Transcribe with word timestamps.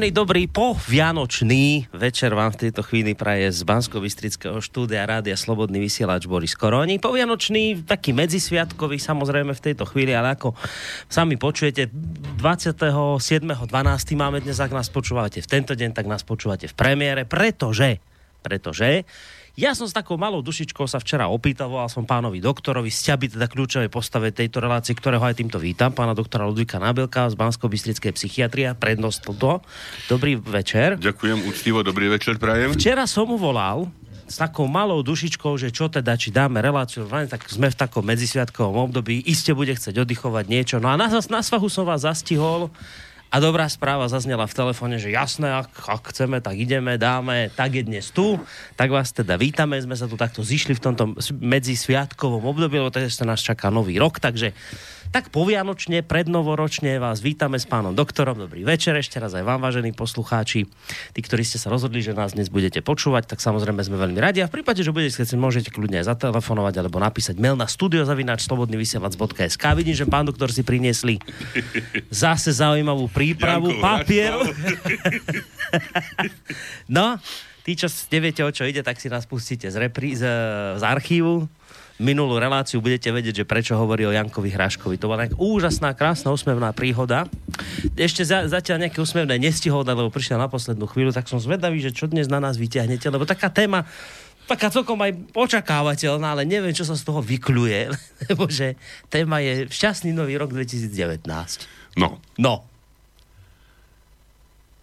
Príjemný, 0.00 0.16
dobrý, 0.16 0.48
po 0.48 0.72
Vianočný 0.88 1.92
večer 1.92 2.32
vám 2.32 2.56
v 2.56 2.64
tejto 2.64 2.80
chvíli 2.80 3.12
praje 3.12 3.52
z 3.52 3.60
bansko 3.68 4.00
bystrického 4.00 4.56
štúdia 4.64 5.04
Rádia 5.04 5.36
Slobodný 5.36 5.76
vysielač 5.76 6.24
Boris 6.24 6.56
Koroni. 6.56 6.96
Po 6.96 7.12
Vianočný, 7.12 7.84
taký 7.84 8.16
medzisviatkový 8.16 8.96
samozrejme 8.96 9.52
v 9.52 9.60
tejto 9.60 9.84
chvíli, 9.84 10.16
ale 10.16 10.40
ako 10.40 10.56
sami 11.04 11.36
počujete, 11.36 11.92
27.12. 11.92 13.60
máme 14.16 14.40
dnes, 14.40 14.56
ak 14.56 14.72
nás 14.72 14.88
počúvate 14.88 15.44
v 15.44 15.48
tento 15.52 15.76
deň, 15.76 15.92
tak 15.92 16.08
nás 16.08 16.24
počúvate 16.24 16.64
v 16.64 16.72
premiére, 16.80 17.28
pretože, 17.28 18.00
pretože 18.40 19.04
ja 19.58 19.74
som 19.74 19.86
s 19.86 19.94
takou 19.94 20.14
malou 20.14 20.42
dušičkou 20.44 20.86
sa 20.86 21.02
včera 21.02 21.26
opýtal, 21.26 21.70
volal 21.70 21.90
som 21.90 22.06
pánovi 22.06 22.38
doktorovi, 22.38 22.90
ste 22.90 23.14
by 23.14 23.26
teda 23.26 23.46
kľúčovej 23.50 23.90
postave 23.90 24.30
tejto 24.30 24.62
relácie, 24.62 24.94
ktorého 24.94 25.22
aj 25.22 25.42
týmto 25.42 25.58
vítam, 25.58 25.90
pána 25.90 26.14
doktora 26.14 26.46
Ludvíka 26.46 26.78
Nabelka 26.78 27.26
z 27.26 27.34
bansko 27.34 27.66
bystrickej 27.66 28.12
psychiatrie, 28.14 28.70
prednost 28.78 29.26
to. 29.26 29.62
Dobrý 30.06 30.38
večer. 30.38 30.98
Ďakujem, 30.98 31.46
úctivo, 31.50 31.82
dobrý 31.82 32.10
večer, 32.10 32.38
prajem. 32.38 32.74
Včera 32.74 33.06
som 33.10 33.26
mu 33.26 33.36
volal, 33.38 33.90
s 34.30 34.38
takou 34.38 34.70
malou 34.70 35.02
dušičkou, 35.02 35.58
že 35.58 35.74
čo 35.74 35.90
teda, 35.90 36.14
či 36.14 36.30
dáme 36.30 36.62
reláciu, 36.62 37.02
tak 37.26 37.50
sme 37.50 37.66
v 37.66 37.74
takom 37.74 38.06
medzisviatkovom 38.06 38.86
období, 38.86 39.18
iste 39.26 39.50
bude 39.50 39.74
chcieť 39.74 40.06
oddychovať 40.06 40.44
niečo. 40.46 40.76
No 40.78 40.86
a 40.86 40.94
na, 40.94 41.10
na 41.10 41.42
svahu 41.42 41.66
som 41.66 41.82
vás 41.82 42.06
zastihol, 42.06 42.70
a 43.30 43.36
dobrá 43.38 43.70
správa 43.70 44.10
zaznela 44.10 44.50
v 44.50 44.58
telefóne, 44.58 44.98
že 44.98 45.14
jasné, 45.14 45.54
ak, 45.54 45.70
ak 45.86 46.10
chceme, 46.10 46.42
tak 46.42 46.58
ideme, 46.58 46.98
dáme, 46.98 47.46
tak 47.54 47.78
je 47.78 47.86
dnes 47.86 48.02
tu. 48.10 48.42
Tak 48.74 48.90
vás 48.90 49.14
teda 49.14 49.38
vítame, 49.38 49.78
sme 49.78 49.94
sa 49.94 50.10
tu 50.10 50.18
takto 50.18 50.42
zišli 50.42 50.74
v 50.74 50.82
tomto 50.82 51.14
medzisviatkovom 51.38 52.42
období, 52.42 52.82
lebo 52.82 52.90
sa 52.90 53.26
nás 53.26 53.38
čaká 53.38 53.70
nový 53.70 54.02
rok, 54.02 54.18
takže 54.18 54.50
tak 55.10 55.34
povianočne, 55.34 56.06
prednovoročne 56.06 57.02
vás 57.02 57.18
vítame 57.18 57.58
s 57.58 57.66
pánom 57.66 57.90
doktorom. 57.90 58.46
Dobrý 58.46 58.62
večer 58.62 58.94
ešte 58.94 59.18
raz 59.18 59.34
aj 59.34 59.42
vám, 59.42 59.58
vážení 59.58 59.90
poslucháči. 59.90 60.70
Tí, 61.10 61.18
ktorí 61.18 61.42
ste 61.42 61.58
sa 61.58 61.66
rozhodli, 61.66 61.98
že 61.98 62.14
nás 62.14 62.38
dnes 62.38 62.46
budete 62.46 62.78
počúvať, 62.78 63.26
tak 63.26 63.42
samozrejme 63.42 63.82
sme 63.82 63.98
veľmi 63.98 64.22
radi. 64.22 64.38
A 64.38 64.46
v 64.46 64.62
prípade, 64.62 64.86
že 64.86 64.94
budete 64.94 65.18
chcieť, 65.18 65.34
môžete 65.34 65.74
kľudne 65.74 65.98
aj 65.98 66.14
zatelefonovať 66.14 66.74
alebo 66.78 67.02
napísať 67.02 67.42
mail 67.42 67.58
na 67.58 67.66
studiozavináč.slobodnyvysielac.sk. 67.66 69.64
Vidím, 69.74 69.98
že 69.98 70.06
pán 70.06 70.30
doktor 70.30 70.54
si 70.54 70.62
priniesli 70.62 71.18
zase 72.06 72.54
zaujímavú 72.54 73.10
prípravu, 73.20 73.68
Janko, 73.76 73.84
papier. 73.84 74.32
no, 76.96 77.20
tí, 77.62 77.76
čo 77.76 77.92
neviete, 78.08 78.40
o 78.40 78.50
čo 78.50 78.64
ide, 78.64 78.80
tak 78.80 78.96
si 78.96 79.12
nás 79.12 79.28
pustíte 79.28 79.68
z, 79.68 79.76
reprí, 79.76 80.16
z, 80.16 80.24
z 80.80 80.82
archívu 80.82 81.44
minulú 82.00 82.40
reláciu 82.40 82.80
budete 82.80 83.12
vedieť, 83.12 83.44
že 83.44 83.48
prečo 83.48 83.76
hovorí 83.76 84.08
o 84.08 84.12
Jankovi 84.16 84.48
Hraškovi. 84.48 84.96
To 84.96 85.12
bola 85.12 85.28
nejaká 85.28 85.36
úžasná, 85.36 85.92
krásna, 85.92 86.32
úsmevná 86.32 86.72
príhoda. 86.72 87.28
Ešte 87.92 88.24
za, 88.24 88.48
zatiaľ 88.48 88.88
nejaké 88.88 88.98
úsmevné 89.04 89.36
nestihol, 89.36 89.84
lebo 89.84 90.08
prišiel 90.08 90.40
na 90.40 90.48
poslednú 90.48 90.88
chvíľu, 90.88 91.12
tak 91.12 91.28
som 91.28 91.36
zvedavý, 91.36 91.78
že 91.78 91.92
čo 91.92 92.08
dnes 92.08 92.26
na 92.26 92.40
nás 92.40 92.56
vyťahnete, 92.56 93.04
lebo 93.12 93.28
taká 93.28 93.52
téma, 93.52 93.84
taká 94.48 94.72
celkom 94.72 94.96
aj 95.04 95.12
očakávateľná, 95.36 96.40
ale 96.40 96.48
neviem, 96.48 96.72
čo 96.72 96.88
sa 96.88 96.96
z 96.96 97.04
toho 97.04 97.20
vykľuje, 97.20 97.80
lebo 98.32 98.48
že 98.48 98.80
téma 99.12 99.44
je 99.44 99.68
šťastný 99.68 100.16
nový 100.16 100.40
rok 100.40 100.56
2019. 100.56 101.28
No. 102.00 102.16
No. 102.40 102.69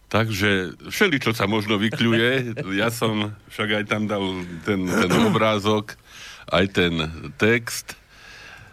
Takže 0.08 0.80
všeli, 0.88 1.20
čo 1.20 1.36
sa 1.36 1.52
možno 1.52 1.76
vykľuje, 1.76 2.56
ja 2.80 2.88
som 2.88 3.36
však 3.52 3.84
aj 3.84 3.84
tam 3.92 4.08
dal 4.08 4.24
ten, 4.64 4.88
ten 4.88 5.12
obrázok 5.28 6.00
aj 6.48 6.66
ten 6.72 6.94
text, 7.36 8.00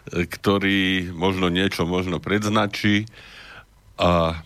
ktorý 0.06 1.10
možno 1.10 1.50
niečo 1.50 1.82
možno 1.82 2.22
predznačí 2.22 3.10
a 3.98 4.38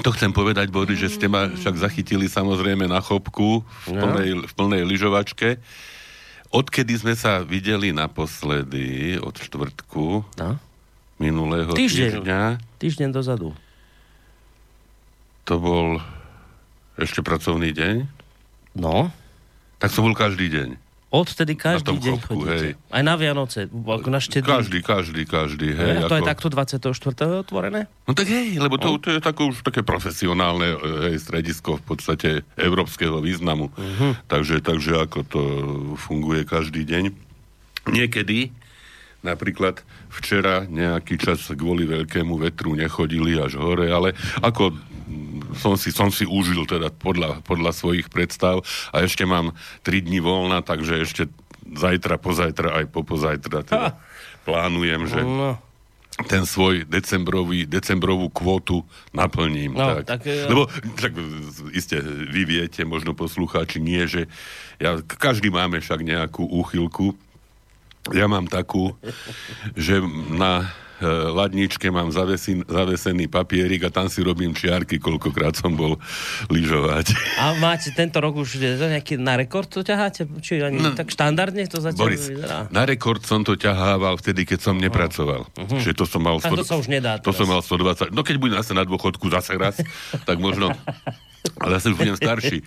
to 0.00 0.16
chcem 0.16 0.32
povedať, 0.32 0.72
Boris, 0.72 0.96
že 0.96 1.12
ste 1.12 1.28
ma 1.28 1.52
však 1.52 1.76
zachytili 1.76 2.24
samozrejme 2.24 2.88
na 2.88 3.04
chopku 3.04 3.60
v 3.84 3.88
plnej, 3.92 4.30
v 4.48 4.52
plnej 4.56 4.82
lyžovačke. 4.88 5.60
Odkedy 6.48 6.96
sme 6.96 7.12
sa 7.12 7.44
videli 7.44 7.92
naposledy, 7.92 9.20
od 9.20 9.36
štvrtku 9.36 10.24
no? 10.24 10.50
minulého 11.20 11.76
týždeň, 11.76 12.24
týždňa. 12.24 12.42
Týždeň 12.80 13.08
dozadu. 13.12 13.52
To 15.50 15.58
bol 15.58 15.98
ešte 16.94 17.26
pracovný 17.26 17.74
deň? 17.74 18.06
No. 18.78 19.10
Tak 19.82 19.90
som 19.90 20.06
bol 20.06 20.14
každý 20.14 20.46
deň. 20.46 20.78
Odtedy 21.10 21.58
každý 21.58 21.98
deň 21.98 22.16
chodíte. 22.22 22.78
Hej. 22.78 22.78
Aj 22.86 23.02
na 23.02 23.18
Vianoce, 23.18 23.66
ako 23.66 24.14
na 24.14 24.22
štedrý. 24.22 24.46
Každý, 24.46 24.78
každý, 24.78 25.22
každý. 25.26 25.74
Hej, 25.74 26.06
a 26.06 26.06
to 26.06 26.14
ako... 26.14 26.18
je 26.22 26.22
takto 26.22 26.48
24. 26.54 27.42
otvorené? 27.42 27.90
No 28.06 28.14
tak 28.14 28.30
hej, 28.30 28.62
lebo 28.62 28.78
to, 28.78 28.94
no. 28.94 29.02
to 29.02 29.10
je 29.10 29.18
také 29.18 29.42
už 29.42 29.66
také 29.66 29.82
profesionálne 29.82 30.78
hej, 31.10 31.18
stredisko 31.18 31.82
v 31.82 31.84
podstate 31.98 32.30
európskeho 32.54 33.18
významu. 33.18 33.74
Uh-huh. 33.74 34.14
Takže, 34.30 34.62
takže 34.62 35.02
ako 35.02 35.18
to 35.26 35.42
funguje 35.98 36.46
každý 36.46 36.86
deň. 36.86 37.10
Niekedy, 37.90 38.54
napríklad 39.26 39.82
včera 40.14 40.62
nejaký 40.70 41.18
čas 41.18 41.42
kvôli 41.50 41.90
veľkému 41.90 42.38
vetru 42.38 42.78
nechodili 42.78 43.34
až 43.34 43.58
hore, 43.58 43.90
ale 43.90 44.14
ako 44.46 44.78
som 45.56 45.74
si, 45.74 45.90
som 45.90 46.08
si 46.12 46.24
užil 46.24 46.66
teda 46.66 46.90
podľa, 46.94 47.42
podľa 47.42 47.72
svojich 47.74 48.08
predstav 48.08 48.62
a 48.94 49.02
ešte 49.02 49.26
mám 49.26 49.56
3 49.82 50.06
dní 50.06 50.22
voľna, 50.22 50.62
takže 50.62 51.02
ešte 51.02 51.22
zajtra, 51.66 52.18
pozajtra 52.18 52.82
aj 52.82 52.84
popozajtra 52.90 53.58
teda 53.62 53.94
ha. 53.94 53.98
plánujem, 54.42 55.06
že 55.06 55.20
no. 55.22 55.58
ten 56.26 56.42
svoj 56.48 56.88
decembrový, 56.88 57.68
decembrovú 57.68 58.32
kvotu 58.32 58.82
naplním. 59.14 59.76
No, 59.76 60.02
tak. 60.02 60.18
Tak, 60.18 60.20
Lebo 60.26 60.66
tak 60.98 61.12
iste 61.70 62.00
vy 62.04 62.42
viete, 62.46 62.82
možno 62.82 63.14
poslucháči 63.14 63.78
nie, 63.78 64.02
že 64.10 64.26
ja, 64.82 64.98
každý 65.04 65.52
máme 65.52 65.78
však 65.78 66.02
nejakú 66.02 66.42
úchylku. 66.48 67.14
Ja 68.16 68.26
mám 68.32 68.48
takú, 68.48 68.96
že 69.76 70.00
na 70.32 70.72
ladničke 71.08 71.88
mám 71.88 72.12
zavesin, 72.12 72.62
zavesený 72.68 73.26
papierik 73.32 73.88
a 73.88 73.90
tam 73.90 74.12
si 74.12 74.20
robím 74.20 74.52
čiarky, 74.52 75.00
koľkokrát 75.00 75.56
som 75.56 75.72
bol 75.72 75.96
lyžovať. 76.52 77.16
A 77.40 77.56
máte 77.56 77.90
tento 77.96 78.20
rok 78.20 78.36
už 78.36 78.60
to 78.60 78.86
nejaký 78.86 79.16
na 79.16 79.40
rekord 79.40 79.66
to 79.66 79.80
ťaháte? 79.80 80.28
Či 80.44 80.60
ani 80.60 80.78
no, 80.80 80.92
tak 80.92 81.08
štandardne 81.08 81.64
to 81.66 81.80
zatiaľ 81.80 82.04
Boris, 82.04 82.28
vyzerá? 82.28 82.68
na 82.68 82.82
rekord 82.84 83.24
som 83.24 83.40
to 83.40 83.56
ťahával 83.56 84.20
vtedy, 84.20 84.44
keď 84.44 84.58
som 84.60 84.76
nepracoval. 84.76 85.48
Uh-huh. 85.48 85.80
Čiže 85.80 85.96
to 85.96 86.04
som 86.04 86.20
mal... 86.20 86.36
A 86.38 86.48
to 86.52 86.66
sa 86.66 86.76
už 86.76 86.92
nedá 86.92 87.16
To 87.20 87.32
som 87.32 87.48
mal 87.48 87.64
120... 87.64 88.12
No 88.12 88.20
keď 88.20 88.36
budem 88.36 88.56
zase 88.60 88.76
na 88.76 88.84
dôchodku 88.84 89.26
zase 89.32 89.56
raz, 89.56 89.80
tak 90.28 90.36
možno... 90.36 90.72
Ale 91.56 91.80
zase 91.80 91.92
už 91.92 91.96
budem 91.96 92.16
starší. 92.20 92.60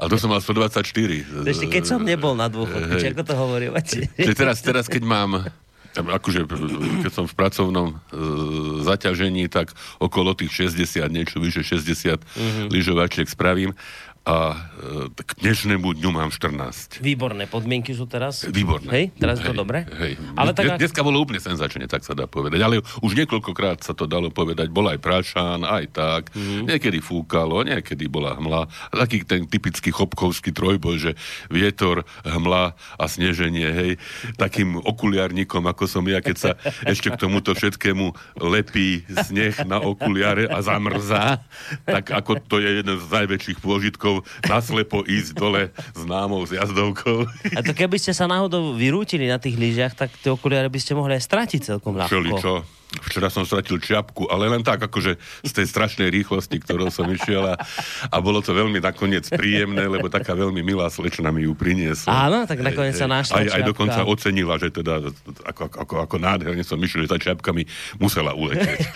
A 0.00 0.08
to 0.08 0.16
som 0.16 0.32
mal 0.32 0.40
124. 0.40 0.80
Ešte 1.44 1.66
keď 1.68 1.84
som 1.84 2.00
nebol 2.00 2.32
na 2.32 2.48
dôchodku, 2.48 2.96
či 2.96 3.12
ako 3.12 3.22
to 3.24 3.34
hovoríte? 3.36 4.08
Teraz, 4.32 4.64
teraz, 4.64 4.88
keď 4.88 5.04
mám 5.04 5.44
akože 5.96 6.44
keď 7.02 7.12
som 7.12 7.26
v 7.26 7.34
pracovnom 7.34 7.88
e, 7.92 7.96
zaťažení, 8.84 9.48
tak 9.48 9.72
okolo 9.98 10.36
tých 10.36 10.70
60, 10.70 11.08
niečo 11.08 11.40
vyše 11.40 11.64
60 11.64 12.18
mm-hmm. 12.20 12.66
lyžovačiek 12.70 13.26
spravím 13.26 13.72
a 14.28 14.36
e, 14.52 15.24
k 15.24 15.30
dnešnému 15.40 15.96
dňu 15.96 16.10
mám 16.12 16.28
14. 16.28 17.00
Výborné 17.00 17.48
podmienky 17.48 17.96
sú 17.96 18.04
teraz. 18.04 18.44
Výborné. 18.44 18.90
Hej, 18.92 19.04
teraz 19.16 19.40
je 19.40 19.48
to 19.48 19.56
dobre. 19.56 19.88
Hej. 19.88 20.20
Ale 20.36 20.52
tak, 20.52 20.76
Dnes, 20.76 20.84
dneska 20.84 21.00
bolo 21.00 21.24
úplne 21.24 21.40
senzačne, 21.40 21.88
tak 21.88 22.04
sa 22.04 22.12
dá 22.12 22.28
povedať. 22.28 22.60
Ale 22.60 22.84
už 23.00 23.16
niekoľkokrát 23.24 23.80
sa 23.80 23.96
to 23.96 24.04
dalo 24.04 24.28
povedať. 24.28 24.68
Bol 24.68 24.92
aj 24.92 25.00
prášan, 25.00 25.64
aj 25.64 25.84
tak. 25.96 26.22
Mm. 26.36 26.68
Niekedy 26.68 27.00
fúkalo, 27.00 27.64
niekedy 27.64 28.04
bola 28.12 28.36
hmla. 28.36 28.68
Taký 28.92 29.24
ten 29.24 29.48
typický 29.48 29.88
chopkovský 29.88 30.52
trojboj, 30.52 30.96
že 31.00 31.10
vietor, 31.48 32.04
hmla 32.28 32.76
a 32.76 33.04
sneženie, 33.08 33.68
hej. 33.72 33.90
Takým 34.36 34.76
okuliarníkom, 34.76 35.64
ako 35.64 35.88
som 35.88 36.04
ja, 36.04 36.20
keď 36.20 36.36
sa 36.36 36.50
ešte 36.84 37.08
k 37.08 37.16
tomuto 37.16 37.56
všetkému 37.56 38.36
lepí 38.44 39.08
sneh 39.08 39.64
na 39.64 39.80
okuliare 39.80 40.52
a 40.52 40.60
zamrzá, 40.60 41.40
tak 41.88 42.12
ako 42.12 42.44
to 42.44 42.60
je 42.60 42.84
jeden 42.84 43.00
z 43.00 43.06
najväčších 43.08 43.64
pôžitkov 43.64 44.17
naslepo 44.46 45.02
ísť 45.04 45.30
dole 45.34 45.62
známou 45.98 46.46
s 46.46 46.54
jazdovkou. 46.54 47.26
A 47.54 47.60
to 47.60 47.72
keby 47.74 47.98
ste 47.98 48.14
sa 48.14 48.30
náhodou 48.30 48.72
vyrútili 48.72 49.26
na 49.26 49.42
tých 49.42 49.58
lyžiach, 49.58 49.94
tak 49.98 50.14
tie 50.22 50.30
okuliare 50.32 50.70
by 50.70 50.78
ste 50.78 50.94
mohli 50.94 51.18
aj 51.18 51.24
stratiť 51.26 51.60
celkom 51.74 51.98
ľahko. 51.98 52.14
Všeličo. 52.14 52.77
Včera 52.88 53.28
som 53.28 53.44
stratil 53.44 53.76
čiapku, 53.76 54.32
ale 54.32 54.48
len 54.48 54.64
tak, 54.64 54.80
akože 54.80 55.20
z 55.44 55.52
tej 55.52 55.66
strašnej 55.68 56.08
rýchlosti, 56.08 56.56
ktorou 56.56 56.88
som 56.88 57.04
išiel 57.04 57.44
a, 57.44 57.60
a 58.08 58.16
bolo 58.24 58.40
to 58.40 58.56
veľmi 58.56 58.80
nakoniec 58.80 59.28
príjemné, 59.28 59.84
lebo 59.84 60.08
taká 60.08 60.32
veľmi 60.32 60.64
milá 60.64 60.88
slečna 60.88 61.28
mi 61.28 61.44
ju 61.44 61.52
priniesla. 61.52 62.08
Áno, 62.08 62.48
tak 62.48 62.64
nakoniec 62.64 62.96
sa 62.96 63.04
našla 63.04 63.44
aj, 63.44 63.60
aj 63.60 63.62
dokonca 63.68 64.00
ocenila, 64.08 64.56
že 64.56 64.72
teda 64.72 65.04
ako, 65.44 65.68
ako, 65.68 65.94
ako 66.08 66.16
nádherne 66.16 66.64
som 66.64 66.80
išiel, 66.80 67.04
že 67.04 67.12
tá 67.12 67.20
čiapka 67.20 67.52
mi 67.52 67.68
musela 68.00 68.32
uletieť. 68.32 68.80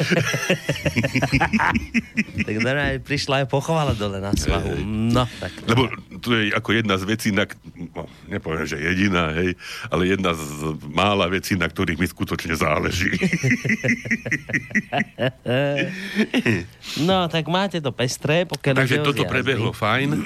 tak 2.49 2.55
aj 2.65 2.97
prišla 3.05 3.44
aj 3.44 3.47
pochovala 3.53 3.93
dole 3.93 4.25
na 4.25 4.33
svahu. 4.33 4.73
No, 4.89 5.29
tak. 5.37 5.53
Lebo 5.69 5.93
to 6.25 6.33
je 6.33 6.49
ako 6.56 6.81
jedna 6.81 6.97
z 6.97 7.05
vecí, 7.05 7.29
na, 7.29 7.44
no, 7.93 8.09
nepoviem, 8.25 8.65
že 8.65 8.81
jediná, 8.81 9.37
hej, 9.37 9.53
ale 9.93 10.09
jedna 10.09 10.33
z 10.33 10.81
mála 10.89 11.29
vecí, 11.29 11.61
na 11.61 11.69
ktorých 11.69 12.00
mi 12.00 12.09
skutočne 12.09 12.56
záleží. 12.56 13.21
no, 17.08 17.29
tak 17.29 17.49
máte 17.49 17.81
to 17.82 17.90
pestré, 17.90 18.46
pokiaľ 18.46 18.75
Takže 18.82 18.99
toto 19.02 19.25
prebehlo 19.26 19.73
fajn. 19.75 20.11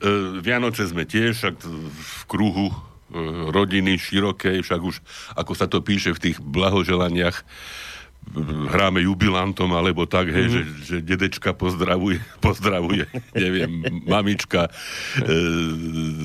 E, 0.00 0.40
Vianoce 0.40 0.88
sme 0.88 1.04
tiež 1.04 1.60
v 1.60 2.22
kruhu 2.24 2.72
e, 2.72 2.74
rodiny 3.52 4.00
širokej, 4.00 4.64
však 4.64 4.80
už, 4.80 4.96
ako 5.36 5.52
sa 5.52 5.68
to 5.68 5.84
píše 5.84 6.16
v 6.16 6.22
tých 6.24 6.40
blahoželaniach, 6.40 7.44
hráme 8.70 9.02
jubilantom, 9.02 9.66
alebo 9.74 10.06
tak, 10.06 10.30
hej, 10.30 10.46
mm. 10.46 10.52
že, 10.52 10.60
že 10.86 10.96
dedečka 11.02 11.50
pozdravuje, 11.50 12.22
pozdravuje, 12.44 13.10
neviem, 13.34 13.82
mamička, 14.06 14.70
e, 15.18 15.32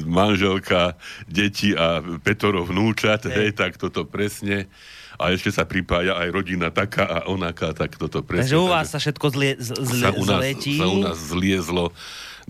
manželka, 0.05 0.93
deti 1.25 1.73
a 1.73 2.05
Petoro 2.21 2.61
vnúčat, 2.61 3.25
hej. 3.25 3.33
hej, 3.33 3.49
tak 3.57 3.81
toto 3.81 4.05
presne. 4.05 4.69
A 5.15 5.31
ešte 5.31 5.47
sa 5.47 5.63
pripája 5.63 6.19
aj 6.19 6.27
rodina 6.27 6.67
taká 6.75 7.07
a 7.07 7.17
onaká, 7.31 7.71
tak 7.71 7.95
toto 7.95 8.19
presne. 8.19 8.51
Takže 8.51 8.59
u 8.59 8.67
vás 8.67 8.91
sa 8.91 8.99
všetko 8.99 9.25
zlie, 9.31 9.55
zlie, 9.55 10.03
sa 10.03 10.11
u 10.11 10.23
nás, 10.27 10.39
zletí. 10.43 10.75
Sa 10.75 10.87
u 10.91 10.99
nás 10.99 11.17
zliezlo 11.17 11.95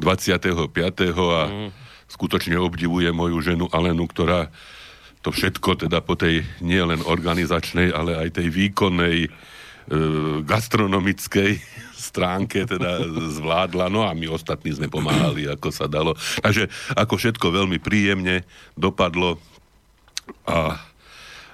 25. 0.01 0.73
a 1.13 1.41
mm. 1.45 1.69
skutočne 2.09 2.57
obdivuje 2.57 3.13
moju 3.13 3.37
ženu 3.45 3.65
Alenu, 3.69 4.09
ktorá 4.09 4.49
to 5.25 5.33
všetko 5.33 5.89
teda 5.89 6.05
po 6.05 6.13
tej 6.13 6.45
nielen 6.61 7.01
organizačnej, 7.01 7.89
ale 7.89 8.13
aj 8.13 8.37
tej 8.37 8.53
výkonnej 8.53 9.25
e, 9.25 9.29
gastronomickej 10.45 11.57
stránke 12.13 12.69
teda 12.69 13.01
zvládla, 13.33 13.89
no 13.89 14.05
a 14.05 14.13
my 14.13 14.29
ostatní 14.29 14.77
sme 14.77 14.85
pomáhali, 14.85 15.49
ako 15.49 15.73
sa 15.73 15.89
dalo. 15.89 16.13
Takže 16.45 16.69
ako 16.93 17.17
všetko 17.17 17.47
veľmi 17.49 17.81
príjemne 17.81 18.45
dopadlo 18.77 19.41
a 20.45 20.77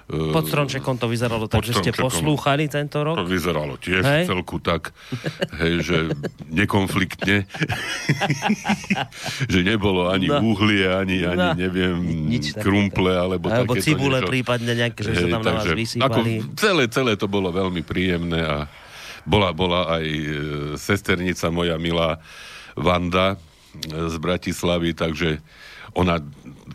pod 0.08 0.44
stromčekom 0.44 0.98
to 0.98 1.06
vyzeralo 1.06 1.46
tak, 1.46 1.62
že 1.64 1.78
ste 1.78 1.90
poslúchali 1.94 2.66
tento 2.66 3.00
rok? 3.00 3.16
To 3.16 3.26
vyzeralo 3.26 3.78
tiež 3.78 4.02
hej? 4.02 4.24
celku 4.26 4.58
tak, 4.58 4.90
hej, 5.62 5.82
že 5.82 5.98
nekonfliktne. 6.50 7.46
že 9.52 9.60
nebolo 9.62 10.10
ani 10.10 10.28
no. 10.28 10.42
uhlie, 10.42 10.90
ani, 10.90 11.24
ani 11.24 11.38
no. 11.38 11.54
neviem, 11.56 11.96
Nič 12.28 12.56
krumple, 12.58 13.14
alebo, 13.14 13.48
alebo 13.48 13.78
cibule 13.78 14.20
niečo. 14.20 14.30
prípadne 14.30 14.72
nejaké, 14.74 15.00
že 15.00 15.12
hej, 15.14 15.22
sa 15.24 15.26
tam 15.38 15.42
na 15.42 15.52
vás. 15.60 15.66
Ako 15.96 16.20
celé, 16.58 16.82
celé 16.90 17.12
to 17.16 17.30
bolo 17.30 17.48
veľmi 17.54 17.80
príjemné 17.86 18.42
a 18.42 18.56
bola, 19.22 19.54
bola 19.54 20.02
aj 20.02 20.04
e, 20.04 20.26
sesternica 20.74 21.46
moja 21.54 21.78
milá 21.78 22.18
Vanda 22.74 23.38
z 23.88 24.14
Bratislavy, 24.20 24.92
takže 24.92 25.40
ona 25.92 26.20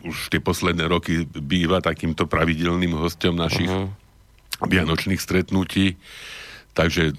už 0.04 0.32
tie 0.32 0.40
posledné 0.42 0.84
roky 0.88 1.24
býva 1.24 1.82
takýmto 1.82 2.28
pravidelným 2.28 2.94
hostom 2.96 3.36
našich 3.36 3.70
uh-huh. 3.70 3.90
vianočných 4.64 5.20
stretnutí. 5.20 5.98
Takže 6.76 7.16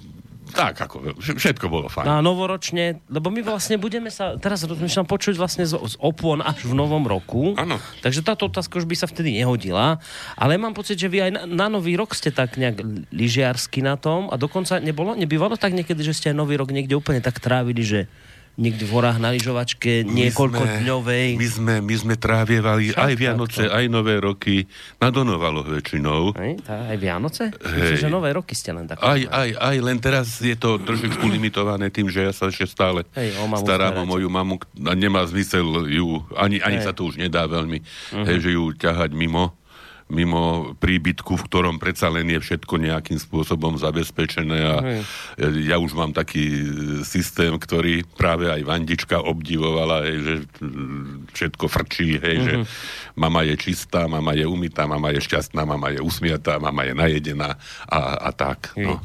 tak, 0.50 0.82
ako, 0.82 1.22
všetko 1.22 1.66
bolo 1.70 1.88
fajn. 1.94 2.06
No 2.10 2.14
a 2.18 2.22
novoročne, 2.26 3.06
lebo 3.06 3.30
my 3.30 3.46
vlastne 3.46 3.78
budeme 3.78 4.10
sa, 4.10 4.34
teraz 4.42 4.66
rozmýšľam 4.66 5.06
počuť 5.06 5.38
vlastne 5.38 5.66
z, 5.70 5.78
z 5.78 5.96
opon 6.02 6.42
až 6.42 6.66
v 6.66 6.74
novom 6.74 7.06
roku. 7.06 7.54
Áno. 7.54 7.78
Takže 8.02 8.26
táto 8.26 8.50
otázka 8.50 8.82
už 8.82 8.90
by 8.90 8.96
sa 8.98 9.06
vtedy 9.06 9.38
nehodila. 9.38 10.02
Ale 10.34 10.58
mám 10.58 10.74
pocit, 10.74 10.98
že 10.98 11.06
vy 11.06 11.30
aj 11.30 11.32
na, 11.38 11.42
na 11.46 11.68
nový 11.70 11.94
rok 11.94 12.18
ste 12.18 12.34
tak 12.34 12.58
nejak 12.58 12.82
lyžiarsky 13.14 13.86
na 13.86 13.94
tom 13.94 14.34
a 14.34 14.42
dokonca 14.42 14.82
nebolo, 14.82 15.14
nebývalo 15.14 15.54
tak 15.54 15.78
niekedy, 15.78 16.02
že 16.02 16.18
ste 16.18 16.28
aj 16.34 16.38
nový 16.42 16.58
rok 16.58 16.74
niekde 16.74 16.98
úplne 16.98 17.22
tak 17.22 17.38
trávili, 17.38 17.86
že 17.86 18.00
niekde 18.60 18.84
v 18.84 18.92
horách 18.92 19.18
na 19.24 19.32
lyžovačke 19.32 20.04
niekoľko 20.04 20.64
sme, 20.68 20.76
dňovej. 20.84 21.28
My 21.40 21.48
sme, 21.48 21.74
my 21.80 21.96
sme 21.96 22.14
trávievali 22.20 22.92
Však, 22.92 23.00
aj 23.00 23.14
Vianoce, 23.16 23.64
takto. 23.64 23.78
aj 23.80 23.86
Nové 23.88 24.16
roky 24.20 24.56
na 25.00 25.08
Donovalo 25.08 25.64
väčšinou. 25.64 26.36
Aj, 26.36 26.52
aj 26.68 26.98
Vianoce? 27.00 27.44
Myslím, 27.56 27.98
že 28.04 28.10
Nové 28.12 28.36
roky 28.36 28.52
ste 28.54 28.76
len 28.76 28.86
tak. 28.86 29.00
Aj, 29.00 29.22
aj, 29.24 29.50
aj, 29.56 29.76
len 29.80 29.98
teraz 30.04 30.44
je 30.44 30.54
to 30.60 30.76
trošičku 30.84 31.24
limitované 31.24 31.88
tým, 31.88 32.12
že 32.12 32.28
ja 32.28 32.34
sa 32.36 32.52
ešte 32.52 32.68
stále 32.68 33.08
Hej, 33.16 33.40
o 33.40 33.48
starám 33.56 34.04
o 34.04 34.04
moju 34.04 34.28
mamu 34.28 34.60
a 34.84 34.92
nemá 34.92 35.24
zmysel 35.24 35.88
ju, 35.88 36.28
ani, 36.36 36.60
ani 36.60 36.84
sa 36.84 36.92
to 36.92 37.08
už 37.08 37.16
nedá 37.16 37.48
veľmi, 37.48 37.80
uh-huh. 37.80 38.28
hej, 38.28 38.38
že 38.44 38.50
ju 38.60 38.76
ťahať 38.76 39.16
mimo 39.16 39.56
mimo 40.10 40.74
príbytku, 40.82 41.38
v 41.38 41.46
ktorom 41.46 41.78
predsa 41.78 42.10
len 42.10 42.26
je 42.34 42.42
všetko 42.42 42.82
nejakým 42.82 43.22
spôsobom 43.22 43.78
zabezpečené 43.78 44.60
a 44.66 44.76
ja 45.62 45.78
už 45.78 45.94
mám 45.94 46.18
taký 46.18 46.50
systém, 47.06 47.54
ktorý 47.54 48.02
práve 48.18 48.50
aj 48.50 48.66
Vandička 48.66 49.22
obdivovala, 49.22 50.10
hej, 50.10 50.18
že 50.18 50.36
všetko 51.38 51.66
frčí, 51.70 52.18
hej, 52.18 52.38
mm-hmm. 52.42 52.48
že 52.50 52.54
mhm. 52.58 52.66
mama 53.22 53.46
je 53.46 53.56
čistá, 53.62 54.10
mama 54.10 54.34
je 54.34 54.50
umytá, 54.50 54.90
mama 54.90 55.14
je 55.14 55.22
šťastná, 55.22 55.62
mama 55.62 55.94
je 55.94 56.02
usmiatá, 56.02 56.58
mama 56.58 56.90
je 56.90 56.94
najedená 56.98 57.62
a, 57.86 58.00
a 58.26 58.30
tak. 58.34 58.74
No. 58.74 58.98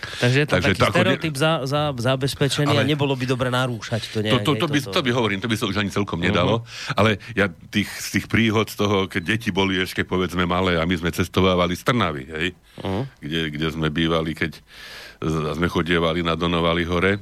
Takže 0.00 0.38
je 0.40 0.46
to 0.48 0.54
Takže 0.56 0.68
taký 0.72 0.80
to 0.80 0.86
stereotyp 0.92 1.34
ne... 1.36 1.40
za, 1.40 1.52
za 1.68 1.82
zabezpečený 1.92 2.74
ale... 2.76 2.82
a 2.82 2.88
nebolo 2.88 3.12
by 3.14 3.24
dobre 3.28 3.48
narúšať 3.52 4.02
to 4.10 4.18
nejak. 4.24 4.40
To, 4.42 4.56
to, 4.56 4.64
to, 4.64 4.66
by, 4.66 4.78
to 4.80 5.00
by 5.04 5.10
hovorím, 5.12 5.38
to 5.44 5.48
by 5.48 5.56
sa 5.56 5.68
už 5.68 5.76
ani 5.80 5.92
celkom 5.92 6.20
nedalo, 6.20 6.64
uh-huh. 6.64 6.98
ale 6.98 7.20
ja 7.36 7.48
tých, 7.48 7.88
z 7.88 8.20
tých 8.20 8.26
príhod 8.26 8.68
z 8.68 8.76
toho, 8.80 9.06
keď 9.06 9.36
deti 9.36 9.50
boli 9.52 9.76
ešte 9.80 10.02
povedzme 10.04 10.48
malé 10.48 10.80
a 10.80 10.84
my 10.88 10.96
sme 10.96 11.12
cestovávali 11.12 11.76
z 11.76 11.82
Trnavy, 11.84 12.24
hej, 12.28 12.48
uh-huh. 12.80 13.04
kde, 13.20 13.40
kde 13.52 13.66
sme 13.70 13.88
bývali, 13.92 14.32
keď 14.32 14.56
sme 15.56 15.68
chodievali 15.68 16.24
na 16.24 16.32
Donovali 16.32 16.84
hore 16.88 17.20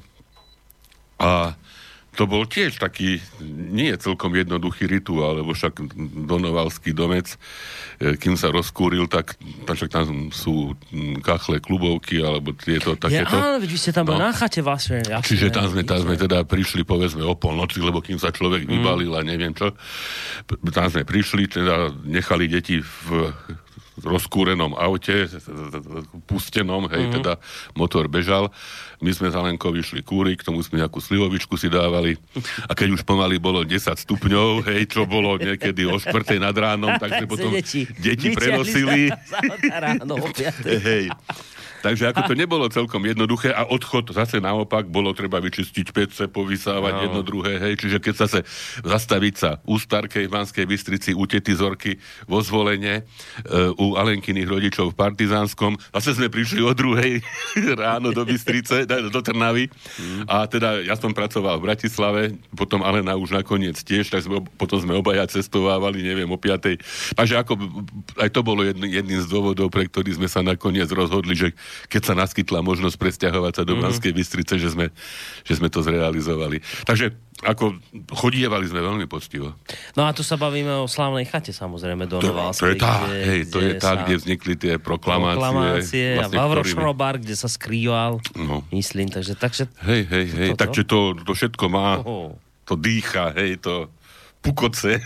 a 1.18 1.58
to 2.18 2.26
bol 2.26 2.42
tiež 2.50 2.82
taký 2.82 3.22
nie 3.70 3.94
celkom 3.94 4.34
jednoduchý 4.34 4.90
rituál, 4.90 5.38
lebo 5.38 5.54
však 5.54 5.78
Donovalský 6.26 6.90
domec, 6.90 7.38
e, 8.02 8.18
kým 8.18 8.34
sa 8.34 8.50
rozkúril, 8.50 9.06
tak, 9.06 9.38
tak 9.62 9.86
tam 9.86 10.34
sú 10.34 10.74
kachle, 11.22 11.62
klubovky, 11.62 12.18
alebo 12.18 12.50
tieto 12.58 12.98
takéto. 12.98 13.38
Ja, 13.38 13.54
áno, 13.54 13.62
vy 13.62 13.78
ste 13.78 13.94
tam 13.94 14.10
no. 14.10 14.18
na 14.18 14.34
chate 14.34 14.66
vlastne. 14.66 15.06
Jasne, 15.06 15.30
Čiže 15.30 15.54
tam 15.54 15.70
sme, 15.70 15.86
tam 15.86 16.02
sme 16.02 16.18
teda 16.18 16.42
prišli, 16.42 16.82
povedzme, 16.82 17.22
o 17.22 17.38
polnoci, 17.38 17.78
lebo 17.78 18.02
kým 18.02 18.18
sa 18.18 18.34
človek 18.34 18.66
mm. 18.66 18.70
vybalil 18.74 19.14
a 19.14 19.22
neviem 19.22 19.54
čo, 19.54 19.70
tam 20.74 20.90
sme 20.90 21.06
prišli, 21.06 21.46
teda 21.46 21.94
nechali 22.02 22.50
deti 22.50 22.82
v 22.82 23.30
rozkúrenom 24.02 24.74
aute, 24.74 25.26
pustenom, 26.26 26.86
hej, 26.90 27.08
mm-hmm. 27.08 27.16
teda 27.20 27.32
motor 27.74 28.06
bežal. 28.06 28.50
My 28.98 29.14
sme 29.14 29.30
za 29.30 29.38
Lenkou 29.38 29.70
vyšli 29.70 30.02
kúri, 30.02 30.34
k 30.34 30.42
tomu 30.42 30.58
sme 30.62 30.82
nejakú 30.82 30.98
slivovičku 30.98 31.54
si 31.54 31.70
dávali. 31.70 32.18
A 32.66 32.74
keď 32.74 32.98
už 32.98 33.02
pomaly 33.06 33.38
bolo 33.38 33.62
10 33.62 33.94
stupňov, 33.94 34.66
hej, 34.66 34.90
čo 34.90 35.06
bolo 35.06 35.38
niekedy 35.38 35.86
o 35.86 35.98
štvrtej 35.98 36.42
nad 36.42 36.54
ránom, 36.54 36.98
tak 36.98 37.22
sme 37.22 37.26
potom 37.38 37.54
deti 37.98 38.28
prenosili. 38.34 39.10
Ráno, 39.70 40.18
hej. 40.66 41.10
Takže 41.82 42.10
ako 42.10 42.20
to 42.26 42.34
nebolo 42.34 42.66
celkom 42.68 43.02
jednoduché 43.06 43.54
a 43.54 43.66
odchod 43.68 44.10
zase 44.10 44.42
naopak 44.42 44.90
bolo 44.90 45.14
treba 45.14 45.38
vyčistiť 45.38 45.86
pece, 45.94 46.24
povysávať 46.26 46.92
no. 46.94 47.02
jedno 47.06 47.20
druhé, 47.22 47.52
hej. 47.62 47.74
Čiže 47.78 47.98
keď 48.02 48.14
sa 48.18 48.26
sa 48.26 48.40
zastaviť 48.82 49.34
sa 49.38 49.50
u 49.64 49.78
Starkej 49.78 50.26
v 50.26 50.34
Banskej 50.34 50.66
Bystrici, 50.66 51.10
u 51.14 51.24
Tety 51.24 51.54
Zorky 51.54 51.96
vo 52.26 52.42
zvolenie, 52.42 53.02
uh, 53.04 53.72
u 53.78 53.94
Alenkyných 53.94 54.48
rodičov 54.48 54.94
v 54.94 54.98
Partizánskom, 54.98 55.78
zase 55.94 56.18
sme 56.18 56.28
prišli 56.32 56.60
o 56.62 56.74
druhej 56.74 57.22
ráno 57.82 58.10
do 58.10 58.26
Bystrice, 58.26 58.84
do 58.86 59.20
Trnavy 59.22 59.70
mm. 59.70 60.26
a 60.26 60.46
teda 60.50 60.82
ja 60.82 60.98
som 60.98 61.14
pracoval 61.14 61.62
v 61.62 61.66
Bratislave, 61.70 62.22
potom 62.54 62.82
Alena 62.82 63.14
už 63.14 63.34
nakoniec 63.34 63.78
tiež, 63.78 64.10
tak 64.10 64.26
sme, 64.26 64.42
potom 64.58 64.82
sme 64.82 64.98
obaja 64.98 65.26
cestovávali, 65.30 66.02
neviem, 66.02 66.28
o 66.28 66.38
piatej. 66.38 66.80
Takže 67.14 67.34
ako 67.38 67.54
aj 68.18 68.30
to 68.34 68.40
bolo 68.42 68.66
jedný, 68.66 68.90
jedným 68.98 69.20
z 69.22 69.28
dôvodov, 69.30 69.70
pre 69.70 69.86
ktorý 69.86 70.18
sme 70.18 70.28
sa 70.30 70.42
nakoniec 70.42 70.88
rozhodli, 70.90 71.34
že 71.38 71.48
keď 71.88 72.02
sa 72.02 72.14
naskytla 72.14 72.60
možnosť 72.60 72.96
presťahovať 72.96 73.52
sa 73.52 73.62
do 73.64 73.76
mm-hmm. 73.76 73.84
Banskej 73.88 74.12
Bystrice, 74.12 74.54
že 74.58 74.72
sme, 74.72 74.90
že 75.44 75.54
sme 75.56 75.68
to 75.68 75.80
zrealizovali. 75.84 76.60
Takže 76.88 77.14
ako 77.38 77.78
chodievali 78.18 78.66
sme 78.66 78.82
veľmi 78.82 79.06
poctivo. 79.06 79.54
No 79.94 80.06
a 80.06 80.10
tu 80.10 80.26
sa 80.26 80.34
bavíme 80.34 80.82
o 80.82 80.90
slávnej 80.90 81.22
chate 81.22 81.54
samozrejme 81.54 82.10
do 82.10 82.18
to, 82.18 82.34
Novalskej. 82.34 82.58
To 82.58 82.66
je 82.66 82.76
tá, 82.82 82.94
kde, 83.06 83.18
hej, 83.22 83.40
to 83.46 83.58
je 83.62 83.72
tá, 83.78 83.90
kde 84.02 84.14
vznikli 84.18 84.54
tie 84.58 84.74
proklamácie. 84.82 85.38
Proklamácie 85.38 86.06
vlastne, 86.18 86.34
a 86.34 86.40
Vavro 86.42 86.62
Šrobar, 86.66 87.22
kde 87.22 87.38
sa 87.38 87.46
skrýval, 87.46 88.18
no. 88.34 88.66
myslím. 88.74 89.06
Takže, 89.06 89.38
takže, 89.38 89.70
hej, 89.86 90.02
hej, 90.10 90.26
hej, 90.34 90.50
to, 90.54 90.66
takže 90.66 90.82
to, 90.82 91.14
to 91.22 91.32
všetko 91.38 91.64
má, 91.70 92.02
oh. 92.02 92.34
to 92.66 92.74
dýcha, 92.74 93.30
hej, 93.38 93.62
to 93.62 93.86
pukoce. 94.42 94.98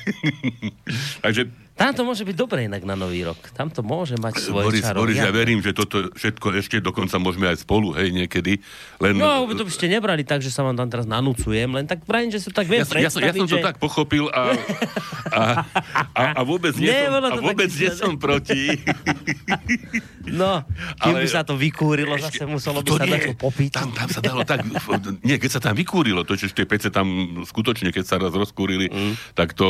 takže 1.24 1.61
Tam 1.72 1.96
to 1.96 2.04
môže 2.04 2.22
byť 2.28 2.36
dobre 2.36 2.68
inak 2.68 2.84
na 2.84 2.92
nový 2.92 3.24
rok. 3.24 3.40
Tam 3.56 3.72
to 3.72 3.80
môže 3.80 4.20
mať 4.20 4.44
svoje 4.44 4.68
Boris, 4.68 4.84
čaro. 4.84 4.98
Boris, 5.00 5.16
ja 5.16 5.32
verím, 5.32 5.64
že 5.64 5.72
toto 5.72 6.12
všetko 6.12 6.46
ešte 6.60 6.76
dokonca 6.84 7.16
môžeme 7.16 7.48
aj 7.48 7.64
spolu, 7.64 7.96
hej, 7.96 8.12
niekedy. 8.12 8.60
Len... 9.00 9.16
No, 9.16 9.48
to 9.48 9.64
by 9.64 9.72
ste 9.72 9.88
nebrali 9.88 10.20
tak, 10.22 10.44
že 10.44 10.52
sa 10.52 10.60
vám 10.60 10.76
tam 10.76 10.92
teraz 10.92 11.08
nanúcujem, 11.08 11.72
len 11.72 11.88
tak 11.88 12.04
vrajím, 12.04 12.28
že 12.28 12.44
sa 12.44 12.52
tak 12.52 12.68
viem 12.68 12.84
ja, 12.84 12.86
som- 12.86 13.00
ja, 13.00 13.08
ja 13.08 13.32
som 13.32 13.48
to 13.48 13.56
že... 13.56 13.64
tak 13.64 13.80
pochopil 13.80 14.28
a, 14.28 14.52
a, 15.32 15.42
a, 16.12 16.22
a 16.36 16.40
vôbec 16.44 16.76
nie, 16.76 16.92
Nie, 16.92 17.08
som, 17.08 17.24
a 17.24 17.40
vôbec 17.40 17.70
tak 17.72 17.80
nie 17.80 17.90
som 17.96 18.12
proti. 18.20 18.62
No, 20.22 20.62
keby 21.02 21.26
Ale- 21.26 21.34
sa 21.34 21.42
to 21.42 21.58
vykúrilo, 21.58 22.14
zase 22.14 22.46
muselo 22.46 22.78
by 22.80 22.94
sa 22.94 23.04
nie, 23.04 23.34
popiť. 23.34 23.70
Tam, 23.74 23.90
tam 23.90 24.06
sa 24.06 24.22
dalo 24.22 24.46
tak, 24.46 24.62
nie, 25.26 25.34
keď 25.34 25.58
sa 25.58 25.60
tam 25.60 25.74
vykúrilo, 25.74 26.22
to, 26.22 26.38
že 26.38 26.54
tie 26.54 26.62
pece 26.62 26.94
tam 26.94 27.42
skutočne, 27.42 27.90
keď 27.90 28.04
sa 28.06 28.16
raz 28.22 28.30
rozkúrili, 28.30 28.86
mm. 28.86 29.34
tak 29.34 29.58
to 29.58 29.66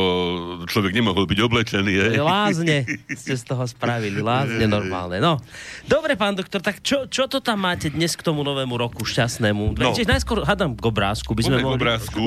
človek 0.68 0.92
nemohol 0.92 1.24
byť 1.24 1.38
oblečený. 1.40 1.91
Hej. 1.98 2.20
Lázne 2.22 2.76
ste 3.12 3.34
z 3.36 3.44
toho 3.44 3.64
spravili, 3.68 4.22
lázne 4.22 4.64
normálne. 4.64 5.20
No, 5.20 5.40
dobre, 5.84 6.16
pán 6.16 6.36
doktor, 6.38 6.64
tak 6.64 6.80
čo, 6.80 7.10
čo 7.10 7.28
to 7.28 7.44
tam 7.44 7.64
máte 7.64 7.92
dnes 7.92 8.16
k 8.16 8.22
tomu 8.22 8.40
novému 8.46 8.74
roku 8.76 9.04
šťastnému? 9.04 9.76
No. 9.76 9.92
No. 9.92 9.96
najskôr 9.96 10.44
hádam 10.46 10.76
k 10.78 10.84
obrázku. 10.84 11.36
By 11.36 11.42
sme 11.44 11.56
Poďme 11.60 11.66
mohli... 11.68 11.78
obrázku. 11.78 12.22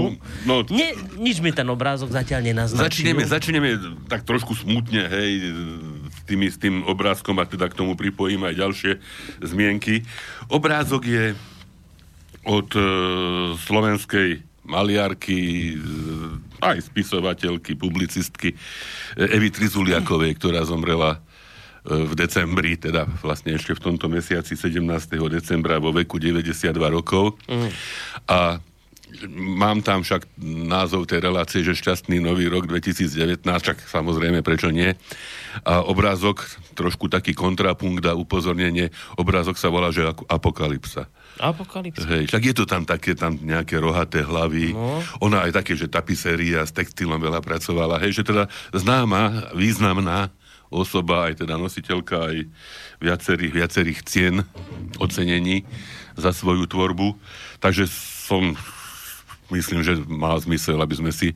No, 0.46 0.62
Nie, 0.70 0.94
nič 1.18 1.42
mi 1.42 1.50
ten 1.56 1.66
obrázok 1.68 2.14
zatiaľ 2.14 2.46
nenaznačil. 2.46 2.86
Začneme, 2.86 3.24
začneme 3.26 3.70
tak 4.12 4.28
trošku 4.28 4.54
smutne, 4.54 5.08
hej, 5.10 5.54
s, 6.12 6.20
tými, 6.28 6.48
s 6.52 6.58
tým 6.62 6.86
obrázkom 6.86 7.38
a 7.42 7.46
teda 7.48 7.72
k 7.72 7.78
tomu 7.78 7.98
pripojím 7.98 8.46
aj 8.46 8.54
ďalšie 8.56 8.92
zmienky. 9.42 10.06
Obrázok 10.50 11.06
je 11.08 11.26
od 12.46 12.70
e, 12.78 12.82
slovenskej 13.58 14.46
maliarky, 14.66 15.74
e, 15.74 15.76
aj 16.62 16.92
spisovateľky, 16.92 17.76
publicistky 17.76 18.54
e, 18.54 18.58
Evy 19.32 19.52
Trizuliakovej, 19.52 20.38
ktorá 20.40 20.64
zomrela 20.64 21.18
e, 21.18 21.20
v 22.06 22.14
decembri, 22.14 22.80
teda 22.80 23.08
vlastne 23.24 23.56
ešte 23.56 23.76
v 23.76 23.84
tomto 23.92 24.08
mesiaci 24.12 24.56
17. 24.56 24.82
decembra 25.32 25.80
vo 25.80 25.92
veku 25.96 26.20
92 26.22 26.72
rokov. 26.92 27.36
Mm. 27.48 27.70
A 28.30 28.40
mám 29.32 29.80
tam 29.80 30.04
však 30.04 30.28
názov 30.44 31.08
tej 31.08 31.24
relácie, 31.24 31.64
že 31.64 31.78
šťastný 31.78 32.20
nový 32.20 32.52
rok 32.52 32.68
2019, 32.68 33.40
však 33.46 33.78
samozrejme, 33.88 34.44
prečo 34.44 34.70
nie. 34.74 34.92
A 35.64 35.86
obrázok, 35.86 36.44
trošku 36.76 37.08
taký 37.08 37.32
kontrapunkt 37.32 38.04
a 38.04 38.18
upozornenie, 38.18 38.92
obrázok 39.16 39.56
sa 39.56 39.72
volá, 39.72 39.96
že 39.96 40.04
apokalypsa. 40.28 41.08
Apokalypsa. 41.40 42.08
Hej, 42.08 42.32
však 42.32 42.44
je 42.48 42.56
to 42.56 42.66
tam 42.66 42.88
také, 42.88 43.12
tam 43.12 43.36
nejaké 43.36 43.76
rohaté 43.76 44.24
hlavy. 44.24 44.72
No. 44.72 45.04
Ona 45.20 45.44
aj 45.44 45.62
také, 45.62 45.76
že 45.76 45.92
tapiséria 45.92 46.64
s 46.64 46.72
textilom 46.72 47.20
veľa 47.20 47.44
pracovala. 47.44 48.00
Hej, 48.00 48.24
že 48.24 48.24
teda 48.24 48.48
známa, 48.72 49.52
významná 49.52 50.32
osoba, 50.72 51.30
aj 51.30 51.46
teda 51.46 51.60
nositeľka 51.60 52.32
aj 52.32 52.38
viacerých, 53.04 53.54
viacerých 53.54 54.00
cien, 54.08 54.36
ocenení 54.98 55.68
za 56.16 56.32
svoju 56.32 56.66
tvorbu. 56.68 57.16
Takže 57.60 57.88
som, 58.28 58.56
myslím, 59.52 59.84
že 59.84 60.00
má 60.08 60.36
zmysel, 60.40 60.80
aby 60.80 60.96
sme 60.96 61.12
si 61.12 61.36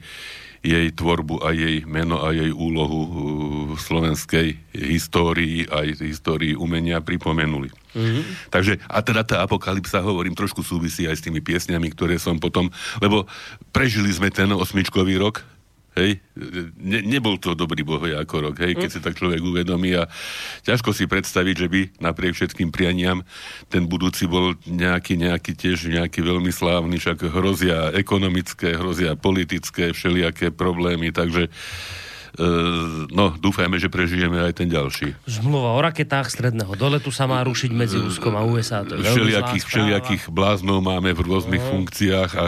jej 0.60 0.92
tvorbu 0.92 1.42
a 1.42 1.56
jej 1.56 1.88
meno 1.88 2.20
a 2.20 2.36
jej 2.36 2.52
úlohu 2.52 3.00
uh, 3.00 3.10
v 3.74 3.80
slovenskej 3.80 4.48
histórii 4.76 5.66
aj 5.66 6.04
histórii 6.04 6.54
umenia 6.54 7.00
pripomenuli. 7.00 7.72
Mm-hmm. 7.96 8.54
Takže, 8.54 8.78
a 8.86 9.02
teda 9.02 9.26
tá 9.26 9.42
apokalypsa, 9.42 10.06
hovorím, 10.06 10.38
trošku 10.38 10.62
súvisí 10.62 11.10
aj 11.10 11.18
s 11.18 11.26
tými 11.26 11.42
piesňami, 11.42 11.90
ktoré 11.90 12.22
som 12.22 12.38
potom, 12.38 12.70
lebo 13.02 13.26
prežili 13.74 14.14
sme 14.14 14.30
ten 14.30 14.52
osmičkový 14.54 15.18
rok, 15.18 15.42
hej, 15.98 16.22
ne, 16.78 17.00
nebol 17.02 17.42
to 17.42 17.58
dobrý 17.58 17.82
bohviako 17.82 18.52
rok, 18.52 18.56
hej, 18.62 18.78
keď 18.78 18.90
si 18.90 19.00
tak 19.02 19.18
človek 19.18 19.42
uvedomí 19.42 19.98
a 19.98 20.06
ťažko 20.68 20.94
si 20.94 21.10
predstaviť, 21.10 21.56
že 21.56 21.68
by 21.68 21.82
napriek 22.04 22.38
všetkým 22.38 22.70
prianiam 22.70 23.26
ten 23.72 23.90
budúci 23.90 24.30
bol 24.30 24.54
nejaký, 24.70 25.18
nejaký 25.18 25.58
tiež 25.58 25.90
nejaký 25.90 26.22
veľmi 26.22 26.52
slávny, 26.54 27.02
však 27.02 27.30
hrozia 27.34 27.94
ekonomické, 27.96 28.78
hrozia 28.78 29.18
politické, 29.18 29.92
všelijaké 29.96 30.54
problémy, 30.54 31.10
takže 31.10 31.50
no, 33.12 33.36
dúfajme, 33.36 33.76
že 33.76 33.92
prežijeme 33.92 34.40
aj 34.40 34.64
ten 34.64 34.72
ďalší. 34.72 35.12
Zmluva 35.28 35.76
o 35.76 35.80
raketách 35.84 36.32
stredného 36.32 36.72
doletu 36.80 37.12
sa 37.12 37.28
má 37.28 37.44
rušiť 37.44 37.72
medzi 37.76 38.00
Ruskom 38.00 38.32
a 38.40 38.48
USA. 38.48 38.88
To 38.88 38.96
je 38.96 39.04
všelijakých, 39.04 39.64
všelijakých 39.68 40.24
bláznov 40.32 40.80
máme 40.80 41.12
v 41.12 41.20
rôznych 41.20 41.60
no. 41.60 41.70
funkciách 41.76 42.32
a 42.40 42.46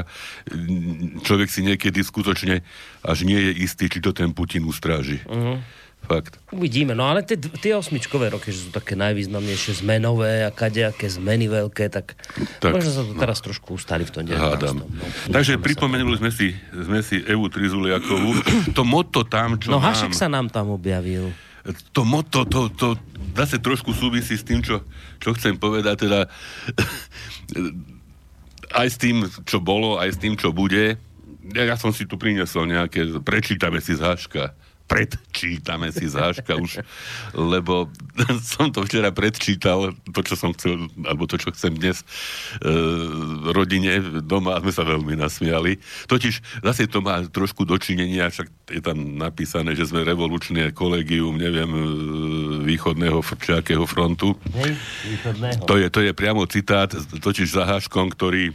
mm, 0.47 1.27
človek 1.27 1.49
si 1.51 1.61
niekedy 1.67 1.99
skutočne 2.01 2.63
až 3.03 3.17
nie 3.27 3.37
je 3.37 3.51
istý, 3.67 3.91
či 3.91 3.99
to 3.99 4.15
ten 4.15 4.31
Putin 4.31 4.63
ustráži. 4.63 5.19
Uh-huh. 5.27 5.59
Fakt. 6.01 6.41
Uvidíme, 6.49 6.91
no 6.91 7.05
ale 7.05 7.21
tie, 7.21 7.37
tie 7.37 7.77
osmičkové 7.77 8.33
roky, 8.33 8.49
že 8.49 8.67
sú 8.67 8.69
také 8.73 8.97
najvýznamnejšie 8.97 9.79
zmenové 9.79 10.43
a 10.43 10.51
kadejaké 10.51 11.07
zmeny 11.07 11.45
veľké, 11.47 11.87
tak, 11.87 12.17
Tak, 12.59 12.73
možno 12.73 12.89
sa 12.91 13.01
to 13.05 13.13
teraz 13.15 13.37
trošku 13.39 13.77
ustali 13.77 14.03
v 14.03 14.11
tom 14.11 14.23
19. 14.25 14.35
Hádam. 14.35 14.77
No, 14.81 14.89
Takže 15.29 15.61
pripomenuli 15.61 16.17
sme 16.19 16.31
si, 16.33 16.51
sme 16.73 16.99
si 17.05 17.21
Evu 17.23 17.47
Trizuliakovú. 17.47 18.33
To 18.73 18.81
motto 18.83 19.23
tam, 19.23 19.55
čo 19.61 19.71
No 19.71 19.79
mám, 19.79 19.93
Hašek 19.93 20.11
sa 20.11 20.27
nám 20.27 20.49
tam 20.49 20.73
objavil. 20.73 21.31
to 21.93 22.01
motto, 22.01 22.43
to, 22.49 22.67
to 22.73 22.97
zase 23.37 23.61
trošku 23.61 23.93
súvisí 23.93 24.33
s 24.35 24.43
tým, 24.43 24.59
čo, 24.65 24.81
čo 25.21 25.31
chcem 25.37 25.55
povedať, 25.55 26.09
teda 26.09 26.25
aj 28.81 28.87
s 28.89 28.97
tým, 28.97 29.23
čo 29.45 29.61
bolo, 29.61 30.01
aj 30.01 30.15
s 30.15 30.17
tým, 30.19 30.33
čo 30.35 30.51
bude. 30.51 30.97
Ja, 31.51 31.63
ja 31.67 31.75
som 31.75 31.91
si 31.91 32.03
tu 32.07 32.15
priniesol 32.17 32.67
nejaké, 32.67 33.05
prečítame 33.23 33.79
si 33.79 33.95
z 33.95 34.01
Haška 34.01 34.53
predčítame 34.91 35.87
si 35.95 36.11
z 36.11 36.19
Haška 36.19 36.59
už, 36.59 36.83
lebo 37.31 37.87
som 38.51 38.67
to 38.75 38.83
včera 38.83 39.15
predčítal, 39.15 39.95
to, 40.11 40.19
čo 40.19 40.35
som 40.35 40.51
chcel, 40.51 40.91
alebo 41.07 41.23
to, 41.31 41.39
čo 41.39 41.55
chcem 41.55 41.71
dnes 41.71 42.03
e, 42.03 42.05
rodine 43.55 44.03
doma 44.19 44.59
a 44.59 44.61
sme 44.61 44.75
sa 44.75 44.83
veľmi 44.83 45.15
nasmiali. 45.15 45.79
Totiž 46.11 46.59
zase 46.59 46.91
to 46.91 46.99
má 46.99 47.23
trošku 47.23 47.63
dočinenia, 47.63 48.27
však 48.27 48.51
je 48.67 48.81
tam 48.83 49.15
napísané, 49.15 49.79
že 49.79 49.87
sme 49.87 50.03
revolučné 50.03 50.75
kolegium, 50.75 51.39
neviem, 51.39 51.71
e, 51.71 51.81
východného 52.67 53.23
frčákeho 53.23 53.87
frontu. 53.87 54.35
Hej, 54.51 54.75
východného. 55.07 55.63
To 55.71 55.79
je, 55.79 55.87
to 55.87 55.99
je 56.03 56.11
priamo 56.11 56.43
citát, 56.51 56.91
totiž 57.23 57.47
za 57.47 57.63
Haškom, 57.63 58.11
ktorý 58.11 58.51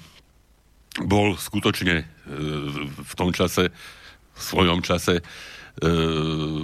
bol 1.00 1.40
skutočne 1.40 2.04
e, 2.04 2.04
v 2.92 3.12
tom 3.16 3.32
čase, 3.32 3.72
v 4.36 4.40
svojom 4.40 4.84
čase, 4.84 5.24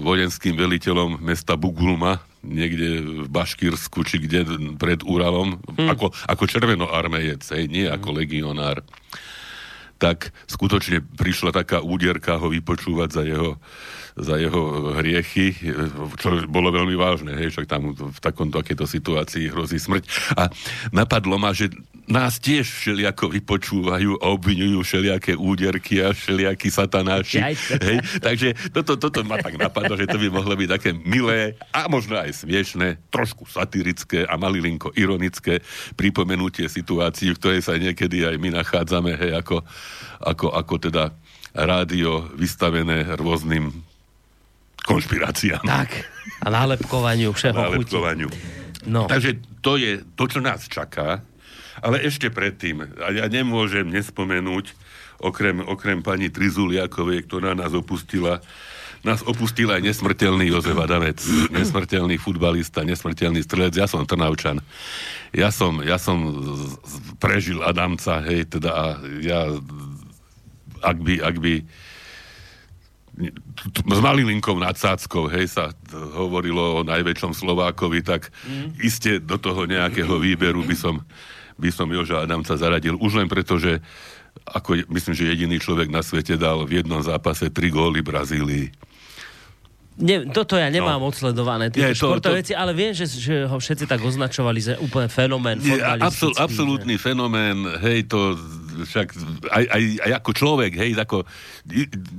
vojenským 0.01 0.57
veliteľom 0.57 1.21
mesta 1.21 1.53
Bugulma, 1.53 2.25
niekde 2.41 3.05
v 3.25 3.29
Baškírsku, 3.29 4.03
či 4.09 4.19
kde 4.25 4.75
pred 4.81 5.05
Uralom, 5.05 5.61
hmm. 5.61 5.89
ako, 5.93 6.11
ako 6.27 6.45
červenoarmejec, 6.49 7.45
hej, 7.55 7.69
nie 7.69 7.85
ako 7.87 8.19
legionár. 8.19 8.81
Tak 10.01 10.35
skutočne 10.51 10.99
prišla 10.99 11.55
taká 11.55 11.79
údierka 11.79 12.35
ho 12.35 12.51
vypočúvať 12.51 13.09
za 13.15 13.23
jeho, 13.23 13.61
za 14.19 14.35
jeho 14.41 14.91
hriechy, 14.99 15.55
čo 16.19 16.43
bolo 16.51 16.75
veľmi 16.75 16.99
vážne, 16.99 17.39
hej, 17.39 17.55
však 17.55 17.71
tam 17.71 17.95
v 17.95 18.19
takomto 18.19 18.59
takéto 18.59 18.89
situácii 18.89 19.53
hrozí 19.53 19.79
smrť. 19.79 20.35
A 20.35 20.51
napadlo 20.91 21.39
ma, 21.39 21.55
že 21.55 21.71
nás 22.11 22.43
tiež 22.43 22.67
všelijako 22.67 23.31
vypočúvajú 23.31 24.19
a 24.19 24.35
obvinujú 24.35 24.83
všelijaké 24.83 25.39
úderky 25.39 26.03
a 26.03 26.11
všelijakí 26.11 26.69
satanáši. 26.69 27.39
Hej? 27.79 27.99
Takže 28.19 28.49
toto, 28.75 28.99
toto 28.99 29.23
ma 29.23 29.39
tak 29.39 29.55
napadlo, 29.55 29.95
že 29.95 30.11
to 30.11 30.19
by 30.19 30.29
mohlo 30.29 30.55
byť 30.59 30.69
také 30.69 30.91
milé 30.93 31.55
a 31.71 31.87
možno 31.87 32.19
aj 32.19 32.43
smiešné, 32.43 32.99
trošku 33.15 33.47
satirické 33.47 34.27
a 34.27 34.35
malilinko 34.35 34.91
ironické 34.99 35.63
pripomenutie 35.95 36.67
situácií, 36.67 37.33
v 37.33 37.39
ktorej 37.39 37.63
sa 37.63 37.79
niekedy 37.79 38.27
aj 38.27 38.37
my 38.37 38.51
nachádzame, 38.51 39.15
hej, 39.15 39.33
ako, 39.39 39.63
ako, 40.19 40.47
ako 40.59 40.75
teda 40.83 41.15
rádio 41.55 42.27
vystavené 42.35 43.15
rôznym 43.15 43.71
konšpiráciám. 44.83 45.63
Tak, 45.63 45.91
a 46.43 46.47
nálepkovaniu 46.51 47.31
všeho 47.31 47.55
chuti. 47.55 47.63
nálepkovaniu. 47.63 48.29
No. 48.91 49.07
Takže 49.07 49.39
to 49.63 49.79
je 49.79 50.03
to, 50.19 50.25
čo 50.27 50.43
nás 50.43 50.67
čaká. 50.67 51.23
Ale 51.81 52.03
ešte 52.05 52.29
predtým, 52.29 52.85
a 53.01 53.09
ja 53.15 53.25
nemôžem 53.31 53.89
nespomenúť, 53.89 54.77
okrem, 55.23 55.63
okrem 55.63 56.03
pani 56.03 56.29
Trizuliakovej, 56.29 57.25
ktorá 57.31 57.55
nás 57.55 57.73
opustila, 57.73 58.43
nás 59.07 59.23
opustil 59.23 59.71
aj 59.71 59.83
nesmrteľný 59.83 60.51
Jozef 60.51 60.77
Adamec, 60.77 61.23
nesmrteľný 61.55 62.19
futbalista, 62.19 62.83
nesmrteľný 62.83 63.41
strelec, 63.43 63.75
ja 63.75 63.87
som 63.87 64.05
Trnavčan. 64.05 64.61
Ja 65.33 65.49
som, 65.49 65.81
ja 65.81 65.97
som 65.97 66.19
prežil 67.17 67.65
Adamca, 67.65 68.21
hej, 68.27 68.51
teda 68.51 68.71
a 68.71 68.85
ja, 69.23 69.49
ak 70.83 70.99
by, 71.01 71.15
ak 71.25 71.37
by 71.41 71.55
s 73.93 74.01
Malilinkou 74.01 74.57
nad 74.57 74.77
Sáckou, 74.79 75.29
hej, 75.29 75.51
sa 75.53 75.77
hovorilo 76.17 76.81
o 76.81 76.87
najväčšom 76.87 77.37
Slovákovi, 77.37 78.01
tak 78.01 78.33
mm. 78.49 78.81
iste 78.81 79.21
do 79.21 79.37
toho 79.37 79.69
nejakého 79.69 80.17
výberu 80.17 80.65
by 80.65 80.77
som, 80.79 81.05
by 81.57 81.71
som 81.73 81.89
Joža 81.89 82.23
Adamca 82.25 82.55
zaradil. 82.57 82.97
Už 83.01 83.19
len 83.19 83.29
preto, 83.29 83.57
že 83.57 83.83
ako 84.49 84.89
myslím, 84.89 85.15
že 85.15 85.29
jediný 85.29 85.57
človek 85.61 85.93
na 85.93 86.01
svete 86.01 86.41
dal 86.41 86.65
v 86.65 86.81
jednom 86.81 87.01
zápase 87.05 87.53
tri 87.53 87.69
góly 87.69 88.01
Brazílii. 88.01 88.73
Ne, 89.93 90.25
toto 90.33 90.57
ja 90.57 90.73
nemám 90.73 91.05
no. 91.05 91.13
odsledované, 91.13 91.69
to- 91.69 91.85
športové 91.93 92.41
to- 92.41 92.41
veci, 92.41 92.53
ale 92.57 92.73
viem, 92.73 92.97
že, 92.97 93.05
že 93.05 93.45
ho 93.45 93.61
všetci 93.61 93.85
tak 93.85 94.01
označovali 94.01 94.57
za 94.57 94.75
úplne 94.81 95.05
fenomén 95.13 95.61
Nie, 95.61 95.85
absol, 95.85 96.33
absolútny 96.41 96.97
fenomén, 96.97 97.61
hej, 97.85 98.09
to 98.09 98.33
však 98.73 99.09
aj, 99.53 99.65
aj, 99.69 99.83
aj 100.09 100.13
ako 100.23 100.31
človek, 100.33 100.73
hej, 100.77 100.91
ako, 100.97 101.25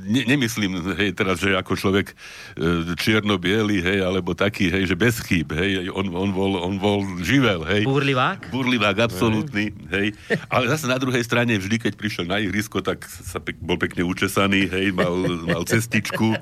ne, 0.06 0.22
nemyslím, 0.30 0.80
hej, 0.96 1.12
teraz, 1.18 1.42
že 1.42 1.58
ako 1.58 1.74
človek 1.74 2.14
e, 2.14 2.94
čierno-biely, 2.96 3.82
hej, 3.82 4.00
alebo 4.06 4.38
taký, 4.38 4.70
hej, 4.70 4.90
že 4.90 4.96
bez 4.96 5.20
chýb, 5.24 5.52
hej, 5.58 5.90
on, 5.90 6.08
on, 6.14 6.30
bol, 6.32 6.58
on 6.62 6.76
bol 6.78 7.04
živel, 7.22 7.66
hej. 7.66 7.84
Burlivák? 7.84 8.54
Burlivák, 8.54 8.98
absolútny, 9.04 9.74
hej. 9.92 10.14
Ale 10.54 10.70
zase 10.70 10.86
na 10.86 11.02
druhej 11.02 11.26
strane, 11.26 11.58
vždy, 11.58 11.90
keď 11.90 11.94
prišiel 11.98 12.26
na 12.30 12.40
ihrisko, 12.40 12.80
tak 12.80 13.04
sa 13.06 13.42
pek, 13.42 13.58
bol 13.60 13.76
pekne 13.76 14.06
učesaný, 14.06 14.70
hej, 14.70 14.94
mal, 14.96 15.14
mal 15.46 15.64
cestičku, 15.66 16.38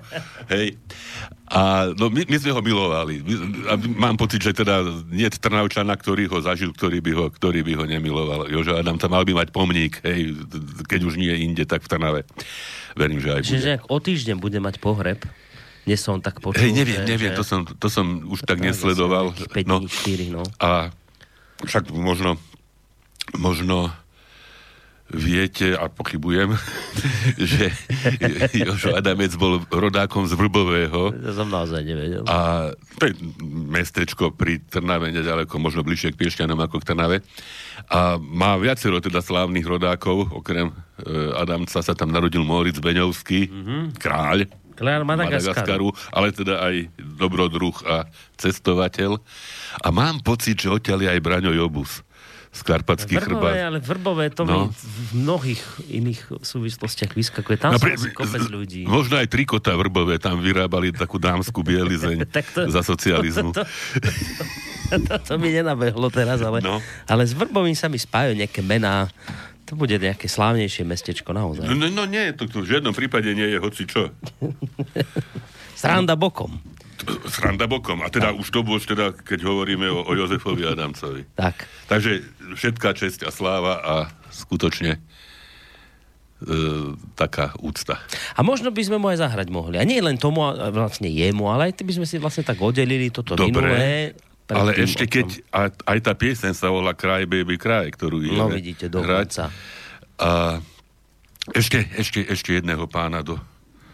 hej. 0.53 0.75
A 1.51 1.91
no, 1.91 2.07
my, 2.07 2.23
my 2.23 2.37
sme 2.39 2.51
ho 2.55 2.63
milovali. 2.63 3.19
My, 3.19 3.33
a 3.67 3.73
mám 3.75 4.15
pocit, 4.15 4.39
že 4.39 4.55
teda 4.55 4.79
nie 5.11 5.27
je 5.27 5.35
Trnavčana, 5.35 5.99
ktorý 5.99 6.31
ho 6.31 6.39
zažil, 6.39 6.71
ktorý 6.71 7.03
by 7.03 7.11
ho, 7.11 7.25
ktorý 7.27 7.59
by 7.59 7.73
ho 7.75 7.83
nemiloval. 7.83 8.47
Jožo 8.47 8.79
Adam 8.79 8.95
tam 8.95 9.11
mal 9.11 9.27
by 9.27 9.35
mať 9.35 9.51
pomník, 9.51 9.99
hej, 9.99 10.31
keď 10.87 10.99
už 11.03 11.19
nie 11.19 11.43
inde, 11.43 11.67
tak 11.67 11.83
v 11.83 11.91
Trnave. 11.91 12.21
Verím, 12.95 13.19
že 13.19 13.29
aj 13.29 13.41
bude. 13.43 13.51
Čiže 13.51 13.71
o 13.83 13.97
týždeň 13.99 14.35
bude 14.39 14.59
mať 14.59 14.79
pohreb, 14.79 15.19
dnes 15.83 15.99
som 15.99 16.21
tak 16.21 16.39
počul, 16.39 16.61
Hej, 16.61 16.71
neviem, 16.71 17.03
že, 17.03 17.09
neviem, 17.09 17.33
že... 17.33 17.37
to 17.37 17.43
som, 17.43 17.59
to 17.67 17.87
som 17.89 18.05
už 18.29 18.45
tak 18.45 18.61
Tak, 18.61 18.71
nesledoval. 18.71 19.33
asi 19.33 19.43
nejakých 19.43 19.65
5 19.65 19.67
No, 19.67 19.75
dní, 19.81 19.89
4, 20.31 20.37
no. 20.39 20.43
a 20.61 20.69
však 21.67 21.83
možno, 21.91 22.37
možno 23.35 23.89
viete, 25.11 25.75
a 25.75 25.91
pochybujem, 25.91 26.55
že 27.51 27.71
Jožo 28.67 28.95
Adamec 28.95 29.35
bol 29.35 29.61
rodákom 29.67 30.23
z 30.25 30.33
Vrbového 30.35 31.11
To 31.11 31.31
som 31.35 31.51
naozaj 31.51 31.83
nevedel. 31.83 32.23
a 32.25 32.71
to 32.97 33.11
je 33.11 33.13
mestečko 33.71 34.31
pri 34.31 34.63
Trnave, 34.63 35.11
nedaleko, 35.11 35.59
možno 35.59 35.83
bližšie 35.83 36.15
k 36.15 36.19
Piešťanom 36.19 36.59
ako 36.63 36.79
k 36.81 36.87
Trnave. 36.93 37.17
A 37.91 38.15
má 38.21 38.55
viacero 38.61 39.01
teda 39.03 39.19
slávnych 39.19 39.65
rodákov, 39.65 40.31
okrem 40.31 40.69
e, 40.69 40.73
Adamca 41.35 41.81
sa 41.81 41.93
tam 41.97 42.13
narodil 42.13 42.45
Moritz 42.45 42.77
Beňovský, 42.77 43.49
mm-hmm. 43.49 43.81
kráľ 43.99 44.47
Kráľ 44.71 45.05
Madagaskaru. 45.05 45.45
Madagaskaru, 45.45 45.87
ale 46.09 46.27
teda 46.33 46.55
aj 46.57 46.75
dobrodruh 46.97 47.75
a 47.85 48.09
cestovateľ. 48.33 49.21
A 49.77 49.87
mám 49.93 50.25
pocit, 50.25 50.57
že 50.57 50.73
odtiaľ 50.73 51.05
je 51.05 51.09
aj 51.13 51.21
Braňo 51.21 51.53
Jobus 51.53 52.01
Vrbové, 52.51 53.07
chrbát. 53.17 53.55
ale 53.63 53.77
Vrbové 53.79 54.25
to 54.29 54.43
No. 54.43 54.67
mi 54.67 54.75
v 54.75 55.11
mnohých 55.17 55.61
iných 55.87 56.21
súvislostiach 56.37 57.11
vyskakuje. 57.11 57.55
Tam 57.57 57.71
Napri- 57.71 57.95
sú 57.95 58.11
kopec 58.11 58.43
ľudí. 58.45 58.83
Možno 58.83 59.15
aj 59.15 59.27
trikota 59.27 59.71
vrbové, 59.73 60.15
tam 60.17 60.37
vyrábali 60.37 60.91
takú 60.91 61.15
dámsku 61.15 61.57
bielizeň 61.57 62.27
Tak 62.29 62.45
to- 62.49 62.67
za 62.67 62.83
socializmu. 62.83 63.51
To, 63.51 63.63
to, 63.63 64.95
to, 64.99 65.13
to 65.17 65.33
mi 65.37 65.49
nenabehlo 65.49 66.07
teraz, 66.07 66.39
ale, 66.39 66.59
No. 66.59 66.83
ale 67.05 67.23
s 67.23 67.31
Vrbovým 67.31 67.73
sa 67.73 67.87
mi 67.87 67.95
spájajú 67.95 68.35
nejaké 68.35 68.59
mená. 68.59 69.07
To 69.63 69.79
bude 69.79 69.95
nejaké 69.95 70.27
slávnejšie 70.27 70.83
mestečko 70.83 71.31
naozaj. 71.31 71.63
No, 71.65 71.87
no, 71.87 72.03
nie, 72.03 72.35
to, 72.35 72.43
to 72.45 72.59
v 72.59 72.75
žiadnom 72.75 72.91
prípade 72.91 73.31
nie 73.31 73.47
je 73.47 73.57
hoci 73.57 73.87
čo. 73.87 74.11
Sranda 75.73 76.13
bokom. 76.13 76.59
Sranda 77.25 77.65
bokom. 77.65 78.03
A 78.03 78.07
teda 78.07 78.29
už 78.31 78.45
to 78.47 78.61
bolo, 78.61 78.77
teda, 78.77 79.15
keď 79.15 79.41
hovoríme 79.41 79.87
o, 79.87 80.03
o 80.03 80.13
Jozefovi 80.13 80.67
Adamcovi. 80.67 81.25
Tak. 81.33 81.65
Takže 81.87 82.21
všetká 82.55 82.93
česť 82.95 83.27
a 83.27 83.31
sláva 83.31 83.73
a 83.81 83.95
skutočne 84.31 84.97
e, 84.97 84.99
taká 87.15 87.55
úcta. 87.59 87.99
A 88.35 88.41
možno 88.43 88.71
by 88.71 88.81
sme 88.83 88.97
mu 88.97 89.11
aj 89.11 89.23
zahrať 89.23 89.47
mohli. 89.51 89.79
A 89.79 89.87
nie 89.87 89.99
len 89.99 90.15
tomu, 90.19 90.43
vlastne 90.71 91.07
jemu, 91.07 91.49
ale 91.51 91.71
aj 91.71 91.81
by 91.81 91.93
sme 92.01 92.07
si 92.07 92.21
vlastne 92.21 92.45
tak 92.45 92.59
oddelili 92.59 93.09
toto 93.09 93.35
Dobre, 93.35 93.49
minulé. 93.49 93.87
Ale 94.51 94.75
ešte 94.75 95.07
keď 95.07 95.27
aj, 95.55 95.69
aj 95.87 95.99
tá 96.03 96.11
pieseň 96.11 96.51
sa 96.51 96.67
volá 96.67 96.91
Cry 96.91 97.23
Baby 97.23 97.55
Cry, 97.55 97.87
ktorú 97.87 98.19
ideme 98.19 98.35
No 98.35 98.51
vidíte, 98.51 98.91
dokonca. 98.91 99.47
A 100.19 100.59
ešte, 101.55 101.87
ešte, 101.97 102.21
ešte 102.27 102.59
jedného 102.59 102.85
pána 102.85 103.25
do, 103.25 103.39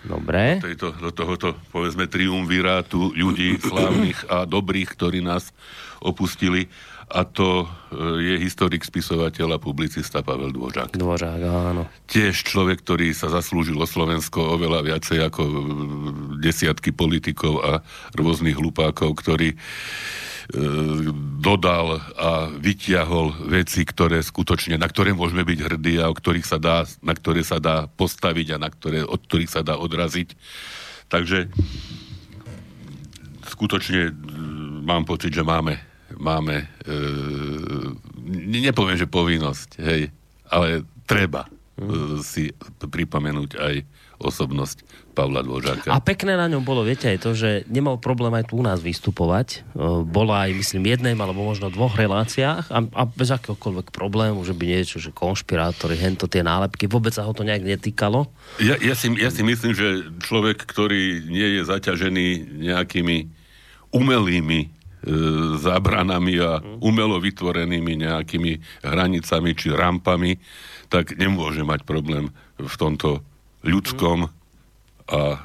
Dobre. 0.04 0.60
tejto, 0.60 0.92
do 0.98 1.16
tohoto, 1.16 1.56
povedzme, 1.72 2.10
triumvirátu 2.12 3.16
ľudí 3.16 3.56
slávnych 3.62 4.28
a 4.28 4.44
dobrých, 4.44 4.98
ktorí 4.98 5.24
nás 5.24 5.56
opustili. 6.04 6.68
A 7.08 7.24
to 7.24 7.64
e, 7.64 7.68
je 8.20 8.36
historik, 8.44 8.84
spisovateľ 8.84 9.56
a 9.56 9.64
publicista 9.64 10.20
Pavel 10.20 10.52
Dvořák. 10.52 10.92
Dvořák, 10.92 11.40
áno. 11.40 11.88
Tiež 12.04 12.44
človek, 12.44 12.84
ktorý 12.84 13.16
sa 13.16 13.32
zaslúžil 13.32 13.80
o 13.80 13.88
Slovensko 13.88 14.60
oveľa 14.60 14.84
viacej 14.84 15.24
ako 15.32 15.42
e, 15.48 15.54
desiatky 16.44 16.92
politikov 16.92 17.64
a 17.64 17.72
rôznych 18.12 18.60
hlupákov, 18.60 19.24
ktorý 19.24 19.56
e, 19.56 19.58
dodal 21.40 22.04
a 22.20 22.52
vytiahol 22.52 23.40
veci, 23.48 23.88
ktoré 23.88 24.20
skutočne, 24.20 24.76
na 24.76 24.92
ktoré 24.92 25.16
môžeme 25.16 25.48
byť 25.48 25.60
hrdí 25.64 26.04
a 26.04 26.12
o 26.12 26.18
ktorých 26.18 26.44
sa 26.44 26.60
dá, 26.60 26.84
na 27.00 27.16
ktoré 27.16 27.40
sa 27.40 27.64
dá 27.64 27.88
postaviť 27.88 28.60
a 28.60 28.62
na 28.62 28.68
ktoré, 28.68 29.08
od 29.08 29.24
ktorých 29.24 29.56
sa 29.56 29.64
dá 29.64 29.80
odraziť. 29.80 30.36
Takže 31.08 31.48
skutočne 33.48 34.12
mám 34.84 35.08
pocit, 35.08 35.32
že 35.32 35.48
máme, 35.48 35.87
máme 36.18 36.66
e, 36.66 36.66
ne- 38.26 38.64
nepoviem, 38.66 38.98
že 38.98 39.08
povinnosť, 39.10 39.70
hej, 39.82 40.10
ale 40.50 40.84
treba 41.06 41.48
e, 41.48 41.50
si 42.26 42.52
pripomenúť 42.82 43.52
aj 43.58 43.76
osobnosť 44.18 44.82
Pavla 45.14 45.42
Dvořáka. 45.46 45.94
A 45.94 46.02
pekné 46.02 46.38
na 46.38 46.50
ňom 46.50 46.62
bolo, 46.62 46.86
viete, 46.86 47.10
aj 47.10 47.22
to, 47.22 47.34
že 47.34 47.50
nemal 47.70 47.98
problém 47.98 48.34
aj 48.38 48.50
tu 48.50 48.62
u 48.62 48.64
nás 48.66 48.82
vystupovať. 48.82 49.62
E, 49.74 49.86
Bola 50.06 50.46
aj, 50.46 50.58
myslím, 50.58 50.90
jednej 50.90 51.14
alebo 51.18 51.42
možno 51.46 51.74
dvoch 51.74 51.98
reláciách 51.98 52.70
a, 52.70 52.80
a 52.82 53.04
bez 53.06 53.30
akéhokoľvek 53.34 53.94
problému, 53.94 54.42
že 54.46 54.54
by 54.58 54.66
niečo, 54.66 54.98
že 55.02 55.14
konšpirátori, 55.14 55.98
hento 55.98 56.30
tie 56.30 56.42
nálepky, 56.46 56.86
vôbec 56.90 57.14
sa 57.14 57.26
ho 57.26 57.34
to 57.34 57.46
nejak 57.46 57.66
netýkalo. 57.66 58.30
Ja, 58.62 58.78
ja, 58.78 58.94
si, 58.94 59.10
ja 59.18 59.30
si 59.30 59.42
myslím, 59.42 59.74
že 59.74 60.10
človek, 60.22 60.66
ktorý 60.66 61.26
nie 61.30 61.58
je 61.58 61.62
zaťažený 61.66 62.26
nejakými 62.70 63.18
umelými 63.94 64.77
zábranami 65.58 66.36
a 66.44 66.60
umelo 66.84 67.18
vytvorenými 67.18 68.04
nejakými 68.04 68.84
hranicami 68.84 69.52
či 69.56 69.72
rampami, 69.72 70.36
tak 70.92 71.16
nemôže 71.16 71.64
mať 71.64 71.88
problém 71.88 72.32
v 72.60 72.76
tomto 72.76 73.24
ľudskom 73.64 74.32
a 75.08 75.20
e, 75.32 75.38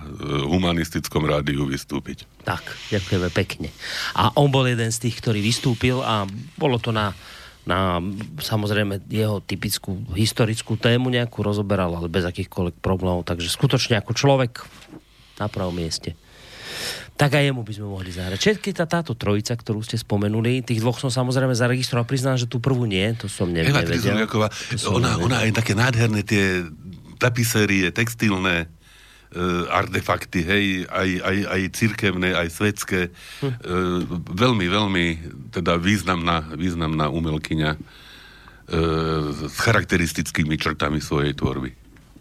humanistickom 0.51 1.23
rádiu 1.23 1.63
vystúpiť. 1.71 2.27
Tak, 2.43 2.75
ďakujeme 2.91 3.31
pekne. 3.31 3.71
A 4.19 4.35
on 4.35 4.51
bol 4.51 4.67
jeden 4.67 4.91
z 4.91 5.07
tých, 5.07 5.23
ktorý 5.23 5.39
vystúpil 5.39 6.03
a 6.03 6.27
bolo 6.59 6.83
to 6.83 6.91
na, 6.91 7.15
na 7.63 8.03
samozrejme 8.43 9.07
jeho 9.07 9.39
typickú 9.39 10.03
historickú 10.19 10.75
tému 10.75 11.15
nejakú 11.15 11.47
rozoberal, 11.47 11.95
ale 11.95 12.11
bez 12.11 12.27
akýchkoľvek 12.27 12.83
problémov. 12.83 13.23
Takže 13.23 13.55
skutočne 13.55 14.03
ako 14.03 14.13
človek 14.19 14.67
na 15.39 15.47
pravom 15.47 15.79
mieste. 15.79 16.19
Tak 17.13 17.39
aj 17.39 17.45
jemu 17.53 17.63
by 17.63 17.73
sme 17.77 17.87
mohli 17.87 18.11
zahrať. 18.11 18.39
Všetky 18.41 18.73
tá, 18.73 18.89
táto 18.89 19.13
trojica, 19.13 19.53
ktorú 19.53 19.85
ste 19.85 20.01
spomenuli, 20.01 20.65
tých 20.65 20.81
dvoch 20.81 20.97
som 20.97 21.13
samozrejme 21.13 21.53
zaregistroval, 21.53 22.09
priznám, 22.09 22.41
že 22.41 22.49
tú 22.49 22.59
prvú 22.59 22.89
nie, 22.89 23.05
to 23.15 23.29
som 23.29 23.53
ne, 23.53 23.63
Eva 23.63 23.85
nevedel. 23.85 24.25
Ona, 24.25 24.25
nevedel. 24.25 25.21
ona 25.21 25.37
aj 25.45 25.51
také 25.53 25.73
nádherné 25.77 26.25
tie 26.25 26.65
tapisérie, 27.21 27.93
textilné 27.95 28.67
uh, 28.67 29.71
artefakty, 29.71 30.41
hej, 30.43 30.65
aj, 30.89 31.09
aj, 31.23 31.37
aj 31.47 31.61
cirkevné, 31.77 32.29
aj 32.35 32.49
svetské. 32.51 33.01
Hm. 33.45 33.47
Uh, 33.47 34.01
veľmi, 34.33 34.67
veľmi 34.67 35.07
teda 35.55 35.79
významná, 35.79 36.57
významná 36.57 37.07
umelkyňa 37.13 37.71
uh, 37.77 37.83
s 39.31 39.57
charakteristickými 39.63 40.59
črtami 40.59 40.99
svojej 40.99 41.37
tvorby. 41.37 41.71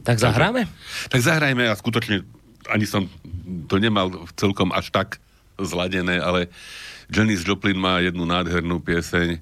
Tak 0.01 0.17
zahráme? 0.17 0.65
Tak 1.09 1.21
zahrajme 1.21 1.69
a 1.69 1.73
skutočne 1.77 2.25
ani 2.69 2.85
som 2.85 3.09
to 3.65 3.81
nemal 3.81 4.11
celkom 4.37 4.69
až 4.75 4.93
tak 4.93 5.17
zladené, 5.57 6.21
ale 6.21 6.49
Janis 7.11 7.43
Joplin 7.43 7.77
má 7.77 7.99
jednu 7.99 8.23
nádhernú 8.23 8.79
pieseň, 8.79 9.29
e, 9.35 9.39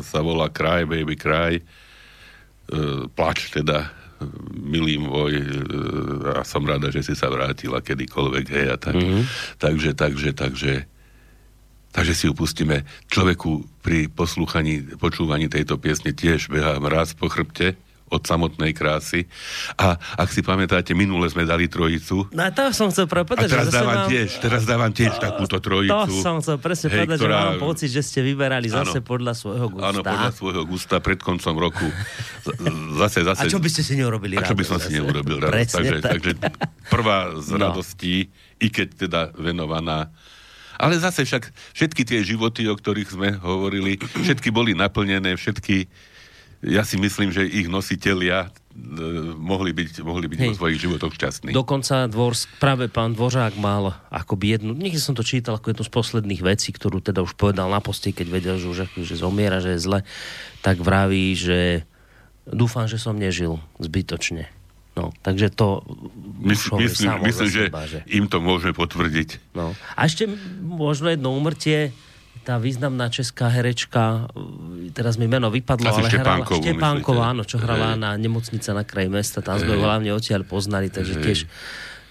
sa 0.00 0.24
volá 0.24 0.48
Cry, 0.48 0.88
Baby 0.88 1.16
Cry. 1.20 1.52
E, 1.60 1.62
plač 3.12 3.52
teda, 3.52 3.92
milý 4.56 4.96
môj, 4.96 5.32
e, 5.36 5.46
a 6.32 6.42
som 6.48 6.64
rada, 6.64 6.88
že 6.88 7.04
si 7.04 7.14
sa 7.14 7.28
vrátila 7.28 7.84
kedykoľvek, 7.84 8.46
hej, 8.48 8.66
a 8.72 8.76
tak. 8.80 8.96
Mm-hmm. 8.96 9.22
Takže, 9.60 9.90
takže, 9.92 10.30
takže, 10.32 10.74
takže 11.92 12.14
si 12.16 12.24
ju 12.24 12.32
pustíme. 12.32 12.88
Človeku 13.12 13.68
pri 13.84 14.08
poslúchaní, 14.08 14.96
počúvaní 14.96 15.52
tejto 15.52 15.76
piesne 15.76 16.16
tiež 16.16 16.48
behá 16.48 16.80
mraz 16.80 17.12
po 17.12 17.28
chrbte 17.28 17.76
od 18.12 18.22
samotnej 18.28 18.76
krásy. 18.76 19.24
A 19.80 19.96
ak 19.96 20.28
si 20.28 20.44
pamätáte, 20.44 20.92
minule 20.92 21.24
sme 21.32 21.48
dali 21.48 21.64
trojicu. 21.66 22.28
No 22.28 22.42
a 22.44 22.52
to 22.52 22.68
som 22.76 22.92
chcel 22.92 23.08
povedať, 23.08 23.48
a 23.48 23.52
teraz 23.56 23.72
že 23.72 23.80
dávam 23.80 23.96
mám... 24.04 24.10
tiež, 24.12 24.28
teraz 24.44 24.62
dávam 24.68 24.92
tiež 24.92 25.12
takúto 25.16 25.56
trojicu. 25.64 26.12
To 26.12 26.20
som 26.20 26.44
chcel 26.44 26.60
presne 26.60 26.88
hej, 26.92 26.96
povedať, 27.00 27.16
ktorá... 27.16 27.32
že 27.32 27.40
mám 27.40 27.54
pocit, 27.64 27.88
že 27.88 28.02
ste 28.04 28.20
vyberali 28.20 28.68
zase 28.68 29.00
áno, 29.00 29.08
podľa 29.08 29.32
svojho 29.32 29.66
gusta. 29.72 29.88
Áno, 29.88 30.00
podľa 30.04 30.32
svojho 30.36 30.62
gusta 30.68 30.96
pred 31.00 31.18
koncom 31.24 31.54
roku. 31.56 31.88
Zase, 32.92 33.24
zase. 33.24 33.48
A 33.48 33.50
čo 33.50 33.62
by 33.62 33.70
ste 33.70 33.82
si 33.86 33.94
neurobili 33.96 34.36
A 34.36 34.44
čo 34.44 34.52
by 34.52 34.64
som 34.66 34.76
zase? 34.76 34.92
si 34.92 35.00
neurobil 35.00 35.40
radosť. 35.40 35.72
Takže, 35.72 35.96
tak. 36.02 36.10
takže 36.18 36.32
prvá 36.92 37.32
z 37.40 37.48
no. 37.56 37.70
radostí, 37.70 38.28
i 38.60 38.66
keď 38.68 38.88
teda 39.08 39.20
venovaná 39.38 40.12
ale 40.82 40.98
zase 40.98 41.22
však 41.22 41.54
všetky 41.78 42.02
tie 42.02 42.26
životy, 42.26 42.66
o 42.66 42.74
ktorých 42.74 43.14
sme 43.14 43.28
hovorili, 43.38 44.02
všetky 44.02 44.50
boli 44.50 44.74
naplnené, 44.74 45.38
všetky 45.38 45.86
ja 46.62 46.86
si 46.86 46.94
myslím, 46.94 47.34
že 47.34 47.42
ich 47.42 47.66
nositelia 47.66 48.46
e, 48.46 48.48
mohli 49.34 49.74
byť, 49.74 50.06
mohli 50.06 50.30
byť 50.30 50.38
vo 50.38 50.54
svojich 50.54 50.78
životoch 50.78 51.12
šťastní. 51.18 51.50
Dokonca 51.50 52.06
dvor, 52.06 52.38
práve 52.62 52.86
pán 52.86 53.18
Dvořák 53.18 53.58
mal 53.58 53.98
akoby 54.14 54.58
jednu, 54.58 54.70
niekde 54.78 55.02
som 55.02 55.18
to 55.18 55.26
čítal 55.26 55.58
ako 55.58 55.74
jednu 55.74 55.82
z 55.82 55.92
posledných 55.92 56.42
vecí, 56.46 56.70
ktorú 56.70 57.02
teda 57.02 57.26
už 57.26 57.34
povedal 57.34 57.66
na 57.66 57.82
poste, 57.82 58.14
keď 58.14 58.26
vedel, 58.30 58.56
že 58.62 58.70
už 58.70 58.78
že 59.02 59.16
zomiera, 59.18 59.58
že 59.58 59.74
je 59.74 59.82
zle, 59.82 59.98
tak 60.62 60.78
vraví, 60.78 61.34
že 61.34 61.82
dúfam, 62.46 62.86
že 62.86 63.02
som 63.02 63.18
nežil 63.18 63.58
zbytočne. 63.82 64.46
No, 64.92 65.08
takže 65.24 65.48
to 65.48 65.82
Mysl, 66.44 66.76
myslím, 66.76 67.24
myslím 67.24 67.48
že, 67.48 67.62
seba, 67.72 67.82
že 67.88 68.04
im 68.12 68.28
to 68.28 68.44
môžeme 68.44 68.76
potvrdiť. 68.76 69.56
No. 69.56 69.72
A 69.96 70.00
ešte 70.04 70.28
možno 70.60 71.08
jedno 71.08 71.32
umrtie, 71.32 71.96
tá 72.42 72.58
významná 72.58 73.06
česká 73.06 73.46
herečka, 73.46 74.26
teraz 74.90 75.14
mi 75.14 75.30
meno 75.30 75.46
vypadlo, 75.46 75.86
Asi 75.86 76.02
ale 76.02 76.08
hrala 76.10 76.42
Štepánková, 76.46 77.30
áno, 77.30 77.42
čo 77.46 77.62
hrala 77.62 77.94
na 77.94 78.18
nemocnice 78.18 78.74
na 78.74 78.82
kraji 78.82 79.08
mesta, 79.08 79.38
tam 79.38 79.62
sme 79.62 79.78
hlavne 79.78 80.10
odtiaľ 80.10 80.42
poznali, 80.42 80.90
takže 80.90 81.22
tiež 81.22 81.38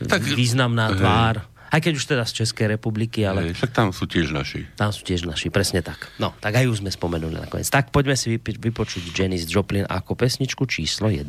tak, 0.08 0.24
významná 0.24 0.96
tvár. 0.96 1.46
Aj 1.72 1.80
keď 1.80 1.94
už 1.96 2.04
teda 2.04 2.24
z 2.28 2.44
Českej 2.44 2.76
republiky, 2.76 3.24
ale... 3.24 3.56
však 3.56 3.72
tam 3.72 3.96
sú 3.96 4.04
tiež 4.04 4.36
naši. 4.36 4.68
Tam 4.76 4.92
sú 4.92 5.08
tiež 5.08 5.24
naši, 5.24 5.48
presne 5.48 5.80
tak. 5.80 6.12
No, 6.20 6.36
tak 6.44 6.60
aj 6.60 6.68
už 6.68 6.84
sme 6.84 6.92
spomenuli 6.92 7.40
nakoniec. 7.40 7.72
Tak 7.72 7.96
poďme 7.96 8.20
si 8.20 8.36
vypo- 8.36 8.60
vypočuť 8.60 9.08
Janis 9.08 9.48
Joplin 9.48 9.88
ako 9.88 10.20
pesničku 10.20 10.68
číslo 10.68 11.08
1. 11.08 11.24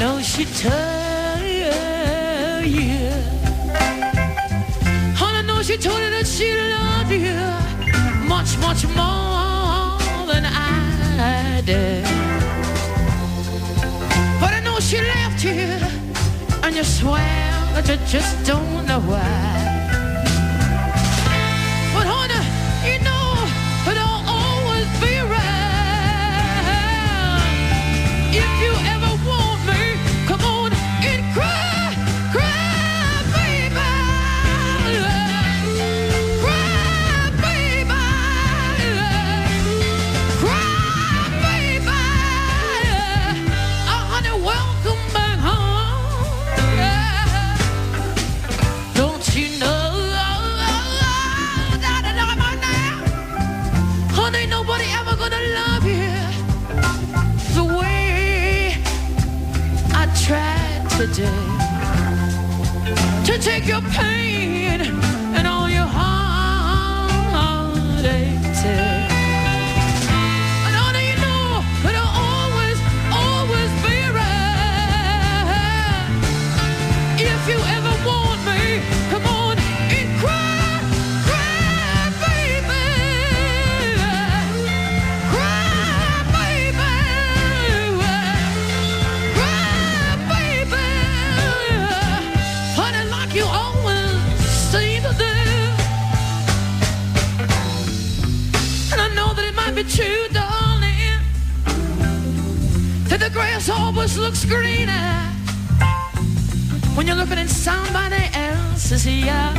Know 0.00 0.18
she 0.22 0.46
tell 0.46 1.42
you. 1.44 1.70
Honey, 5.14 5.46
know 5.46 5.60
she 5.62 5.76
told 5.76 6.00
you 6.00 6.10
that 6.16 6.26
she 6.26 6.48
loved 6.74 7.12
you 7.12 7.36
much, 8.26 8.56
much 8.66 8.82
more 9.00 10.00
than 10.30 10.46
I 10.46 11.60
did. 11.66 12.04
But 14.40 14.54
I 14.54 14.60
know 14.64 14.80
she 14.80 14.98
left 15.02 15.44
you, 15.44 15.68
and 16.64 16.74
you 16.74 16.84
swear 16.84 17.50
that 17.74 17.86
you 17.86 17.98
just 18.06 18.46
don't 18.46 18.86
know 18.86 19.00
why. 19.00 19.69
Your 63.70 63.80
pain 63.82 64.19
looks 104.30 104.44
greener 104.44 105.10
when 106.94 107.04
you're 107.04 107.16
looking 107.16 107.38
in 107.38 107.48
somebody 107.48 108.22
else's 108.32 109.04
eye. 109.04 109.50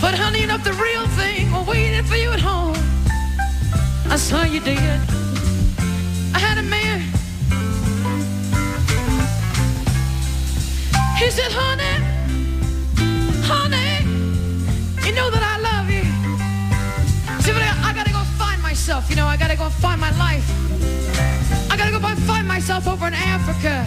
But 0.00 0.14
honey, 0.14 0.46
know 0.46 0.58
the 0.58 0.72
real 0.74 1.08
thing 1.18 1.50
was 1.50 1.66
waiting 1.66 2.04
for 2.04 2.14
you 2.14 2.30
at 2.30 2.38
home. 2.38 2.76
I 4.12 4.16
saw 4.16 4.44
you 4.44 4.60
did. 4.60 4.78
I 6.36 6.38
had 6.38 6.58
a 6.58 6.62
man. 6.62 7.00
He 11.18 11.30
said, 11.30 11.50
honey, 11.50 11.96
honey, 13.50 14.04
you 15.04 15.12
know 15.16 15.30
that 15.30 15.42
I 15.42 15.56
love 15.68 15.90
you. 15.90 16.04
See, 17.42 17.52
but 17.52 17.62
I, 17.62 17.90
I 17.90 17.92
gotta 17.92 18.12
go 18.12 18.22
find 18.38 18.62
myself, 18.62 19.10
you 19.10 19.16
know, 19.16 19.26
I 19.26 19.36
gotta 19.36 19.56
go 19.56 19.68
find 19.68 20.00
my 20.00 20.16
life. 20.16 20.62
I 22.04 22.14
find 22.26 22.46
myself 22.46 22.86
over 22.88 23.06
in 23.06 23.14
Africa, 23.14 23.86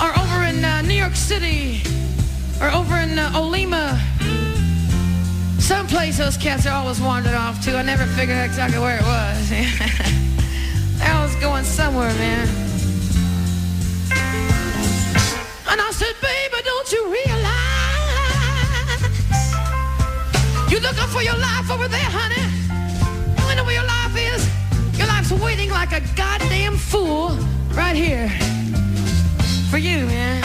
or 0.00 0.10
over 0.18 0.44
in 0.44 0.64
uh, 0.64 0.82
New 0.82 0.94
York 0.94 1.14
City, 1.14 1.82
or 2.60 2.70
over 2.70 2.96
in 2.96 3.18
uh, 3.18 3.30
Olima. 3.32 3.98
Someplace 5.60 6.18
those 6.18 6.36
cats 6.36 6.66
are 6.66 6.74
always 6.74 7.00
wandered 7.00 7.34
off 7.34 7.62
to. 7.64 7.76
I 7.76 7.82
never 7.82 8.04
figured 8.04 8.36
out 8.36 8.46
exactly 8.46 8.78
where 8.78 8.96
it 8.96 9.02
was. 9.02 9.52
I 11.02 11.22
was 11.22 11.34
going 11.36 11.64
somewhere, 11.64 12.12
man. 12.14 12.48
And 15.70 15.80
I 15.80 15.90
said, 15.92 16.14
baby, 16.20 16.62
don't 16.64 16.92
you 16.92 17.02
realize 17.18 17.52
you're 20.70 20.80
looking 20.80 21.08
for 21.08 21.22
your 21.22 21.38
life 21.38 21.70
over 21.70 21.88
there, 21.88 22.10
honey? 22.10 22.48
You 23.48 23.56
know 23.56 23.68
your 23.68 23.84
life 23.84 24.01
waiting 25.40 25.70
like 25.70 25.92
a 25.92 26.00
goddamn 26.16 26.76
fool 26.76 27.30
right 27.74 27.94
here 27.94 28.28
for 29.70 29.78
you, 29.78 30.06
man. 30.06 30.42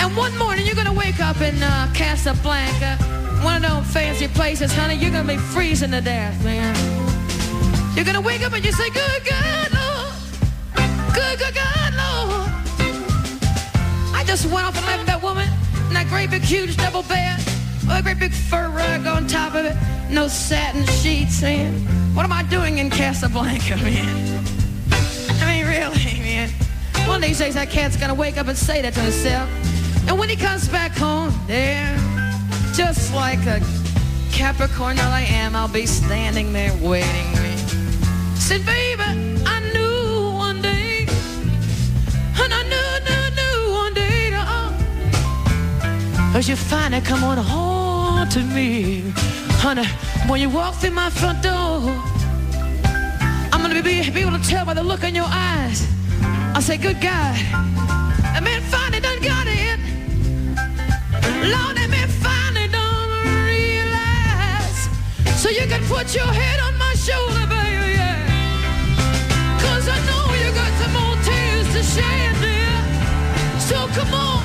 And 0.00 0.16
one 0.16 0.36
morning 0.36 0.66
you're 0.66 0.74
gonna 0.74 0.92
wake 0.92 1.20
up 1.20 1.40
in 1.40 1.62
uh, 1.62 1.90
Casablanca, 1.94 2.96
one 3.42 3.64
of 3.64 3.70
those 3.70 3.86
fancy 3.92 4.28
places, 4.28 4.72
honey. 4.72 4.96
You're 4.96 5.10
gonna 5.10 5.28
be 5.28 5.38
freezing 5.38 5.92
to 5.92 6.00
death, 6.00 6.42
man. 6.44 6.74
You're 7.94 8.04
gonna 8.04 8.20
wake 8.20 8.42
up 8.42 8.52
and 8.52 8.64
you 8.64 8.72
say, 8.72 8.90
good, 8.90 9.24
good, 9.24 9.72
Lord. 9.72 10.12
Good, 11.14 11.38
good, 11.38 11.54
good, 11.54 11.94
Lord. 11.94 12.50
I 14.14 14.24
just 14.26 14.46
went 14.46 14.66
off 14.66 14.76
and 14.76 14.86
left 14.86 15.06
that 15.06 15.22
woman 15.22 15.48
in 15.88 15.94
that 15.94 16.08
great 16.08 16.30
big 16.30 16.42
huge 16.42 16.76
double 16.76 17.02
bed 17.04 17.38
with 17.86 17.96
a 17.96 18.02
great 18.02 18.18
big 18.18 18.32
fur 18.32 18.68
rug 18.68 19.06
on 19.06 19.26
top 19.26 19.54
of 19.54 19.64
it, 19.64 19.76
no 20.10 20.28
satin 20.28 20.84
sheets, 20.86 21.40
man. 21.40 21.95
What 22.16 22.24
am 22.24 22.32
I 22.32 22.44
doing 22.44 22.78
in 22.78 22.88
Casablanca, 22.88 23.76
man? 23.84 24.42
I 25.38 25.44
mean, 25.44 25.66
really, 25.66 26.18
man. 26.20 26.48
one 27.06 27.16
of 27.16 27.22
these 27.22 27.38
days 27.38 27.52
that 27.54 27.68
cat's 27.68 27.98
gonna 27.98 28.14
wake 28.14 28.38
up 28.38 28.48
and 28.48 28.56
say 28.56 28.80
that 28.80 28.94
to 28.94 29.00
himself. 29.00 29.50
And 30.08 30.18
when 30.18 30.30
he 30.30 30.36
comes 30.36 30.66
back 30.66 30.92
home, 30.92 31.30
there, 31.46 31.94
just 32.72 33.14
like 33.14 33.40
a 33.40 33.60
Capricorn 34.32 34.96
that 34.96 35.12
I 35.12 35.24
am, 35.28 35.54
I'll 35.54 35.68
be 35.68 35.84
standing 35.84 36.54
there 36.54 36.72
waiting. 36.80 37.36
Said, 38.36 38.64
baby, 38.64 39.02
I 39.44 39.60
knew 39.74 40.36
one 40.38 40.62
day, 40.62 41.06
and 42.40 42.54
I 42.54 42.62
knew, 42.72 42.90
knew, 43.08 43.26
knew 43.36 43.72
one 43.74 43.92
day, 43.92 44.30
cause 46.32 46.48
you 46.48 46.56
finally 46.56 47.02
come 47.02 47.22
on 47.24 47.36
home 47.36 48.26
to 48.30 48.40
me. 48.40 49.12
Honey, 49.58 49.86
when 50.28 50.40
you 50.40 50.50
walk 50.50 50.74
through 50.76 50.90
my 50.90 51.10
front 51.10 51.42
door, 51.42 51.80
I'm 53.52 53.60
gonna 53.62 53.82
be, 53.82 54.10
be 54.10 54.20
able 54.20 54.38
to 54.38 54.48
tell 54.48 54.64
by 54.64 54.74
the 54.74 54.82
look 54.82 55.02
in 55.02 55.14
your 55.14 55.28
eyes. 55.28 55.86
I 56.54 56.60
say, 56.60 56.76
good 56.76 57.00
God, 57.00 57.36
that 58.22 58.42
man 58.42 58.62
finally 58.62 59.00
done 59.00 59.20
got 59.20 59.46
it. 59.46 59.78
Lord, 61.52 61.76
that 61.76 61.88
man 61.90 62.08
finally 62.08 62.68
done 62.68 63.08
realize. 63.44 64.88
So 65.40 65.48
you 65.50 65.66
can 65.66 65.82
put 65.86 66.14
your 66.14 66.26
head 66.26 66.60
on 66.60 66.76
my 66.78 66.94
shoulder, 66.94 67.46
baby, 67.46 67.96
I 69.88 69.98
know 70.08 70.26
you 70.42 70.50
got 70.52 70.72
some 70.82 70.92
more 70.98 71.16
tears 71.22 71.68
to 71.74 71.82
shed, 71.82 72.34
dear. 72.42 72.78
So 73.60 73.86
come 73.94 74.12
on, 74.14 74.42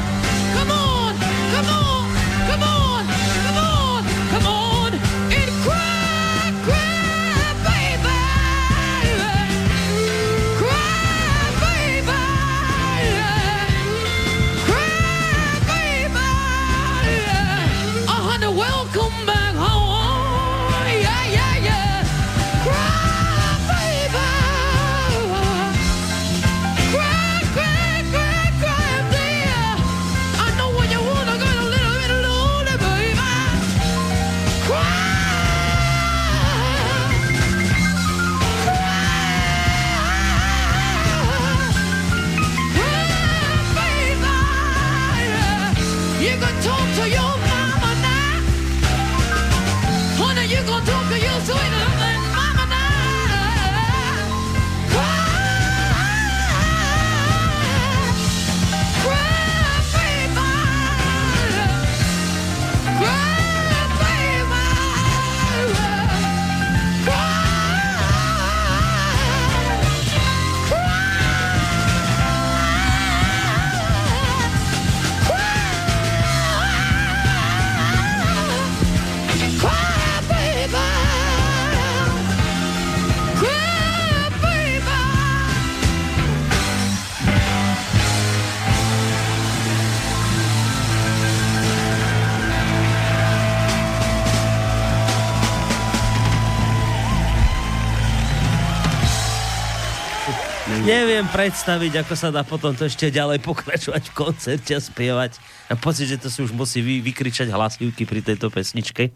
Neviem 100.82 101.30
predstaviť, 101.30 102.02
ako 102.02 102.14
sa 102.18 102.34
dá 102.34 102.42
potom 102.42 102.74
to 102.74 102.90
ešte 102.90 103.14
ďalej 103.14 103.38
pokračovať 103.46 104.02
v 104.10 104.14
koncerte 104.18 104.74
a 104.74 104.82
spievať. 104.82 105.38
A 105.70 105.78
pocit, 105.78 106.10
že 106.10 106.18
to 106.18 106.34
si 106.34 106.42
už 106.42 106.58
musí 106.58 106.82
vy, 106.82 107.06
vykričať 107.06 107.54
hlasivky 107.54 108.10
pri 108.10 108.26
tejto 108.26 108.50
pesničke. 108.50 109.14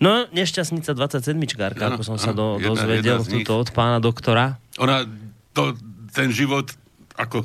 No, 0.00 0.24
nešťastnica 0.32 0.96
27 0.96 1.36
Árka, 1.60 1.84
Áno, 1.92 2.00
ako 2.00 2.02
som 2.02 2.16
sa 2.16 2.32
áno, 2.32 2.56
do, 2.56 2.64
jedna- 2.64 2.68
dozvedel 2.72 3.18
jedna 3.20 3.28
tuto 3.28 3.52
od 3.60 3.68
pána 3.76 4.00
doktora. 4.00 4.56
Ona, 4.80 5.04
to, 5.52 5.76
ten 6.16 6.32
život, 6.32 6.72
ako 7.20 7.44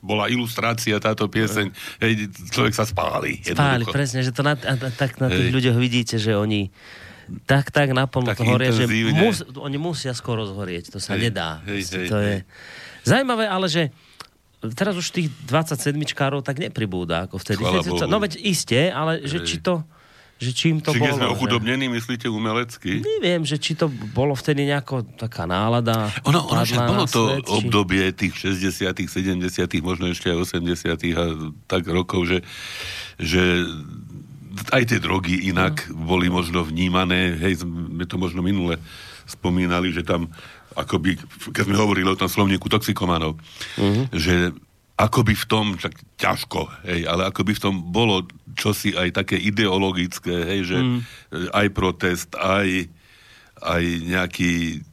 bola 0.00 0.32
ilustrácia 0.32 0.96
táto 0.96 1.28
pieseň, 1.28 1.76
hej, 2.00 2.32
človek 2.48 2.72
sa 2.72 2.88
spáli. 2.88 3.44
Spáli, 3.44 3.84
jednoducho. 3.84 3.92
presne, 3.92 4.24
že 4.24 4.32
to 4.32 4.40
na, 4.40 4.56
a, 4.56 4.74
tak 4.88 5.20
na 5.20 5.28
tých 5.28 5.52
Hej. 5.52 5.54
ľuďoch 5.54 5.76
vidíte, 5.76 6.16
že 6.16 6.32
oni 6.32 6.72
tak, 7.44 7.70
tak 7.70 7.90
naplno 7.90 8.30
Tak 8.30 8.38
to 8.38 8.44
horia, 8.44 8.70
že 8.70 8.84
mus, 9.12 9.42
oni 9.52 9.76
musia 9.76 10.10
skoro 10.12 10.44
zhorieť, 10.44 10.90
to 10.90 10.98
sa 10.98 11.14
Hej, 11.14 11.30
nedá. 11.30 11.62
hej, 11.64 11.82
hej, 11.82 12.06
to 12.06 12.16
hej. 12.16 12.26
je 12.26 12.36
zaujímavé, 13.02 13.44
ale 13.44 13.66
že 13.66 13.82
teraz 14.72 14.92
už 14.92 15.08
tých 15.10 15.28
27 15.46 15.76
károv 16.10 16.40
tak 16.40 16.58
nepribúda, 16.58 17.24
ako 17.24 17.36
vtedy. 17.36 17.60
To- 17.60 17.80
Bohu. 17.96 18.04
No 18.04 18.18
veď 18.18 18.36
iste, 18.36 18.90
ale 18.90 19.24
že 19.24 19.40
Hej. 19.40 19.46
či 19.46 19.56
to, 19.58 19.74
že 20.36 20.50
čím 20.52 20.80
to 20.80 20.90
Či 20.90 20.98
keď 20.98 21.04
bolo. 21.04 21.16
sme 21.16 21.26
že- 21.26 21.32
ochudobnení, 21.34 21.86
myslíte 21.88 22.26
umelecky? 22.26 23.00
Neviem, 23.00 23.44
že 23.44 23.56
či 23.56 23.72
to 23.72 23.88
bolo 23.88 24.32
vtedy 24.32 24.64
nejako 24.64 25.04
taká 25.14 25.44
nálada. 25.44 26.08
Ono, 26.24 26.44
ono 26.44 26.64
že 26.64 26.76
padla 26.76 26.88
bolo 26.88 27.04
to 27.04 27.22
svet, 27.28 27.44
či- 27.44 27.52
obdobie 27.58 28.04
tých 28.10 28.34
60 28.36 29.04
70 29.06 29.44
možno 29.80 30.08
ešte 30.08 30.28
aj 30.28 30.36
80 30.40 30.96
a 31.12 31.24
tak 31.64 31.84
rokov, 31.86 32.24
že, 32.26 32.38
že 33.16 33.64
aj 34.68 34.84
tie 34.86 34.98
drogy 34.98 35.48
inak 35.48 35.88
No. 35.88 36.04
boli 36.06 36.28
možno 36.28 36.60
vnímané, 36.60 37.34
hej, 37.34 37.64
sme 37.64 38.04
to 38.04 38.16
možno 38.16 38.40
minule 38.40 38.76
spomínali, 39.24 39.88
že 39.88 40.02
tam 40.02 40.28
akoby, 40.72 41.16
keď 41.50 41.62
sme 41.64 41.76
hovorili 41.76 42.06
o 42.06 42.18
tom 42.18 42.28
slovníku 42.28 42.66
toxikomanov, 42.66 43.40
Mhm. 43.76 44.02
že 44.12 44.34
akoby 44.94 45.32
v 45.32 45.46
tom, 45.46 45.64
však 45.74 45.94
ťažko, 46.14 46.68
hej, 46.84 47.08
ale 47.08 47.24
akoby 47.24 47.56
v 47.56 47.62
tom 47.62 47.74
bolo 47.80 48.28
čosi 48.52 48.92
aj 48.92 49.16
také 49.16 49.40
ideologické, 49.40 50.34
hej, 50.46 50.60
že 50.66 50.76
Mhm. 50.76 50.98
aj 51.50 51.66
protest, 51.70 52.28
aj, 52.36 52.84
aj 53.60 53.82
nejaký 54.04 54.84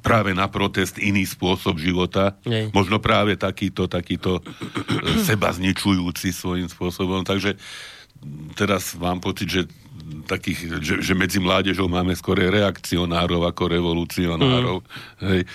práve 0.00 0.32
na 0.32 0.48
protest 0.48 0.96
iný 0.96 1.28
spôsob 1.28 1.76
života. 1.76 2.32
Hej. 2.48 2.72
Možno 2.72 2.96
práve 2.98 3.36
takýto, 3.36 3.84
takýto 3.84 4.40
e, 4.40 4.42
seba 5.20 5.52
zničujúci 5.52 6.32
svojím 6.32 6.72
spôsobom. 6.72 7.20
Takže 7.20 7.60
teraz 8.54 8.94
mám 8.96 9.20
pocit, 9.20 9.48
že 9.48 9.62
takých, 10.26 10.80
že, 10.82 10.94
že 11.02 11.12
medzi 11.14 11.38
mládežou 11.42 11.86
máme 11.90 12.14
skôr 12.14 12.38
reakcionárov 12.38 13.46
ako 13.46 13.62
revolucionárov. 13.66 14.78
Hej. 15.22 15.46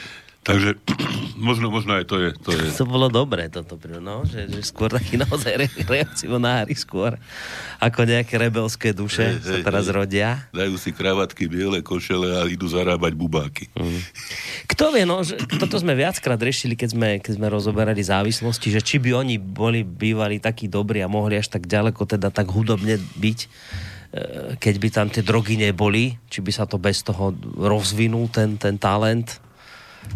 Takže 0.46 0.78
možno, 1.50 1.74
možno 1.74 1.98
aj 1.98 2.06
to 2.06 2.22
je. 2.22 2.30
To 2.46 2.50
je. 2.54 2.70
To 2.78 2.86
bolo 2.86 3.10
dobré 3.10 3.50
toto, 3.50 3.82
no, 3.98 4.22
že, 4.30 4.46
že 4.46 4.62
skôr 4.62 4.94
takí 4.94 5.18
naozaj 5.26 5.58
re, 5.58 5.68
reakcionári 5.90 6.78
skôr 6.78 7.18
ako 7.82 8.06
nejaké 8.06 8.38
rebelské 8.38 8.94
duše 8.94 9.42
Hej, 9.42 9.42
sa 9.42 9.58
teraz 9.66 9.90
hej. 9.90 9.96
rodia. 9.98 10.30
Dajú 10.54 10.78
si 10.78 10.94
kravatky, 10.94 11.50
biele 11.50 11.82
košele 11.82 12.38
a 12.38 12.46
idú 12.46 12.70
zarábať 12.70 13.18
bubáky. 13.18 13.74
Kto 14.70 14.94
vie, 14.94 15.04
no, 15.10 15.26
že 15.26 15.42
toto 15.58 15.82
sme 15.82 15.98
viackrát 15.98 16.38
riešili, 16.38 16.78
keď 16.78 16.90
sme, 16.94 17.10
keď 17.18 17.42
sme 17.42 17.48
rozoberali 17.50 18.06
závislosti, 18.06 18.70
že 18.70 18.86
či 18.86 19.02
by 19.02 19.26
oni 19.26 19.42
boli 19.42 19.82
bývali 19.82 20.38
takí 20.38 20.70
dobrí 20.70 21.02
a 21.02 21.10
mohli 21.10 21.42
až 21.42 21.50
tak 21.50 21.66
ďaleko, 21.66 22.06
teda 22.06 22.30
tak 22.30 22.54
hudobne 22.54 23.02
byť, 23.02 23.40
e, 23.42 23.48
keď 24.62 24.76
by 24.78 24.88
tam 24.94 25.08
tie 25.10 25.26
drogy 25.26 25.58
neboli, 25.58 26.22
či 26.30 26.46
by 26.46 26.52
sa 26.54 26.70
to 26.70 26.78
bez 26.78 27.02
toho 27.02 27.34
rozvinul 27.58 28.30
ten, 28.30 28.62
ten 28.62 28.78
talent. 28.78 29.42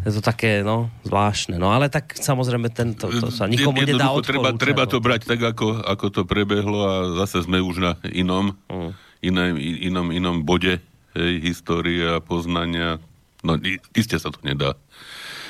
Je 0.07 0.11
to 0.15 0.21
také, 0.23 0.63
no, 0.63 0.87
zvláštne. 1.03 1.59
No 1.59 1.75
ale 1.75 1.91
tak 1.91 2.15
samozrejme 2.15 2.71
ten, 2.71 2.95
to, 2.95 3.11
sa 3.29 3.45
nikomu 3.45 3.83
nedá 3.83 4.07
jednoducho 4.09 4.23
treba, 4.23 4.49
odporúčať. 4.55 4.63
treba 4.63 4.83
no. 4.85 4.89
to 4.89 4.97
brať 5.03 5.21
tak, 5.27 5.41
ako, 5.43 5.67
ako 5.83 6.05
to 6.09 6.21
prebehlo 6.23 6.79
a 6.87 6.93
zase 7.25 7.43
sme 7.43 7.59
už 7.59 7.75
na 7.79 7.91
inom, 8.07 8.55
Mm. 8.71 8.91
inom, 9.19 9.49
inom, 9.59 10.07
inom 10.15 10.35
bode 10.47 10.79
hej, 11.13 11.33
histórie 11.43 12.05
a 12.07 12.23
poznania. 12.23 13.03
No 13.43 13.59
iste 13.95 14.15
sa 14.19 14.31
to 14.31 14.39
nedá 14.43 14.75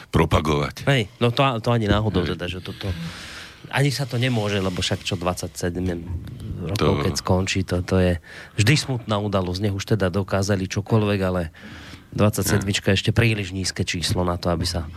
propagovať. 0.10 0.89
Hej, 0.89 1.10
no 1.21 1.30
to, 1.30 1.45
to 1.62 1.69
ani 1.69 1.86
náhodou 1.86 2.25
teda, 2.25 2.49
že 2.49 2.62
toto... 2.62 2.89
Ani 3.69 3.93
sa 3.93 4.08
to 4.10 4.17
nemôže, 4.17 4.58
lebo 4.58 4.82
však 4.82 5.04
čo 5.06 5.13
27 5.13 5.78
rokov, 6.73 6.80
To- 6.80 7.04
keď 7.06 7.13
skončí, 7.21 7.62
to, 7.67 7.86
to 7.86 8.02
je 8.02 8.13
vždy 8.58 8.73
smutná 8.73 9.19
udalosť. 9.21 9.60
Nech 9.62 9.75
už 9.75 9.93
teda 9.93 10.10
dokázali 10.10 10.65
čokoľvek, 10.65 11.19
ale 11.21 11.54
27 12.13 12.65
ešte 12.65 13.12
príliš 13.13 13.54
nízke 13.54 13.86
číslo 13.86 14.26
na 14.26 14.38
to, 14.38 14.50
aby 14.50 14.65
sa... 14.65 14.89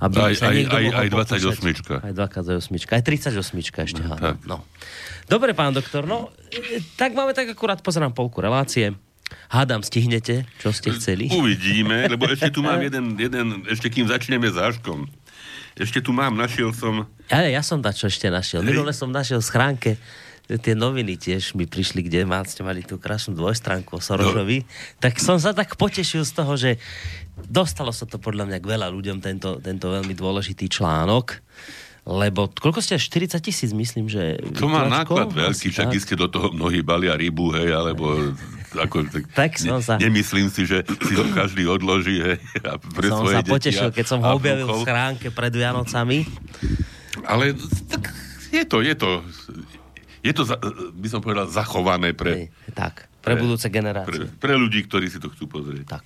Aby 0.00 0.32
Aj, 0.32 0.32
sa 0.32 0.48
aj, 0.48 0.64
aj, 0.64 0.86
aj 0.96 1.08
pokúšať. 1.12 1.60
28. 1.68 2.08
Aj 2.08 2.12
28. 2.16 2.96
Aj 2.96 3.02
38 3.04 3.84
ešte 3.84 4.00
No, 4.00 4.16
tak. 4.16 4.40
No. 4.48 4.64
Dobre, 5.28 5.52
pán 5.52 5.76
doktor, 5.76 6.08
no 6.08 6.32
tak 6.96 7.12
máme 7.12 7.36
tak 7.36 7.52
akurát, 7.52 7.78
pozerám 7.84 8.16
polku 8.16 8.40
relácie. 8.40 8.96
Hádam, 9.46 9.84
stihnete, 9.84 10.48
čo 10.58 10.74
ste 10.74 10.90
chceli. 10.96 11.30
Uvidíme, 11.38 12.10
lebo 12.10 12.26
ešte 12.26 12.50
tu 12.50 12.66
mám 12.66 12.82
jeden, 12.82 13.14
jeden 13.14 13.62
ešte 13.70 13.92
kým 13.92 14.10
začneme 14.10 14.50
záškom. 14.50 15.06
Ešte 15.78 16.02
tu 16.02 16.10
mám, 16.10 16.34
našiel 16.34 16.74
som... 16.74 17.06
Ja, 17.30 17.46
ja 17.46 17.62
som 17.62 17.78
dačo 17.78 18.10
ešte 18.10 18.26
našiel. 18.26 18.66
Minule 18.66 18.90
som 18.90 19.12
našiel 19.12 19.38
v 19.38 19.46
schránke 19.46 19.90
tie 20.58 20.74
noviny 20.74 21.14
tiež 21.14 21.54
mi 21.54 21.68
prišli, 21.68 22.02
kde 22.02 22.26
má, 22.26 22.42
ste 22.42 22.66
mali 22.66 22.82
tú 22.82 22.98
krásnu 22.98 23.36
dvojstránku 23.36 23.94
o 23.94 24.02
Sorošovi, 24.02 24.66
tak 24.98 25.22
som 25.22 25.38
sa 25.38 25.54
tak 25.54 25.78
potešil 25.78 26.26
z 26.26 26.32
toho, 26.34 26.58
že 26.58 26.80
dostalo 27.46 27.94
sa 27.94 28.02
to 28.02 28.18
podľa 28.18 28.50
mňa 28.50 28.58
k 28.58 28.66
veľa 28.66 28.88
ľuďom 28.90 29.18
tento, 29.22 29.62
tento 29.62 29.86
veľmi 29.86 30.10
dôležitý 30.10 30.66
článok, 30.66 31.38
lebo 32.02 32.48
koľko 32.48 32.80
ste, 32.80 32.96
40 32.96 33.38
tisíc 33.38 33.70
myslím, 33.70 34.08
že... 34.08 34.40
To 34.56 34.66
má 34.66 34.88
náklad 34.88 35.30
veľký, 35.30 35.70
však 35.70 35.88
tak. 35.92 35.94
iste 35.94 36.14
do 36.16 36.26
toho 36.26 36.50
mnohí 36.50 36.80
balia 36.80 37.14
rybu, 37.14 37.54
hej, 37.54 37.70
alebo 37.70 38.34
ako, 38.72 39.06
tak, 39.10 39.22
Tak 39.34 39.50
som 39.60 39.78
sa- 39.84 40.00
Nemyslím 40.00 40.48
si, 40.48 40.64
že 40.64 40.82
si 40.86 41.12
to 41.14 41.26
každý 41.30 41.68
odloží, 41.68 42.18
hej, 42.18 42.38
a 42.64 42.80
pre 42.80 43.12
som 43.12 43.22
sa 43.22 43.44
potešil, 43.44 43.90
a- 43.90 43.94
keď 43.94 44.06
som 44.06 44.18
ho 44.24 44.34
objavil 44.34 44.66
v 44.66 44.82
schránke 44.82 45.28
pred 45.30 45.52
Vianocami. 45.52 46.24
Ale 47.26 47.52
tak 47.86 48.10
je 48.50 48.64
to, 48.64 48.80
je 48.80 48.94
to, 48.96 49.10
je 50.20 50.32
to, 50.32 50.42
za- 50.44 50.60
by 50.92 51.08
som 51.08 51.18
povedal, 51.18 51.46
zachované 51.46 52.12
pre, 52.12 52.48
tak, 52.70 53.08
pre 53.20 53.34
Pre- 53.34 53.42
budúce 53.42 53.66
pre, 53.66 53.74
generácie. 53.74 54.26
pre 54.36 54.54
ľudí, 54.54 54.84
ktorí 54.84 55.06
si 55.06 55.16
to 55.16 55.28
chcú 55.28 55.48
pozrieť. 55.50 55.86
Tak. 55.90 56.04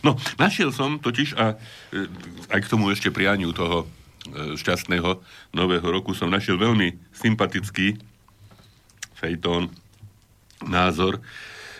No, 0.00 0.14
našiel 0.36 0.70
som 0.70 0.98
totiž 0.98 1.34
a 1.34 1.54
e, 1.54 1.56
aj 2.50 2.60
k 2.60 2.70
tomu 2.70 2.90
ešte 2.90 3.08
prianiu 3.08 3.50
toho 3.50 3.86
e, 4.26 4.56
šťastného 4.58 5.22
nového 5.52 5.86
roku 5.86 6.12
som 6.12 6.26
našiel 6.26 6.58
veľmi 6.58 6.98
sympatický 7.12 7.94
fejtón, 9.14 9.70
názor. 10.60 11.22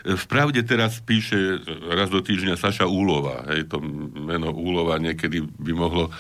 E, 0.07 0.15
V 0.15 0.25
pravde 0.27 0.63
teraz 0.63 1.01
píše 1.01 1.59
raz 1.91 2.07
do 2.07 2.21
týždňa 2.21 2.55
Saša 2.55 2.87
Úlova. 2.87 3.51
Hej, 3.51 3.67
to 3.67 3.81
meno 4.15 4.53
Úlova 4.53 5.01
niekedy 5.01 5.41
by 5.43 5.73
mohlo 5.73 6.13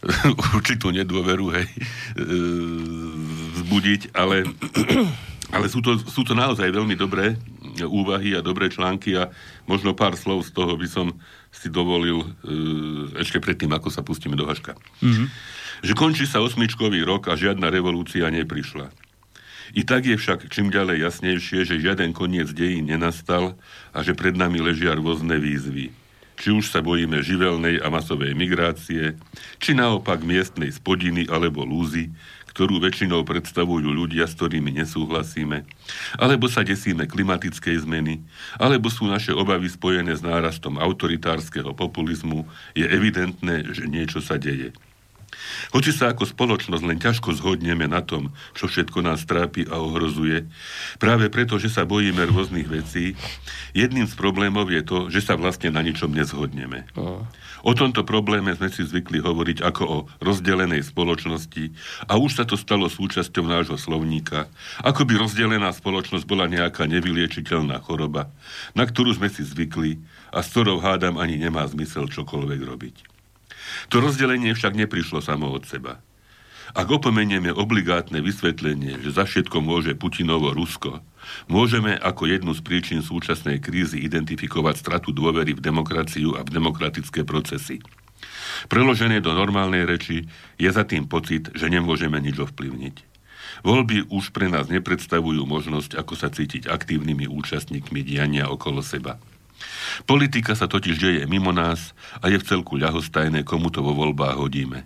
určitú 0.56 0.92
nedôveru 0.92 1.46
hej, 1.56 1.68
e, 1.68 2.26
vzbudiť, 3.60 4.16
ale, 4.16 4.46
ale 5.54 5.66
sú, 5.68 5.80
to, 5.80 5.98
sú 6.00 6.22
to 6.22 6.36
naozaj 6.36 6.68
veľmi 6.68 6.94
dobré 6.98 7.36
úvahy 7.84 8.32
a 8.32 8.44
dobré 8.44 8.72
články 8.72 9.18
a 9.18 9.28
možno 9.68 9.92
pár 9.92 10.16
slov 10.16 10.48
z 10.48 10.50
toho 10.56 10.72
by 10.78 10.88
som 10.88 11.12
si 11.52 11.68
dovolil 11.68 12.24
e, 12.24 12.26
ešte 13.20 13.40
predtým, 13.40 13.72
ako 13.72 13.88
sa 13.92 14.00
pustíme 14.00 14.36
do 14.36 14.48
Haška. 14.48 14.76
Mm-hmm. 15.04 15.26
Že 15.84 15.92
končí 15.92 16.24
sa 16.24 16.40
osmičkový 16.40 17.04
rok 17.04 17.28
a 17.28 17.36
žiadna 17.36 17.68
revolúcia 17.68 18.28
neprišla. 18.32 18.88
I 19.74 19.82
tak 19.82 20.06
je 20.06 20.14
však 20.14 20.46
čím 20.46 20.70
ďalej 20.70 21.02
jasnejšie, 21.10 21.66
že 21.66 21.82
žiaden 21.82 22.14
koniec 22.14 22.48
dejín 22.54 22.86
nenastal 22.86 23.58
a 23.90 23.98
že 24.06 24.14
pred 24.14 24.38
nami 24.38 24.62
ležia 24.62 24.94
rôzne 24.94 25.36
výzvy. 25.42 25.90
Či 26.36 26.52
už 26.52 26.68
sa 26.68 26.84
bojíme 26.84 27.24
živelnej 27.24 27.80
a 27.80 27.88
masovej 27.88 28.36
migrácie, 28.36 29.16
či 29.56 29.72
naopak 29.72 30.20
miestnej 30.20 30.68
spodiny 30.68 31.26
alebo 31.32 31.64
lúzy, 31.64 32.12
ktorú 32.56 32.80
väčšinou 32.80 33.20
predstavujú 33.28 33.84
ľudia, 33.92 34.24
s 34.24 34.32
ktorými 34.32 34.72
nesúhlasíme, 34.80 35.68
alebo 36.16 36.48
sa 36.48 36.64
desíme 36.64 37.04
klimatickej 37.04 37.84
zmeny, 37.84 38.24
alebo 38.56 38.88
sú 38.88 39.04
naše 39.04 39.36
obavy 39.36 39.68
spojené 39.68 40.16
s 40.16 40.24
nárastom 40.24 40.80
autoritárskeho 40.80 41.76
populizmu, 41.76 42.48
je 42.72 42.88
evidentné, 42.88 43.60
že 43.76 43.84
niečo 43.84 44.24
sa 44.24 44.40
deje. 44.40 44.72
Hoci 45.74 45.90
sa 45.90 46.12
ako 46.12 46.28
spoločnosť 46.28 46.84
len 46.84 46.98
ťažko 46.98 47.36
zhodneme 47.36 47.86
na 47.90 48.02
tom, 48.02 48.34
čo 48.54 48.70
všetko 48.70 49.02
nás 49.02 49.24
trápi 49.24 49.66
a 49.66 49.80
ohrozuje, 49.80 50.46
práve 51.02 51.28
preto, 51.32 51.58
že 51.58 51.72
sa 51.72 51.88
bojíme 51.88 52.22
rôznych 52.28 52.68
vecí, 52.68 53.18
jedným 53.74 54.06
z 54.06 54.14
problémov 54.14 54.68
je 54.70 54.82
to, 54.82 54.98
že 55.10 55.24
sa 55.24 55.34
vlastne 55.34 55.72
na 55.72 55.82
ničom 55.82 56.12
nezhodneme. 56.12 56.88
O 57.66 57.74
tomto 57.74 58.06
probléme 58.06 58.54
sme 58.54 58.70
si 58.70 58.86
zvykli 58.86 59.18
hovoriť 59.18 59.58
ako 59.58 59.82
o 59.82 59.98
rozdelenej 60.22 60.86
spoločnosti 60.86 61.74
a 62.06 62.14
už 62.14 62.38
sa 62.38 62.44
to 62.46 62.54
stalo 62.54 62.86
súčasťou 62.86 63.42
nášho 63.42 63.74
slovníka, 63.74 64.46
ako 64.86 65.02
by 65.02 65.18
rozdelená 65.18 65.74
spoločnosť 65.74 66.24
bola 66.30 66.46
nejaká 66.46 66.86
nevyliečiteľná 66.86 67.82
choroba, 67.82 68.30
na 68.78 68.86
ktorú 68.86 69.18
sme 69.18 69.26
si 69.26 69.42
zvykli 69.42 69.98
a 70.30 70.46
s 70.46 70.54
ktorou 70.54 70.78
hádam 70.78 71.18
ani 71.18 71.42
nemá 71.42 71.66
zmysel 71.66 72.06
čokoľvek 72.06 72.60
robiť. 72.62 73.15
To 73.92 74.02
rozdelenie 74.02 74.52
však 74.52 74.74
neprišlo 74.74 75.24
samo 75.24 75.52
od 75.52 75.64
seba. 75.64 76.00
Ak 76.74 76.90
opomenieme 76.90 77.54
obligátne 77.54 78.18
vysvetlenie, 78.18 78.98
že 78.98 79.14
za 79.14 79.22
všetko 79.22 79.62
môže 79.62 79.94
Putinovo 79.94 80.50
Rusko, 80.50 80.98
môžeme 81.46 81.94
ako 81.94 82.26
jednu 82.26 82.52
z 82.58 82.60
príčin 82.66 83.00
súčasnej 83.06 83.62
krízy 83.62 84.02
identifikovať 84.02 84.74
stratu 84.82 85.14
dôvery 85.14 85.54
v 85.54 85.62
demokraciu 85.62 86.34
a 86.34 86.42
v 86.42 86.50
demokratické 86.50 87.22
procesy. 87.22 87.78
Preložené 88.66 89.22
do 89.22 89.30
normálnej 89.30 89.86
reči 89.86 90.26
je 90.58 90.70
za 90.72 90.82
tým 90.82 91.06
pocit, 91.06 91.52
že 91.54 91.70
nemôžeme 91.70 92.18
nič 92.18 92.40
ovplyvniť. 92.40 92.96
Voľby 93.62 94.10
už 94.10 94.34
pre 94.34 94.50
nás 94.50 94.66
nepredstavujú 94.66 95.46
možnosť, 95.46 95.96
ako 95.96 96.14
sa 96.18 96.28
cítiť 96.28 96.66
aktívnymi 96.66 97.30
účastníkmi 97.30 98.02
diania 98.02 98.50
okolo 98.50 98.82
seba. 98.82 99.16
Politika 100.04 100.52
sa 100.52 100.68
totiž 100.68 100.96
deje 101.00 101.22
mimo 101.24 101.50
nás 101.50 101.96
a 102.20 102.28
je 102.28 102.36
v 102.36 102.46
celku 102.46 102.76
ľahostajné, 102.76 103.42
komu 103.42 103.72
to 103.72 103.80
vo 103.80 103.96
voľbách 103.96 104.36
hodíme. 104.36 104.84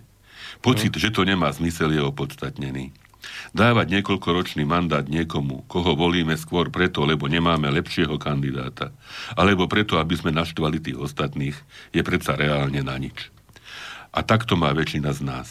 Pocit, 0.61 0.93
že 0.93 1.09
to 1.09 1.25
nemá 1.25 1.49
zmysel, 1.51 1.91
je 1.91 2.01
opodstatnený. 2.03 2.93
Dávať 3.53 3.99
niekoľkoročný 3.99 4.65
mandát 4.65 5.05
niekomu, 5.05 5.65
koho 5.69 5.93
volíme 5.93 6.33
skôr 6.37 6.73
preto, 6.73 7.05
lebo 7.05 7.29
nemáme 7.29 7.69
lepšieho 7.69 8.17
kandidáta, 8.17 8.93
alebo 9.37 9.69
preto, 9.69 10.01
aby 10.01 10.17
sme 10.17 10.33
naštvali 10.33 10.81
tých 10.81 10.97
ostatných, 10.97 11.57
je 11.93 12.01
predsa 12.01 12.33
reálne 12.33 12.81
na 12.81 12.97
nič. 12.97 13.29
A 14.11 14.25
takto 14.25 14.57
má 14.57 14.73
väčšina 14.73 15.13
z 15.13 15.21
nás. 15.21 15.49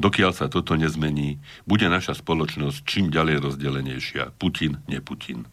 Dokiaľ 0.00 0.32
sa 0.32 0.48
toto 0.48 0.78
nezmení, 0.80 1.42
bude 1.68 1.84
naša 1.84 2.16
spoločnosť 2.16 2.88
čím 2.88 3.12
ďalej 3.12 3.44
rozdelenejšia. 3.44 4.32
Putin, 4.40 4.80
neputin. 4.88 5.44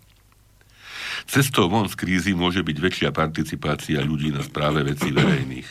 Cestou 1.25 1.65
von 1.71 1.89
z 1.89 1.97
krízy 1.97 2.37
môže 2.37 2.61
byť 2.61 2.77
väčšia 2.77 3.09
participácia 3.09 4.03
ľudí 4.05 4.29
na 4.29 4.45
správe 4.45 4.85
vecí 4.85 5.09
verejných. 5.09 5.69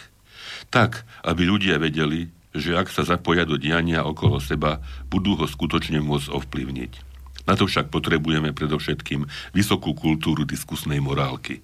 Tak, 0.75 1.07
aby 1.23 1.47
ľudia 1.47 1.79
vedeli, 1.79 2.27
že 2.57 2.75
ak 2.75 2.91
sa 2.91 3.07
zapoja 3.07 3.47
do 3.47 3.61
diania 3.61 4.03
okolo 4.03 4.43
seba, 4.43 4.83
budú 5.07 5.39
ho 5.39 5.47
skutočne 5.47 6.03
môcť 6.03 6.33
ovplyvniť. 6.33 6.93
Na 7.47 7.55
to 7.55 7.71
však 7.71 7.95
potrebujeme 7.95 8.51
predovšetkým 8.51 9.29
vysokú 9.55 9.95
kultúru 9.95 10.43
diskusnej 10.43 10.99
morálky. 10.99 11.63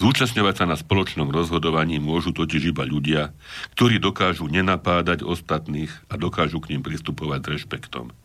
Zúčastňovať 0.00 0.54
sa 0.56 0.64
na 0.64 0.76
spoločnom 0.80 1.28
rozhodovaní 1.28 2.00
môžu 2.00 2.32
totiž 2.32 2.72
iba 2.72 2.88
ľudia, 2.88 3.36
ktorí 3.76 4.00
dokážu 4.00 4.48
nenapádať 4.48 5.20
ostatných 5.20 5.92
a 6.08 6.16
dokážu 6.16 6.64
k 6.64 6.74
ním 6.74 6.82
pristupovať 6.82 7.40
s 7.44 7.50
rešpektom. 7.60 8.16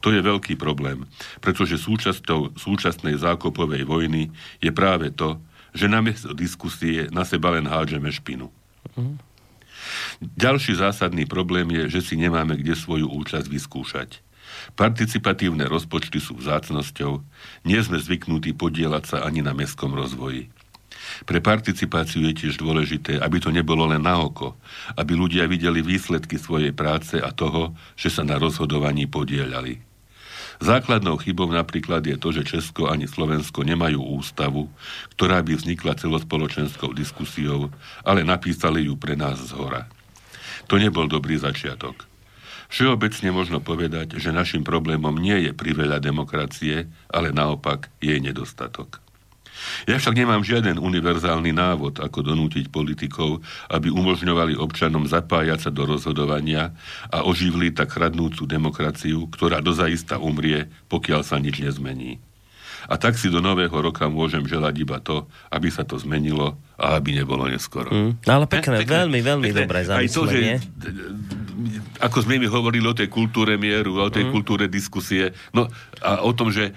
To 0.00 0.08
je 0.14 0.20
veľký 0.20 0.54
problém, 0.54 1.04
pretože 1.42 1.80
súčasťou 1.80 2.56
súčasnej 2.56 3.18
zákopovej 3.18 3.82
vojny 3.84 4.30
je 4.62 4.70
práve 4.70 5.10
to, 5.12 5.40
že 5.74 5.90
namiesto 5.90 6.30
diskusie 6.32 7.10
na 7.10 7.26
seba 7.26 7.50
len 7.52 7.66
hádžeme 7.66 8.06
špinu. 8.08 8.48
Ďalší 10.22 10.78
zásadný 10.78 11.26
problém 11.26 11.66
je, 11.74 11.98
že 11.98 12.00
si 12.00 12.14
nemáme 12.14 12.54
kde 12.54 12.78
svoju 12.78 13.10
účasť 13.10 13.50
vyskúšať. 13.50 14.22
Participatívne 14.78 15.66
rozpočty 15.66 16.22
sú 16.22 16.38
vzácnosťou, 16.38 17.20
nie 17.66 17.80
sme 17.82 17.98
zvyknutí 17.98 18.54
podielať 18.54 19.04
sa 19.04 19.16
ani 19.26 19.42
na 19.42 19.50
mestskom 19.50 19.90
rozvoji. 19.92 20.53
Pre 21.22 21.38
participáciu 21.38 22.26
je 22.26 22.34
tiež 22.34 22.58
dôležité, 22.58 23.22
aby 23.22 23.38
to 23.38 23.54
nebolo 23.54 23.86
len 23.86 24.02
na 24.02 24.18
oko, 24.18 24.58
aby 24.98 25.14
ľudia 25.14 25.46
videli 25.46 25.78
výsledky 25.78 26.34
svojej 26.34 26.74
práce 26.74 27.14
a 27.22 27.30
toho, 27.30 27.78
že 27.94 28.10
sa 28.10 28.26
na 28.26 28.34
rozhodovaní 28.34 29.06
podielali. 29.06 29.78
Základnou 30.62 31.18
chybou 31.18 31.50
napríklad 31.50 32.06
je 32.06 32.14
to, 32.14 32.30
že 32.30 32.46
Česko 32.46 32.86
ani 32.86 33.10
Slovensko 33.10 33.66
nemajú 33.66 33.98
ústavu, 33.98 34.70
ktorá 35.18 35.42
by 35.42 35.58
vznikla 35.58 35.98
celospoločenskou 35.98 36.94
diskusiou, 36.94 37.74
ale 38.06 38.22
napísali 38.22 38.86
ju 38.86 38.94
pre 38.94 39.18
nás 39.18 39.38
z 39.38 39.50
hora. 39.58 39.90
To 40.70 40.78
nebol 40.78 41.10
dobrý 41.10 41.36
začiatok. 41.36 42.06
Všeobecne 42.72 43.30
možno 43.30 43.58
povedať, 43.60 44.16
že 44.16 44.32
našim 44.34 44.64
problémom 44.64 45.14
nie 45.20 45.46
je 45.46 45.52
priveľa 45.52 46.00
demokracie, 46.00 46.88
ale 47.12 47.28
naopak 47.34 47.92
jej 48.00 48.18
nedostatok. 48.18 49.03
Ja 49.84 49.96
však 50.00 50.14
nemám 50.14 50.42
žiaden 50.44 50.80
univerzálny 50.80 51.52
návod, 51.52 52.00
ako 52.00 52.24
donútiť 52.24 52.68
politikov, 52.72 53.44
aby 53.68 53.92
umožňovali 53.92 54.56
občanom 54.56 55.04
zapájať 55.04 55.68
sa 55.68 55.70
do 55.70 55.84
rozhodovania 55.84 56.72
a 57.12 57.24
oživili 57.24 57.70
tak 57.70 57.94
chradnúcu 57.94 58.44
demokraciu, 58.48 59.28
ktorá 59.28 59.60
dozaista 59.60 60.20
umrie, 60.20 60.68
pokiaľ 60.88 61.20
sa 61.24 61.36
nič 61.40 61.60
nezmení. 61.60 62.20
A 62.84 63.00
tak 63.00 63.16
si 63.16 63.32
do 63.32 63.40
nového 63.40 63.72
roka 63.72 64.04
môžem 64.12 64.44
želať 64.44 64.74
iba 64.76 65.00
to, 65.00 65.24
aby 65.48 65.72
sa 65.72 65.88
to 65.88 65.96
zmenilo 65.96 66.60
a 66.76 67.00
aby 67.00 67.16
nebolo 67.16 67.48
neskoro. 67.48 67.88
Mm, 67.88 68.12
ale 68.28 68.44
pekné, 68.44 68.84
pekné 68.84 69.08
veľmi, 69.08 69.20
veľmi 69.24 69.48
pekné. 69.48 69.60
dobré 69.64 69.80
zamyslenie. 69.88 70.04
Aj 70.04 70.12
to, 70.12 70.22
že 70.28 70.40
ako 72.02 72.18
sme 72.26 72.36
mi 72.36 72.48
hovorili 72.50 72.84
o 72.84 72.96
tej 72.96 73.08
kultúre 73.08 73.56
mieru, 73.56 74.04
o 74.04 74.12
tej 74.12 74.28
mm. 74.28 74.32
kultúre 74.34 74.64
diskusie, 74.68 75.32
no 75.56 75.70
a 76.04 76.20
o 76.20 76.32
tom, 76.36 76.52
že 76.52 76.76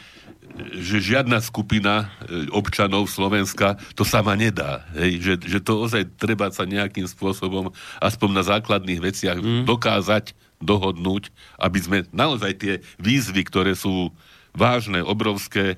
že 0.58 0.98
žiadna 1.00 1.38
skupina 1.40 2.10
e, 2.26 2.50
občanov 2.50 3.08
Slovenska 3.08 3.78
to 3.94 4.02
sama 4.02 4.34
nedá. 4.34 4.86
Hej? 4.98 5.12
Že, 5.22 5.34
že 5.46 5.60
to 5.62 5.74
ozaj 5.86 6.04
treba 6.18 6.50
sa 6.50 6.66
nejakým 6.66 7.06
spôsobom 7.06 7.72
aspoň 8.02 8.30
na 8.34 8.44
základných 8.44 9.02
veciach 9.02 9.38
mm. 9.38 9.64
dokázať 9.70 10.34
dohodnúť, 10.58 11.30
aby 11.62 11.78
sme 11.78 11.98
naozaj 12.10 12.52
tie 12.58 12.74
výzvy, 12.98 13.46
ktoré 13.46 13.78
sú 13.78 14.10
vážne, 14.58 15.06
obrovské 15.06 15.78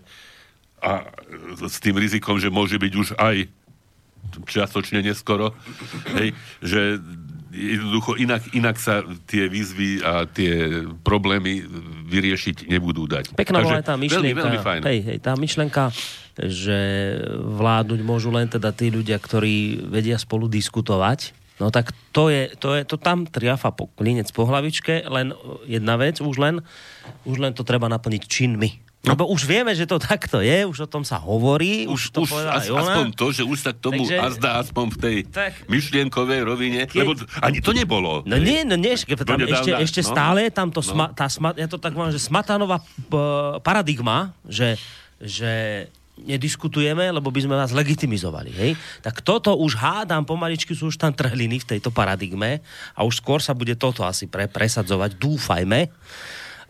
a 0.80 1.04
s 1.68 1.84
tým 1.84 2.00
rizikom, 2.00 2.40
že 2.40 2.48
môže 2.48 2.80
byť 2.80 2.94
už 2.96 3.08
aj 3.20 3.52
čiastočne 4.48 5.04
neskoro, 5.04 5.52
hej, 6.16 6.32
že 6.64 7.00
jednoducho 7.52 8.16
inak, 8.16 8.42
inak 8.54 8.78
sa 8.78 9.02
tie 9.26 9.50
výzvy 9.50 10.06
a 10.06 10.26
tie 10.30 10.86
problémy 11.02 11.66
vyriešiť 12.10 12.70
nebudú 12.70 13.10
dať. 13.10 13.34
Pekná 13.34 13.66
bola 13.66 13.82
tá 13.82 13.98
myšlienka, 13.98 14.38
veľmi, 14.38 14.42
veľmi 14.42 14.60
fajn. 14.62 14.82
Hej, 14.86 15.00
hej, 15.06 15.18
tá 15.22 15.34
myšlienka, 15.34 15.84
že 16.40 16.80
vládnuť 17.38 18.00
môžu 18.06 18.30
len 18.30 18.48
teda 18.48 18.70
tí 18.72 18.94
ľudia, 18.94 19.18
ktorí 19.18 19.90
vedia 19.90 20.18
spolu 20.22 20.46
diskutovať, 20.46 21.40
No 21.60 21.76
tak 21.76 21.92
to 22.16 22.32
je, 22.32 22.56
to 22.56 22.80
je, 22.80 22.88
to 22.88 22.96
tam 22.96 23.28
triafa 23.28 23.76
po, 23.76 23.92
klinec 24.00 24.32
po 24.32 24.48
hlavičke, 24.48 25.04
len 25.12 25.36
jedna 25.68 26.00
vec, 26.00 26.24
už 26.24 26.40
len, 26.40 26.64
už 27.28 27.36
len 27.36 27.52
to 27.52 27.68
treba 27.68 27.92
naplniť 27.92 28.24
činmi. 28.24 28.89
No. 29.00 29.16
Lebo 29.16 29.32
už 29.32 29.48
vieme, 29.48 29.72
že 29.72 29.88
to 29.88 29.96
takto 29.96 30.44
je, 30.44 30.68
už 30.68 30.84
o 30.84 30.90
tom 30.92 31.08
sa 31.08 31.16
hovorí. 31.24 31.88
Už, 31.88 32.12
už 32.12 32.12
to 32.12 32.20
už 32.28 32.32
as, 32.52 32.68
aspoň 32.68 33.08
to, 33.16 33.32
že 33.32 33.48
už 33.48 33.58
sa 33.64 33.72
k 33.72 33.80
tomu 33.80 34.04
Takže, 34.04 34.20
azda 34.20 34.60
aspoň 34.60 34.86
v 34.92 34.98
tej 35.00 35.18
tak, 35.32 35.56
myšlienkovej 35.72 36.42
rovine, 36.44 36.84
keď, 36.84 37.08
lebo 37.08 37.12
ani 37.40 37.64
to 37.64 37.72
nebolo. 37.72 38.28
No 38.28 38.36
nie, 38.36 38.68
no 38.68 38.76
nie, 38.76 39.00
tam 39.00 39.40
ešte, 39.40 39.72
ešte 39.72 40.02
no, 40.04 40.10
stále 40.12 40.52
tam 40.52 40.68
to, 40.68 40.84
no. 40.84 40.92
sma, 40.92 41.06
tá 41.16 41.32
sma, 41.32 41.56
ja 41.56 41.72
to 41.72 41.80
tak 41.80 41.96
mám, 41.96 42.12
že 42.12 42.20
smatanová 42.20 42.84
paradigma, 43.64 44.36
že, 44.44 44.76
že 45.24 45.88
nediskutujeme, 46.20 47.16
lebo 47.16 47.32
by 47.32 47.40
sme 47.40 47.56
vás 47.56 47.72
legitimizovali. 47.72 48.52
Hej? 48.52 48.72
Tak 49.00 49.24
toto 49.24 49.56
už 49.56 49.80
hádam, 49.80 50.28
pomaličky 50.28 50.76
sú 50.76 50.92
už 50.92 51.00
tam 51.00 51.16
trhliny 51.16 51.64
v 51.64 51.70
tejto 51.76 51.88
paradigme 51.88 52.60
a 52.92 53.08
už 53.08 53.24
skôr 53.24 53.40
sa 53.40 53.56
bude 53.56 53.80
toto 53.80 54.04
asi 54.04 54.28
pre, 54.28 54.52
presadzovať, 54.52 55.16
dúfajme, 55.16 55.88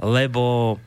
lebo 0.05 0.77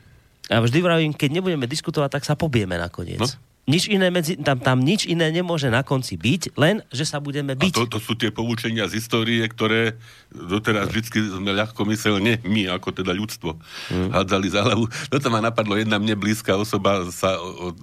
a 0.51 0.59
vždy 0.59 0.79
vravím, 0.83 1.11
keď 1.15 1.39
nebudeme 1.39 1.67
diskutovať, 1.69 2.19
tak 2.19 2.23
sa 2.27 2.35
pobieme 2.35 2.75
nakoniec. 2.75 3.19
No? 3.19 3.27
Nič 3.63 3.87
iné 3.87 4.11
medzi, 4.11 4.35
tam, 4.35 4.59
tam 4.59 4.83
nič 4.83 5.07
iné 5.07 5.31
nemôže 5.31 5.71
na 5.71 5.87
konci 5.87 6.19
byť, 6.19 6.59
len, 6.59 6.83
že 6.91 7.07
sa 7.07 7.23
budeme 7.23 7.55
byť. 7.55 7.71
A 7.71 7.87
to, 7.87 7.95
to 7.95 7.99
sú 8.03 8.19
tie 8.19 8.27
poučenia 8.27 8.91
z 8.91 8.99
histórie, 8.99 9.39
ktoré 9.47 9.95
doteraz 10.35 10.91
vždy 10.91 11.31
sme 11.39 11.55
ľahko 11.55 11.87
mysleli, 11.87 12.43
my 12.43 12.67
ako 12.75 12.91
teda 12.91 13.15
ľudstvo, 13.15 13.55
hmm. 13.55 14.11
hádzali 14.11 14.47
za 14.51 14.67
hlavu. 14.67 14.83
No 15.07 15.15
to 15.15 15.27
ma 15.31 15.39
napadlo, 15.39 15.79
jedna 15.79 15.95
mne 15.95 16.19
blízka 16.19 16.59
osoba 16.59 17.07
sa 17.07 17.39
o, 17.39 17.71
o 17.71 17.77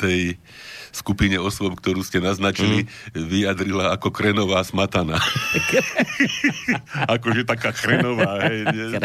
tej 0.00 0.40
skupine 0.96 1.36
osôb, 1.36 1.76
ktorú 1.76 2.00
ste 2.00 2.24
naznačili, 2.24 2.88
mm. 2.88 3.28
vyjadrila 3.28 3.92
ako 3.92 4.08
krenová 4.08 4.64
smatana. 4.64 5.20
akože 7.14 7.44
taká 7.44 7.76
krenová, 7.76 8.48
hej. 8.48 8.64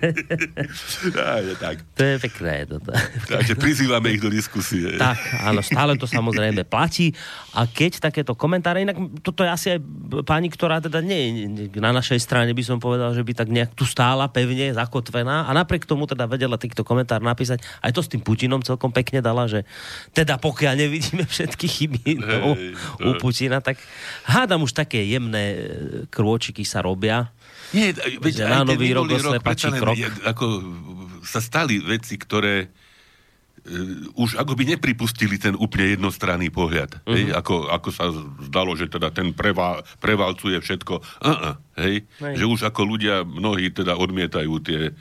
tak. 1.64 1.76
To 1.98 2.02
je 2.06 2.16
pekné. 2.22 2.54
Toto. 2.70 2.90
Takže 3.26 3.54
prizývame 3.58 4.14
ich 4.14 4.22
do 4.22 4.30
diskusie. 4.30 4.96
Tak, 4.96 5.18
áno, 5.42 5.60
stále 5.64 5.98
to 5.98 6.06
samozrejme 6.06 6.62
platí. 6.64 7.12
A 7.58 7.66
keď 7.66 8.10
takéto 8.10 8.38
komentáre, 8.38 8.86
inak 8.86 8.96
toto 9.26 9.42
je 9.42 9.50
asi 9.50 9.66
aj 9.76 9.80
pani, 10.22 10.48
ktorá 10.48 10.78
teda 10.78 11.02
nie 11.02 11.50
na 11.76 11.90
našej 11.90 12.20
strane 12.22 12.52
by 12.54 12.62
som 12.64 12.78
povedal, 12.78 13.12
že 13.12 13.24
by 13.24 13.32
tak 13.34 13.48
nejak 13.50 13.74
tu 13.74 13.84
stála 13.84 14.28
pevne, 14.30 14.72
zakotvená 14.72 15.48
a 15.48 15.50
napriek 15.52 15.84
tomu 15.88 16.06
teda 16.06 16.26
vedela 16.30 16.56
týchto 16.60 16.86
komentár 16.86 17.20
napísať. 17.20 17.62
Aj 17.82 17.90
to 17.90 18.00
s 18.04 18.10
tým 18.10 18.22
Putinom 18.22 18.62
celkom 18.62 18.94
pekne 18.94 19.24
dala, 19.24 19.50
že 19.50 19.66
teda 20.10 20.36
pokiaľ 20.42 20.74
nevidíme 20.76 21.24
všetky 21.24 21.66
chyby 21.66 22.18
no, 22.20 22.58
u 23.06 23.10
Putina, 23.20 23.62
tak 23.62 23.78
hádam 24.26 24.66
už 24.66 24.74
také 24.74 25.04
jemné 25.06 25.44
e, 25.54 25.58
krôčiky 26.10 26.66
sa 26.66 26.82
robia. 26.82 27.30
Nie, 27.70 27.94
veď, 27.94 28.32
že 28.34 28.44
na 28.50 28.66
nový 28.66 28.90
rok 28.90 29.06
oslepačí 29.06 29.70
krok. 29.70 29.94
Ako 30.26 30.46
sa 31.22 31.38
stali 31.38 31.78
veci, 31.78 32.18
ktoré 32.18 32.66
uh, 32.66 32.90
už 34.16 34.40
ako 34.40 34.56
by 34.56 34.74
nepripustili 34.74 35.36
ten 35.36 35.54
úplne 35.54 35.94
jednostranný 35.94 36.50
pohľad. 36.50 36.98
Uh-huh. 37.04 37.14
Hej? 37.14 37.30
Ako, 37.36 37.70
ako 37.70 37.88
sa 37.92 38.10
zdalo, 38.48 38.74
že 38.74 38.90
teda 38.90 39.12
ten 39.12 39.30
prevá, 39.36 39.84
prevalcuje 40.02 40.58
všetko. 40.58 40.94
Uh-uh, 41.22 41.54
hej? 41.78 42.08
hej? 42.18 42.34
Že 42.40 42.44
už 42.48 42.60
ako 42.72 42.80
ľudia, 42.88 43.22
mnohí 43.22 43.70
teda 43.70 43.94
odmietajú 43.94 44.52
tie 44.64 44.96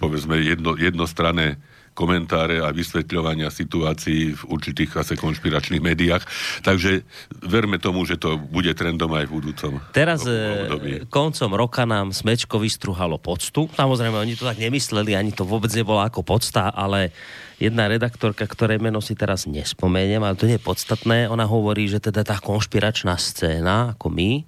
povedzme 0.00 0.40
jedno, 0.40 0.72
jednostranné 0.76 1.60
komentáre 1.94 2.58
a 2.60 2.74
vysvetľovania 2.74 3.48
situácií 3.48 4.34
v 4.34 4.42
určitých 4.50 4.98
asi 5.00 5.14
konšpiračných 5.14 5.80
médiách. 5.80 6.26
Takže 6.66 7.06
verme 7.40 7.78
tomu, 7.78 8.02
že 8.04 8.18
to 8.18 8.36
bude 8.36 8.70
trendom 8.74 9.14
aj 9.14 9.24
v 9.30 9.32
budúcom 9.32 9.72
Teraz 9.94 10.26
e, 10.26 10.34
období. 10.66 10.90
koncom 11.06 11.50
roka 11.54 11.86
nám 11.86 12.10
Smečko 12.10 12.58
vystruhalo 12.58 13.16
poctu. 13.22 13.70
Samozrejme, 13.70 14.18
oni 14.18 14.34
to 14.34 14.44
tak 14.44 14.58
nemysleli, 14.58 15.14
ani 15.14 15.30
to 15.30 15.46
vôbec 15.46 15.70
nebolo 15.72 16.02
ako 16.02 16.26
podsta, 16.26 16.74
ale 16.74 17.14
jedna 17.62 17.86
redaktorka, 17.86 18.44
ktoré 18.44 18.82
meno 18.82 18.98
si 18.98 19.14
teraz 19.14 19.46
nespomeniem, 19.46 20.20
ale 20.20 20.34
to 20.34 20.50
nie 20.50 20.58
je 20.58 20.66
podstatné, 20.66 21.30
ona 21.30 21.46
hovorí, 21.46 21.86
že 21.86 22.02
teda 22.02 22.26
tá 22.26 22.36
konšpiračná 22.42 23.14
scéna, 23.14 23.94
ako 23.94 24.10
my, 24.10 24.42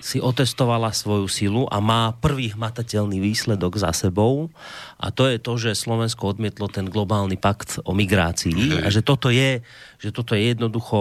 si 0.00 0.18
otestovala 0.18 0.90
svoju 0.96 1.28
silu 1.28 1.62
a 1.68 1.78
má 1.78 2.16
prvý 2.16 2.56
hmatateľný 2.56 3.20
výsledok 3.20 3.76
za 3.76 3.92
sebou 3.92 4.48
a 4.96 5.12
to 5.12 5.28
je 5.28 5.36
to, 5.36 5.52
že 5.60 5.76
Slovensko 5.76 6.32
odmietlo 6.32 6.66
ten 6.72 6.88
globálny 6.88 7.36
pakt 7.36 7.76
o 7.84 7.92
migrácii 7.92 8.80
okay. 8.80 8.82
a 8.84 8.88
že 8.88 9.04
toto 9.04 9.28
je, 9.28 9.60
že 10.00 10.10
toto 10.10 10.32
je 10.32 10.56
jednoducho 10.56 10.98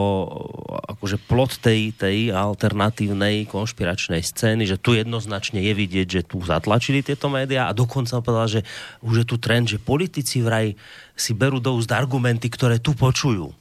akože 0.99 1.17
plot 1.25 1.63
tej, 1.63 1.95
tej 1.95 2.35
alternatívnej 2.35 3.47
konšpiračnej 3.47 4.19
scény, 4.19 4.67
že 4.67 4.79
tu 4.79 4.95
jednoznačne 4.95 5.63
je 5.63 5.73
vidieť, 5.73 6.07
že 6.07 6.21
tu 6.27 6.43
zatlačili 6.43 6.99
tieto 6.99 7.31
médiá 7.31 7.71
a 7.71 7.75
dokonca 7.75 8.19
povedala, 8.19 8.51
že 8.51 8.61
už 9.03 9.23
je 9.23 9.25
tu 9.25 9.35
trend, 9.39 9.71
že 9.71 9.79
politici 9.79 10.43
vraj 10.43 10.75
si 11.15 11.31
berú 11.35 11.59
do 11.59 11.75
úst 11.75 11.91
argumenty, 11.91 12.47
ktoré 12.47 12.79
tu 12.79 12.95
počujú. 12.95 13.58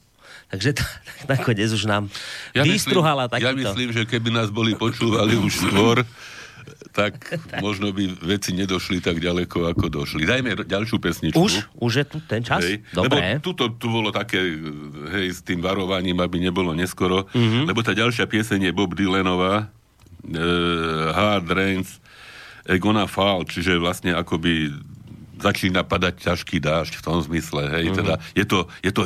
Takže 0.49 0.81
to, 0.81 0.83
nakoniec 1.29 1.69
už 1.69 1.85
nám 1.85 2.09
ja 2.57 2.65
vystruhala 2.65 3.29
takýto. 3.29 3.53
Ja 3.53 3.69
myslím, 3.69 3.93
že 3.93 4.09
keby 4.09 4.33
nás 4.33 4.49
boli 4.49 4.73
počúvali 4.73 5.37
už 5.37 5.69
skôr, 5.69 6.01
tak, 6.89 7.21
tak 7.53 7.61
možno 7.61 7.93
by 7.93 8.17
veci 8.25 8.57
nedošli 8.57 8.99
tak 8.99 9.21
ďaleko, 9.21 9.69
ako 9.69 9.85
došli. 9.87 10.25
Dajme 10.25 10.65
ďalšiu 10.65 10.97
pesničku. 10.97 11.37
Už? 11.37 11.69
Už 11.77 11.91
je 12.01 12.05
tu 12.05 12.17
ten 12.25 12.41
čas? 12.41 12.65
Hej. 12.65 12.81
Dobre. 12.91 13.37
Lebo 13.37 13.45
tuto, 13.45 13.69
tu 13.77 13.87
bolo 13.93 14.09
také, 14.09 14.41
hej, 15.13 15.27
s 15.37 15.45
tým 15.45 15.61
varovaním, 15.61 16.17
aby 16.19 16.41
nebolo 16.41 16.73
neskoro, 16.73 17.29
mm-hmm. 17.29 17.69
lebo 17.69 17.79
tá 17.85 17.93
ďalšia 17.93 18.25
pieseň 18.25 18.69
je 18.69 18.71
Bob 18.73 18.97
Dylanová, 18.97 19.69
uh, 19.69 21.07
Hard 21.13 21.47
Rains, 21.53 22.01
Egona 22.65 23.05
Fall, 23.05 23.45
čiže 23.45 23.77
vlastne 23.81 24.13
akoby 24.13 24.69
začína 25.39 25.87
padať 25.87 26.19
ťažký 26.19 26.59
dážď 26.59 26.99
v 26.99 27.05
tom 27.05 27.17
zmysle, 27.23 27.71
hej, 27.71 27.85
mm-hmm. 27.89 27.97
teda 27.97 28.13
je 28.35 28.45
to, 28.45 28.59
je 28.83 28.91
to 28.91 29.03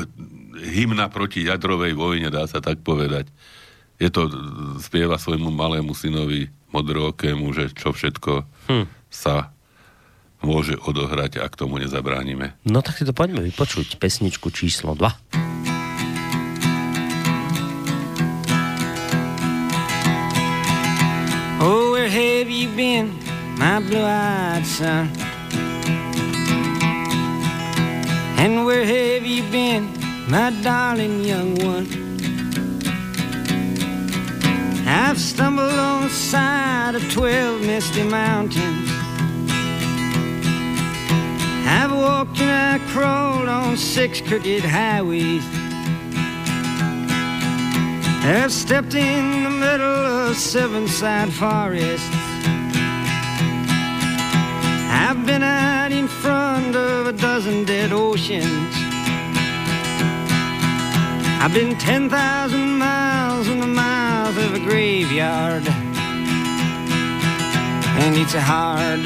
hymna 0.54 1.10
proti 1.10 1.46
jadrovej 1.46 1.98
vojne, 1.98 2.30
dá 2.30 2.46
sa 2.46 2.62
tak 2.62 2.86
povedať. 2.86 3.30
Je 3.98 4.10
to, 4.10 4.30
spieva 4.82 5.18
svojmu 5.18 5.54
malému 5.54 5.94
synovi 5.94 6.50
modrookému, 6.74 7.46
že 7.54 7.70
čo 7.74 7.94
všetko 7.94 8.46
hm. 8.70 8.86
sa 9.14 9.54
môže 10.44 10.76
odohrať, 10.76 11.40
ak 11.40 11.56
tomu 11.56 11.80
nezabránime. 11.80 12.54
No 12.68 12.84
tak 12.84 13.00
si 13.00 13.08
to 13.08 13.16
poďme 13.16 13.40
vypočuť, 13.48 13.96
pesničku 13.98 14.52
číslo 14.52 14.94
2. 14.94 15.08
Oh, 21.64 21.96
where 21.96 22.12
have 22.12 22.52
you 22.52 22.68
been, 22.76 23.16
my 23.56 23.80
blue-eyed 23.80 24.68
son? 24.68 25.08
And 28.36 28.68
where 28.68 28.84
have 28.84 29.24
you 29.24 29.48
been, 29.48 29.88
my 30.28 30.52
darling 30.62 31.24
young 31.24 31.56
one. 31.56 31.88
I've 34.88 35.20
stumbled 35.20 35.72
on 35.72 36.04
the 36.04 36.10
side 36.10 36.96
of 36.96 37.12
twelve 37.12 37.62
misty 37.62 38.04
mountains. 38.04 38.90
I've 41.66 41.92
walked 41.92 42.40
and 42.40 42.82
I 42.82 42.86
crawled 42.92 43.50
on 43.50 43.78
six 43.78 44.22
crooked 44.22 44.64
highways. 44.64 45.44
I've 48.26 48.52
stepped 48.52 48.96
in 48.96 49.44
the 49.44 49.50
middle 49.50 50.06
of 50.28 50.38
seven 50.38 50.88
side 50.88 51.34
forests. 51.34 52.10
I've 54.90 55.26
been 55.26 55.44
out 55.44 55.92
in 55.92 56.08
front 56.08 56.76
of 56.76 57.08
a 57.08 57.14
dozen 57.14 57.66
dead 57.66 57.92
oceans. 57.92 58.83
I've 61.44 61.54
been 61.54 61.78
10,000 61.78 62.78
miles 62.78 63.50
in 63.50 63.60
the 63.60 63.68
mouth 63.68 64.38
of 64.38 64.54
a 64.54 64.60
graveyard. 64.60 65.68
And 68.00 68.16
it's 68.16 68.34
a 68.34 68.40
hard, 68.40 69.02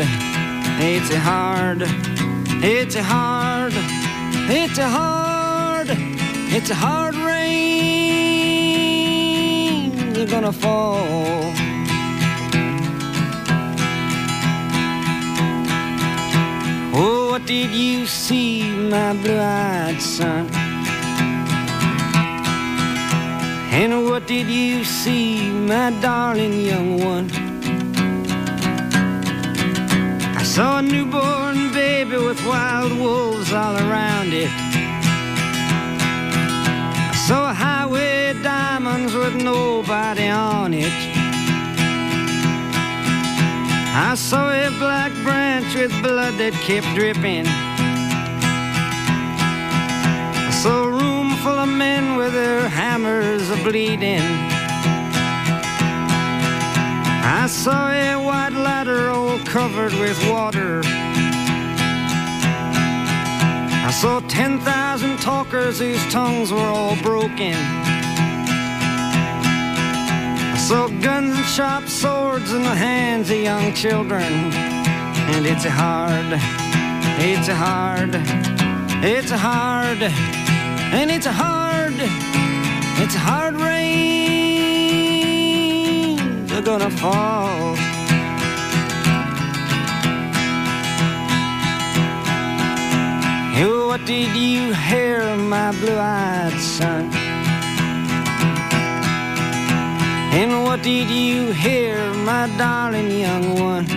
it's 0.79 1.09
a 1.09 1.17
hard, 1.17 1.81
it's 2.63 2.95
a 2.95 3.01
hard, 3.01 3.73
it's 4.51 4.77
a 4.77 4.88
hard, 4.88 5.88
it's 5.89 6.69
a 6.69 6.75
hard 6.75 7.15
rain. 7.15 7.33
They're 10.13 10.27
gonna 10.27 10.53
fall. 10.53 11.01
Oh, 16.93 17.29
what 17.31 17.47
did 17.47 17.71
you 17.71 18.05
see, 18.05 18.61
my 18.91 19.13
blue-eyed 19.13 19.99
son? 19.99 20.66
And 23.80 24.05
what 24.05 24.25
did 24.25 24.47
you 24.47 24.84
see, 24.84 25.51
my 25.51 25.91
darling 26.01 26.61
young 26.61 26.97
one? 26.97 27.30
I 30.36 30.41
saw 30.41 30.80
a 30.80 30.82
newborn 30.82 31.71
baby 31.73 32.17
with 32.17 32.43
wild 32.47 32.91
wolves 32.97 33.53
all 33.53 33.75
around 33.78 34.34
it. 34.34 34.49
I 37.11 37.15
saw 37.28 37.51
a 37.51 37.53
highway 37.53 38.34
diamonds 38.41 39.13
with 39.13 39.36
nobody 39.36 40.28
on 40.28 40.73
it. 40.73 40.97
I 43.93 44.15
saw 44.15 44.49
a 44.49 44.69
black 44.80 45.11
branch 45.23 45.75
with 45.75 45.91
blood 46.01 46.34
that 46.39 46.53
kept 46.65 46.88
dripping. 46.95 47.45
I 50.47 50.51
saw 50.63 50.86
room 50.86 51.16
full 51.47 51.59
of 51.59 51.69
men 51.69 52.17
with 52.17 52.33
their 52.33 52.67
hammers 52.67 53.49
a 53.49 53.55
bleeding. 53.63 54.27
I 57.41 57.47
saw 57.47 57.89
a 57.89 58.15
white 58.27 58.55
ladder 58.67 59.09
all 59.09 59.39
covered 59.55 59.93
with 59.93 60.19
water. 60.29 60.81
I 63.89 63.91
saw 64.01 64.19
10,000 64.27 65.17
talkers 65.19 65.79
whose 65.79 66.03
tongues 66.11 66.51
were 66.51 66.71
all 66.79 66.97
broken. 67.01 67.59
I 70.55 70.57
saw 70.67 70.89
guns 71.07 71.37
and 71.37 71.45
sharp 71.45 71.87
swords 71.87 72.51
in 72.51 72.63
the 72.63 72.75
hands 72.87 73.29
of 73.29 73.37
young 73.37 73.73
children. 73.73 74.51
And 75.33 75.45
it's 75.45 75.63
hard, 75.63 76.29
it's 77.31 77.47
hard, 77.47 78.11
it's 79.01 79.31
hard, 79.31 80.01
and 80.93 81.11
it's 81.11 81.25
a 81.25 81.31
hard, 81.31 81.93
it's 83.03 83.15
a 83.15 83.19
hard 83.19 83.55
rain. 83.55 83.77
They're 86.47 86.61
gonna 86.61 86.89
fall. 86.89 87.75
Hey, 93.53 93.65
what 93.65 94.05
did 94.05 94.35
you 94.35 94.73
hear, 94.73 95.35
my 95.35 95.71
blue-eyed 95.79 96.59
son? 96.59 97.11
And 100.39 100.63
what 100.63 100.83
did 100.83 101.09
you 101.09 101.51
hear, 101.51 102.13
my 102.13 102.47
darling 102.57 103.09
young 103.09 103.59
one? 103.59 103.96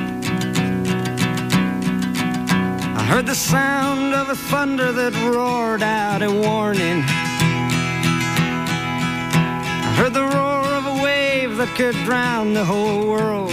Heard 3.11 3.27
the 3.27 3.35
sound 3.35 4.15
of 4.15 4.29
a 4.29 4.37
thunder 4.37 4.93
that 4.93 5.13
roared 5.35 5.83
out 5.83 6.23
a 6.23 6.31
warning. 6.31 7.03
I 9.89 9.95
heard 9.99 10.15
the 10.15 10.23
roar 10.23 10.65
of 10.79 10.87
a 10.87 11.03
wave 11.03 11.57
that 11.57 11.75
could 11.77 11.97
drown 12.05 12.55
the 12.55 12.65
whole 12.65 13.09
world. 13.09 13.51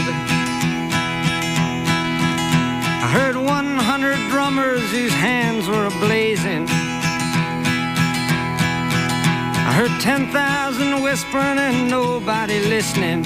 I 3.06 3.10
heard 3.12 3.36
100 3.36 4.30
drummers 4.30 4.92
whose 4.92 5.14
hands 5.14 5.68
were 5.68 5.90
ablazing. 5.90 6.68
I 9.70 9.74
heard 9.74 10.00
10,000 10.00 11.02
whispering 11.02 11.58
and 11.58 11.90
nobody 11.90 12.60
listening. 12.60 13.26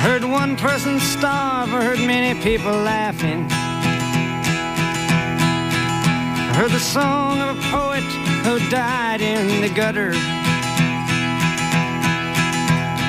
Heard 0.00 0.24
one 0.24 0.56
person 0.56 0.98
starve, 0.98 1.74
I 1.74 1.84
heard 1.84 1.98
many 1.98 2.32
people 2.40 2.72
laughing. 2.72 3.46
I 6.48 6.54
heard 6.56 6.70
the 6.70 6.80
song 6.80 7.42
of 7.42 7.58
a 7.58 7.60
poet 7.68 8.02
who 8.44 8.58
died 8.70 9.20
in 9.20 9.60
the 9.60 9.68
gutter. 9.68 10.12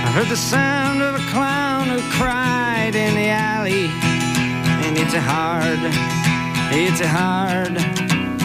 I 0.06 0.12
heard 0.14 0.28
the 0.28 0.36
sound 0.36 1.02
of 1.02 1.16
a 1.16 1.24
clown 1.32 1.88
who 1.88 2.02
cried 2.12 2.94
in 2.94 3.16
the 3.16 3.30
alley. 3.30 3.88
And 4.84 4.98
it's 4.98 5.14
a 5.14 5.22
hard, 5.22 5.80
it's 6.74 7.00
a 7.00 7.08
hard, 7.08 7.78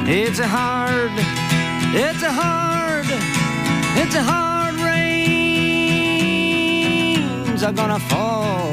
it's 0.07 0.39
a 0.39 0.47
hard, 0.47 1.11
it's 1.93 2.23
a 2.23 2.31
hard, 2.31 3.07
it's 3.99 4.15
a 4.15 4.23
hard 4.23 4.56
are 7.63 7.73
gonna 7.73 7.99
fall. 7.99 8.71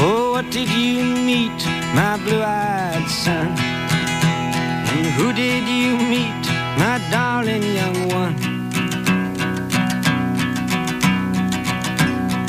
Oh, 0.00 0.32
what 0.32 0.50
did 0.50 0.68
you 0.70 1.04
meet, 1.04 1.58
my 1.94 2.16
blue-eyed 2.24 3.08
son? 3.08 3.48
And 4.94 5.06
who 5.16 5.32
did 5.32 5.64
you 5.68 5.96
meet, 5.98 6.44
my 6.78 6.98
darling 7.10 7.62
young 7.62 8.08
one? 8.08 8.36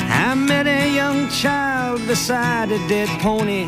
I 0.09 0.35
met 0.35 0.67
a 0.67 0.93
young 0.93 1.27
child 1.29 2.05
beside 2.07 2.71
a 2.71 2.77
dead 2.87 3.09
pony. 3.19 3.67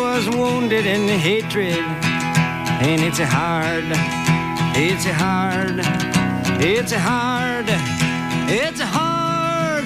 was 0.25 0.35
wounded 0.35 0.85
in 0.85 1.07
hatred. 1.07 1.83
And 2.83 3.01
it's 3.01 3.17
hard, 3.17 3.85
it's 4.75 5.05
hard, 5.05 5.79
it's 6.61 6.91
hard, 6.93 7.65
it's 8.49 8.81
hard, 8.81 9.85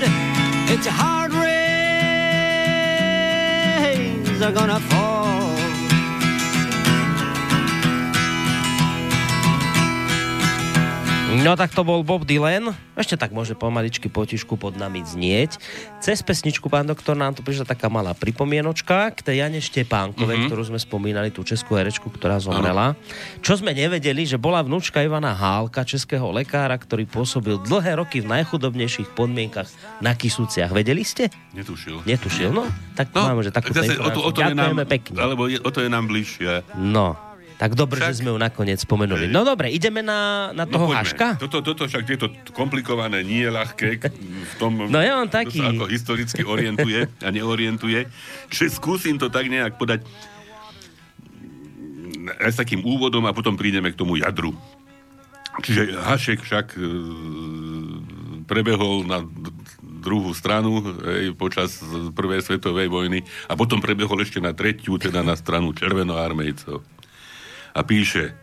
it's 0.70 0.88
hard 0.88 1.34
rains 1.34 2.02
are 4.42 4.52
gonna 4.52 4.80
fall. 4.80 5.15
No 11.36 11.60
tak 11.60 11.76
to 11.76 11.84
bol 11.84 12.06
Bob 12.06 12.24
Dylan. 12.24 12.72
Ešte 12.96 13.20
tak 13.20 13.36
môže 13.36 13.58
pomaličky 13.60 14.08
potišku 14.08 14.56
pod 14.56 14.80
nami 14.80 15.04
znieť. 15.04 15.60
Cez 16.00 16.24
pesničku, 16.24 16.72
pán 16.72 16.88
doktor, 16.88 17.20
nám 17.20 17.36
tu 17.36 17.44
prišla 17.44 17.68
taká 17.68 17.92
malá 17.92 18.16
pripomienočka 18.16 19.12
k 19.12 19.20
tej 19.20 19.36
Jane 19.44 19.60
Štepánkovej, 19.60 20.32
mm-hmm. 20.32 20.48
ktorú 20.48 20.64
sme 20.64 20.80
spomínali, 20.80 21.34
tú 21.34 21.44
českú 21.44 21.76
herečku, 21.76 22.08
ktorá 22.08 22.40
zomrela. 22.40 22.96
Ano. 22.96 23.44
Čo 23.44 23.60
sme 23.60 23.76
nevedeli, 23.76 24.24
že 24.24 24.40
bola 24.40 24.64
vnúčka 24.64 25.04
Ivana 25.04 25.36
Hálka, 25.36 25.84
českého 25.84 26.32
lekára, 26.32 26.80
ktorý 26.80 27.04
pôsobil 27.04 27.60
dlhé 27.60 28.00
roky 28.00 28.24
v 28.24 28.32
najchudobnejších 28.32 29.12
podmienkach 29.12 29.68
na 30.00 30.16
Kisúciach. 30.16 30.72
Vedeli 30.72 31.04
ste? 31.04 31.28
Netušil. 31.52 32.08
Netušil, 32.08 32.54
no. 32.54 32.70
Tak 32.96 33.16
No, 33.16 33.32
máme, 33.32 33.48
že 33.48 33.56
zase 33.56 33.96
o 33.96 34.12
to, 34.12 34.20
o 34.28 34.32
to 34.36 34.44
je 34.44 34.52
nám, 34.52 34.76
pekne. 34.84 35.16
Alebo 35.16 35.48
je, 35.48 35.56
o 35.64 35.70
to 35.72 35.80
je 35.80 35.88
nám 35.88 36.12
bližšie. 36.12 36.76
No, 36.76 37.16
tak 37.56 37.72
dobre, 37.72 37.98
Však- 37.98 38.10
že 38.10 38.20
sme 38.20 38.30
ju 38.30 38.38
nakoniec 38.38 38.78
spomenuli. 38.78 39.26
No 39.26 39.42
dobre, 39.42 39.70
ideme 39.70 40.00
na, 40.00 40.52
na 40.52 40.64
toho 40.64 40.88
poďme. 40.88 41.00
Haška. 41.02 41.28
Toto, 41.40 41.64
toto 41.64 41.84
však 41.84 42.04
tieto 42.04 42.26
komplikované 42.52 43.22
nie 43.22 43.42
je 43.42 43.50
ľahké 43.50 43.88
v 44.02 44.54
tom, 44.56 44.86
No 44.86 45.00
ja 45.00 45.16
mám 45.16 45.28
taký. 45.28 45.58
sa 45.58 45.72
ako 45.72 45.88
historicky 45.88 46.44
orientuje 46.44 47.08
a 47.20 47.28
neorientuje. 47.30 48.12
Čiže 48.48 48.76
skúsim 48.76 49.16
to 49.16 49.28
tak 49.28 49.48
nejak 49.48 49.76
podať 49.76 50.04
mm, 51.26 52.36
aj 52.38 52.52
s 52.52 52.58
takým 52.58 52.82
úvodom 52.82 53.24
a 53.24 53.32
potom 53.32 53.56
prídeme 53.56 53.88
k 53.88 53.96
tomu 53.96 54.16
jadru. 54.16 54.52
Čiže 55.56 55.96
Hašek 55.96 56.44
však 56.44 56.76
e, 56.76 56.84
prebehol 58.44 59.08
na 59.08 59.24
druhú 59.80 60.36
stranu 60.36 60.84
hej, 61.02 61.32
počas 61.34 61.80
prvej 62.12 62.44
svetovej 62.44 62.88
vojny 62.88 63.20
a 63.48 63.56
potom 63.56 63.80
prebehol 63.80 64.20
ešte 64.20 64.38
na 64.38 64.52
tretiu, 64.52 65.00
teda 65.00 65.24
na 65.24 65.34
stranu 65.34 65.72
červenoarmejcov. 65.72 66.84
A 67.76 67.84
píše, 67.84 68.38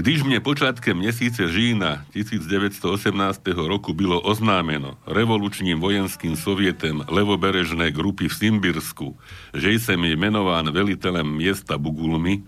když 0.00 0.22
mne 0.22 0.40
počátkem 0.40 0.96
měsíce 0.96 1.52
října 1.52 2.08
1918 2.12 3.46
roku 3.68 3.92
bylo 3.92 4.20
oznámeno 4.20 4.96
revolučním 5.06 5.80
vojenským 5.80 6.36
sovietem 6.36 7.04
levoberežné 7.08 7.92
grupy 7.92 8.28
v 8.28 8.34
Simbirsku, 8.34 9.18
že 9.54 9.72
jsem 9.72 10.04
jmenován 10.04 10.72
velitelem 10.72 11.28
města 11.28 11.78
Bugulmy, 11.78 12.42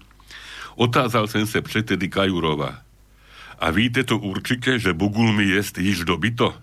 otázal 0.77 1.29
jsem 1.29 1.47
se 1.47 1.61
předtedy 1.61 2.09
Kajurova. 2.09 2.79
A 3.59 3.71
víte 3.71 4.05
to 4.05 4.19
určite, 4.19 4.79
že 4.79 4.93
Bugulmy 4.97 5.45
jest 5.45 5.79
již 5.79 6.05
dobyto? 6.05 6.55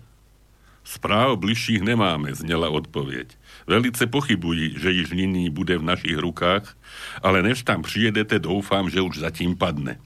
Správ 0.84 1.38
bližších 1.38 1.80
nemáme, 1.80 2.34
znela 2.34 2.68
odpověď. 2.68 3.28
Velice 3.66 4.06
pochybují, 4.06 4.74
že 4.78 4.90
již 4.90 5.10
nyní 5.10 5.50
bude 5.50 5.78
v 5.78 5.82
našich 5.82 6.18
rukách, 6.18 6.76
ale 7.22 7.42
než 7.42 7.62
tam 7.62 7.82
přijedete, 7.82 8.38
doufám, 8.38 8.90
že 8.90 9.00
už 9.00 9.18
zatím 9.18 9.56
padne. 9.56 10.00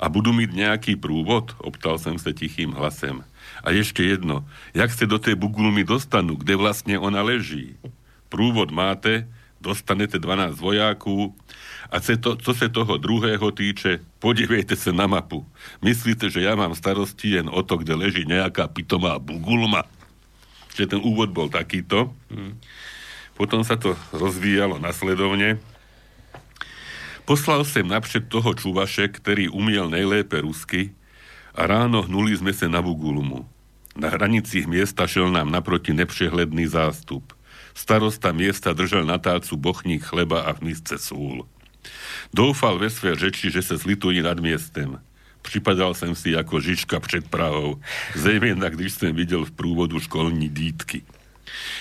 A 0.00 0.08
budu 0.08 0.32
mít 0.32 0.52
nějaký 0.52 0.96
průvod? 0.96 1.54
Optal 1.58 1.98
jsem 1.98 2.18
se 2.18 2.32
tichým 2.32 2.72
hlasem. 2.72 3.24
A 3.64 3.70
ještě 3.70 4.02
jedno, 4.04 4.48
jak 4.74 4.92
se 4.92 5.06
do 5.06 5.18
té 5.18 5.34
Bugulmy 5.34 5.84
dostanu, 5.84 6.34
kde 6.34 6.56
vlastně 6.56 6.98
ona 6.98 7.22
leží? 7.22 7.76
Průvod 8.28 8.70
máte, 8.70 9.28
dostanete 9.60 10.18
12 10.18 10.60
vojáků 10.60 11.36
a 11.90 11.98
to, 11.98 12.36
co 12.36 12.54
se 12.54 12.68
toho 12.68 12.96
druhého 12.96 13.50
týče, 13.50 13.98
podívejte 14.18 14.76
se 14.76 14.92
na 14.92 15.06
mapu. 15.06 15.42
Myslíte, 15.82 16.30
že 16.30 16.46
ja 16.46 16.54
mám 16.54 16.78
starosti 16.78 17.34
jen 17.34 17.50
o 17.50 17.66
to, 17.66 17.82
kde 17.82 17.98
leží 17.98 18.22
nejaká 18.22 18.70
pitomá 18.70 19.18
Bugulma? 19.18 19.82
Čiže 20.70 20.94
ten 20.96 21.00
úvod 21.02 21.34
bol 21.34 21.50
takýto. 21.50 22.14
Potom 23.34 23.66
sa 23.66 23.74
to 23.74 23.98
rozvíjalo 24.14 24.78
nasledovne. 24.78 25.58
Poslal 27.26 27.66
sem 27.66 27.82
napřed 27.82 28.30
toho 28.30 28.54
čuvaše, 28.54 29.10
ktorý 29.10 29.50
umiel 29.50 29.90
nejlépe 29.90 30.38
rusky 30.38 30.94
a 31.58 31.66
ráno 31.66 32.06
hnuli 32.06 32.38
sme 32.38 32.54
sa 32.54 32.70
na 32.70 32.78
Bugulmu. 32.78 33.50
Na 33.98 34.14
hranicích 34.14 34.70
miesta 34.70 35.10
šel 35.10 35.34
nám 35.34 35.50
naproti 35.50 35.90
nepřehledný 35.90 36.70
zástup. 36.70 37.34
Starosta 37.74 38.30
miesta 38.30 38.70
držal 38.70 39.02
na 39.02 39.18
tácu 39.18 39.58
bochník 39.58 40.06
chleba 40.06 40.46
a 40.46 40.54
v 40.54 40.70
misce 40.70 40.94
súl. 40.98 41.50
Doufal 42.34 42.78
ve 42.78 42.90
své 42.90 43.14
řeči, 43.14 43.50
že 43.50 43.62
sa 43.62 43.76
zlitují 43.76 44.22
nad 44.22 44.38
miestem. 44.40 45.00
Připadal 45.40 45.96
som 45.96 46.12
si 46.12 46.36
ako 46.36 46.60
Žižka 46.60 47.00
před 47.00 47.24
Prahou, 47.32 47.80
zejména 48.12 48.68
když 48.68 49.00
som 49.00 49.16
videl 49.16 49.48
v 49.48 49.56
prúvodu 49.56 50.00
školní 50.00 50.48
dítky. 50.52 51.02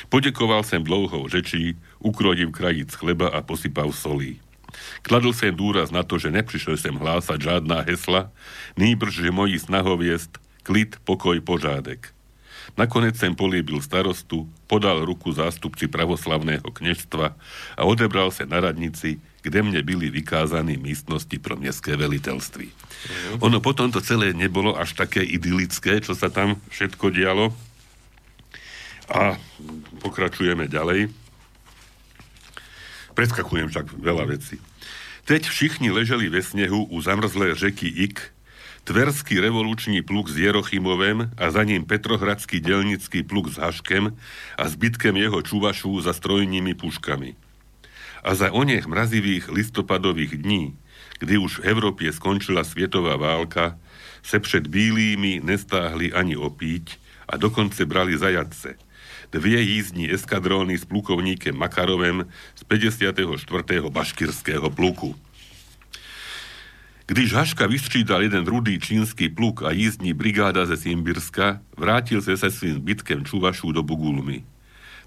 Podekoval 0.09 0.63
som 0.63 0.81
dlouhou 0.81 1.27
řečí, 1.27 1.77
ukrojiv 1.99 2.49
krajíc 2.51 2.95
chleba 2.95 3.29
a 3.29 3.43
posypav 3.43 3.91
solí. 3.91 4.39
Kladl 5.01 5.33
sem 5.33 5.53
dôraz 5.53 5.89
na 5.89 6.05
to, 6.05 6.21
že 6.21 6.33
neprišiel 6.33 6.77
sem 6.77 6.93
hlásať 6.93 7.41
žádná 7.41 7.81
hesla, 7.81 8.29
nýbrž, 8.77 9.25
že 9.25 9.33
mojí 9.33 9.59
snahov 9.59 10.01
jest 10.01 10.37
klid, 10.63 11.01
pokoj, 11.03 11.41
požádek. 11.41 12.13
Nakonec 12.77 13.17
sem 13.17 13.33
políbil 13.33 13.81
starostu, 13.81 14.45
podal 14.69 15.01
ruku 15.01 15.33
zástupci 15.33 15.89
pravoslavného 15.89 16.69
kniežstva 16.69 17.33
a 17.75 17.81
odebral 17.81 18.29
sa 18.29 18.45
na 18.45 18.61
radnici, 18.61 19.17
kde 19.39 19.63
mne 19.63 19.79
byli 19.83 20.11
vykázaní 20.11 20.75
místnosti 20.77 21.39
pro 21.39 21.55
mestské 21.55 21.95
veliteľství. 21.95 22.67
Mm. 22.67 23.39
Ono 23.39 23.57
potom 23.63 23.91
to 23.91 24.03
celé 24.03 24.35
nebolo 24.35 24.75
až 24.75 24.93
také 24.95 25.23
idylické, 25.23 26.03
čo 26.03 26.15
sa 26.15 26.27
tam 26.27 26.59
všetko 26.69 27.11
dialo. 27.11 27.55
A 29.09 29.39
pokračujeme 30.05 30.69
ďalej. 30.69 31.09
Preskakujem 33.17 33.67
však 33.73 33.99
veľa 33.99 34.29
vecí. 34.29 34.61
Teď 35.25 35.49
všichni 35.49 35.89
leželi 35.91 36.29
ve 36.29 36.41
snehu 36.41 36.89
u 36.89 36.97
zamrzlé 37.01 37.57
řeky 37.57 37.89
Ik, 38.05 38.33
Tverský 38.89 39.37
revolučný 39.37 40.01
pluk 40.01 40.33
s 40.33 40.39
Jerochimovem 40.39 41.29
a 41.37 41.45
za 41.53 41.61
ním 41.61 41.85
Petrohradský 41.85 42.57
delnický 42.57 43.21
pluk 43.21 43.53
s 43.53 43.61
Haškem 43.61 44.17
a 44.57 44.63
zbytkem 44.65 45.13
jeho 45.13 45.45
čuvašu 45.45 46.01
za 46.01 46.09
strojnými 46.09 46.73
puškami. 46.73 47.48
A 48.23 48.35
za 48.35 48.51
onech 48.51 48.87
mrazivých 48.87 49.49
listopadových 49.49 50.37
dní, 50.37 50.77
kdy 51.19 51.37
už 51.37 51.59
v 51.59 51.63
Európe 51.63 52.11
skončila 52.11 52.63
svietová 52.63 53.15
válka, 53.15 53.79
se 54.23 54.39
před 54.39 54.67
bílými 54.67 55.41
nestáhli 55.43 56.13
ani 56.13 56.35
opíť 56.35 56.99
a 57.29 57.37
dokonce 57.37 57.85
brali 57.85 58.17
zajadce. 58.17 58.75
Dvie 59.31 59.61
jízdní 59.61 60.13
eskadróny 60.13 60.77
s 60.77 60.85
plukovníkem 60.85 61.55
Makarovem 61.55 62.25
z 62.55 62.63
54. 62.63 63.89
baškirského 63.89 64.69
pluku. 64.69 65.15
Když 67.05 67.33
Haška 67.33 67.67
vystřídal 67.67 68.21
jeden 68.21 68.45
rudý 68.45 68.79
čínsky 68.79 69.29
pluk 69.29 69.63
a 69.63 69.71
jízdní 69.71 70.13
brigáda 70.13 70.65
ze 70.65 70.77
Simbirska, 70.77 71.61
vrátil 71.77 72.21
se 72.21 72.37
se 72.37 72.51
svým 72.51 72.73
zbytkem 72.73 73.25
čuvašů 73.25 73.71
do 73.71 73.83
Bugulmy. 73.83 74.43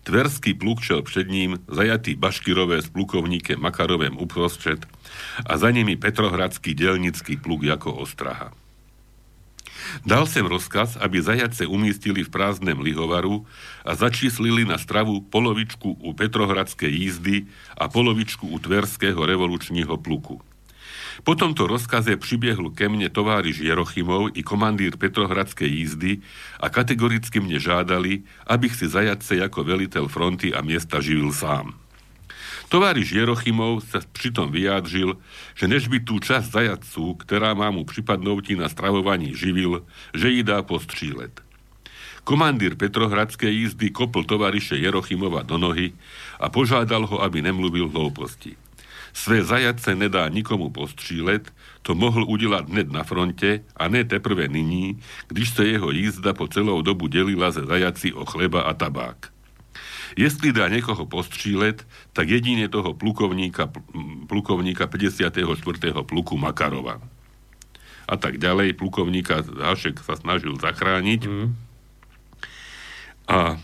Tverský 0.03 0.55
pluk 0.55 0.81
šel 0.81 1.03
před 1.03 1.29
ním, 1.29 1.59
zajatý 1.69 2.15
Baškirové 2.15 2.83
s 2.83 2.89
plukovníkem 2.89 3.61
Makarovem 3.61 4.17
uprostřed 4.19 4.87
a 5.47 5.59
za 5.59 5.71
nimi 5.71 5.97
Petrohradský 5.97 6.75
delnický 6.75 7.37
pluk 7.37 7.63
jako 7.63 7.95
ostraha. 7.95 8.53
Dal 10.07 10.27
sem 10.27 10.47
rozkaz, 10.47 10.97
aby 10.97 11.23
zajace 11.23 11.67
umístili 11.67 12.25
v 12.25 12.31
prázdnem 12.31 12.81
lihovaru 12.81 13.47
a 13.85 13.95
začíslili 13.95 14.65
na 14.65 14.79
stravu 14.79 15.21
polovičku 15.21 15.93
u 15.93 16.13
Petrohradskej 16.13 16.93
jízdy 16.93 17.47
a 17.79 17.89
polovičku 17.89 18.49
u 18.49 18.59
Tverského 18.59 19.27
revolučního 19.27 19.97
pluku. 19.97 20.41
Po 21.21 21.37
tomto 21.37 21.69
rozkaze 21.69 22.17
pribiehl 22.17 22.73
ke 22.73 22.89
mne 22.89 23.13
továriš 23.13 23.61
Jerochimov 23.61 24.33
i 24.33 24.41
komandír 24.41 24.97
Petrohradskej 24.97 25.69
jízdy 25.69 26.25
a 26.57 26.73
kategoricky 26.73 27.45
mne 27.45 27.61
žádali, 27.61 28.25
abych 28.49 28.73
si 28.81 28.89
zajadce 28.89 29.45
ako 29.45 29.61
veliteľ 29.69 30.09
fronty 30.09 30.57
a 30.57 30.65
miesta 30.65 31.05
živil 31.05 31.29
sám. 31.29 31.77
Továriš 32.73 33.13
Jerochimov 33.13 33.85
sa 33.85 34.01
pritom 34.01 34.49
vyjádřil, 34.49 35.21
že 35.53 35.69
než 35.69 35.93
by 35.93 36.09
tú 36.09 36.17
časť 36.17 36.49
zajadcu, 36.57 37.21
ktorá 37.21 37.53
má 37.53 37.69
mu 37.69 37.85
pripadnúť 37.85 38.57
na 38.57 38.73
stravovaní 38.73 39.37
živil, 39.37 39.85
že 40.17 40.33
ji 40.33 40.41
dá 40.41 40.65
postřílet. 40.65 41.45
Komandír 42.25 42.79
Petrohradskej 42.79 43.51
jízdy 43.51 43.91
kopl 43.91 44.25
tovariše 44.25 44.79
Jerochimova 44.79 45.43
do 45.43 45.59
nohy 45.59 45.93
a 46.41 46.49
požádal 46.49 47.05
ho, 47.05 47.21
aby 47.21 47.43
nemluvil 47.43 47.91
hlouposti. 47.91 48.57
Své 49.13 49.45
zajace 49.45 49.95
nedá 49.95 50.29
nikomu 50.29 50.71
postřílet, 50.71 51.53
to 51.83 51.95
mohl 51.95 52.25
udělat 52.25 52.69
hned 52.69 52.93
na 52.93 53.03
fronte 53.03 53.61
a 53.77 53.89
ne 53.89 54.05
teprve 54.05 54.49
nyní, 54.49 55.01
když 55.29 55.51
se 55.51 55.67
jeho 55.67 55.91
jízda 55.91 56.33
po 56.33 56.49
celou 56.49 56.83
dobu 56.83 57.09
delila 57.09 57.51
ze 57.51 57.65
zajaci 57.65 58.13
o 58.13 58.25
chleba 58.25 58.63
a 58.63 58.73
tabák. 58.75 59.33
Jestli 60.17 60.53
dá 60.53 60.69
niekoho 60.69 61.07
postřílet, 61.07 61.89
tak 62.13 62.29
jedine 62.29 62.69
toho 62.69 62.95
plukovníka, 62.95 63.73
plukovníka 64.29 64.87
54. 64.87 65.93
pluku 66.05 66.37
Makarova. 66.37 67.01
A 68.09 68.15
tak 68.17 68.37
ďalej, 68.37 68.77
plukovníka 68.77 69.41
Hašek 69.41 70.05
sa 70.05 70.19
snažil 70.19 70.53
zachrániť. 70.61 71.23
Mm. 71.25 71.49
A 73.31 73.57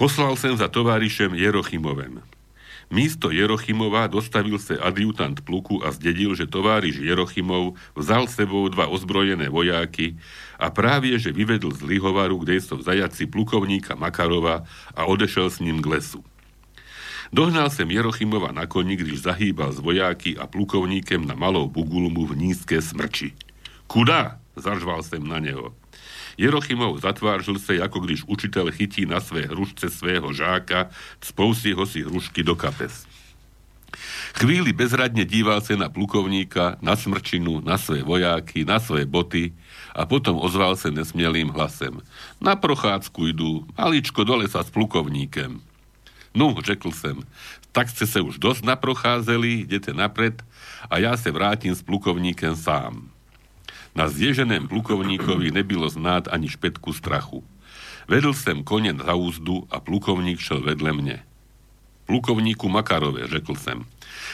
poslal 0.00 0.32
sem 0.40 0.56
za 0.56 0.72
továrišem 0.72 1.36
Jerochimovem. 1.36 2.22
Místo 2.90 3.30
Jerochimova 3.30 4.10
dostavil 4.10 4.58
sa 4.58 4.74
adjutant 4.82 5.38
pluku 5.46 5.78
a 5.78 5.94
zdedil, 5.94 6.34
že 6.34 6.50
továriš 6.50 6.98
Jerochimov 6.98 7.78
vzal 7.94 8.26
sebou 8.26 8.66
dva 8.66 8.90
ozbrojené 8.90 9.46
vojáky 9.46 10.18
a 10.58 10.74
právě, 10.74 11.14
že 11.22 11.30
vyvedl 11.30 11.70
z 11.70 11.86
Lihovaru, 11.86 12.42
kde 12.42 12.58
sú 12.58 12.82
zajaci 12.82 13.30
plukovníka 13.30 13.94
Makarova 13.94 14.66
a 14.90 15.06
odešel 15.06 15.54
s 15.54 15.62
ním 15.62 15.78
k 15.78 15.86
lesu. 15.86 16.20
Dohnal 17.30 17.70
sem 17.70 17.86
Jerochimova 17.86 18.50
na 18.50 18.66
koni, 18.66 18.98
když 18.98 19.22
zahýbal 19.22 19.70
z 19.70 19.78
vojáky 19.78 20.34
a 20.34 20.50
plukovníkem 20.50 21.22
na 21.22 21.38
malou 21.38 21.70
bugulmu 21.70 22.26
v 22.26 22.34
nízke 22.34 22.82
smrči. 22.82 23.38
Kuda? 23.86 24.42
Zažval 24.58 25.06
sem 25.06 25.22
na 25.22 25.38
neho. 25.38 25.79
Jerochimov 26.40 27.04
zatváržil 27.04 27.60
sa, 27.60 27.76
ako 27.84 28.08
když 28.08 28.24
učiteľ 28.24 28.72
chytí 28.72 29.04
na 29.04 29.20
své 29.20 29.44
hrušce 29.44 29.92
svého 29.92 30.32
žáka, 30.32 30.88
spou 31.20 31.52
si 31.52 31.76
ho 31.76 31.84
si 31.84 32.00
hrušky 32.00 32.40
do 32.40 32.56
kapes. 32.56 33.04
Chvíli 34.40 34.72
bezradne 34.72 35.28
díval 35.28 35.60
sa 35.60 35.76
na 35.76 35.92
plukovníka, 35.92 36.80
na 36.80 36.96
smrčinu, 36.96 37.60
na 37.60 37.76
svoje 37.76 38.00
vojáky, 38.00 38.64
na 38.64 38.80
svoje 38.80 39.04
boty 39.04 39.52
a 39.92 40.08
potom 40.08 40.40
ozval 40.40 40.80
sa 40.80 40.88
nesmielým 40.88 41.52
hlasem. 41.52 42.00
Na 42.40 42.56
prochádzku 42.56 43.36
idú, 43.36 43.68
maličko 43.76 44.24
dole 44.24 44.48
sa 44.48 44.64
s 44.64 44.72
plukovníkem. 44.72 45.60
No, 46.32 46.54
řekl 46.56 46.94
som, 46.94 47.26
tak 47.74 47.90
ste 47.90 48.06
sa 48.06 48.22
už 48.22 48.38
dosť 48.38 48.64
naprocházeli, 48.64 49.66
idete 49.66 49.90
napred 49.90 50.40
a 50.86 51.02
ja 51.02 51.18
sa 51.18 51.28
vrátim 51.34 51.74
s 51.74 51.82
plukovníkem 51.82 52.54
sám. 52.54 53.10
Na 53.94 54.08
zježeném 54.08 54.68
plukovníkovi 54.68 55.50
nebylo 55.50 55.88
znát 55.88 56.28
ani 56.30 56.48
špetku 56.48 56.92
strachu. 56.92 57.44
Vedl 58.08 58.34
sem 58.34 58.62
kone 58.64 58.94
za 58.94 59.14
úzdu 59.14 59.66
a 59.70 59.78
plukovník 59.78 60.42
šel 60.42 60.62
vedle 60.66 60.90
mne. 60.90 61.22
Plukovníku 62.10 62.66
Makarové, 62.66 63.30
řekl 63.30 63.54
sem. 63.54 63.86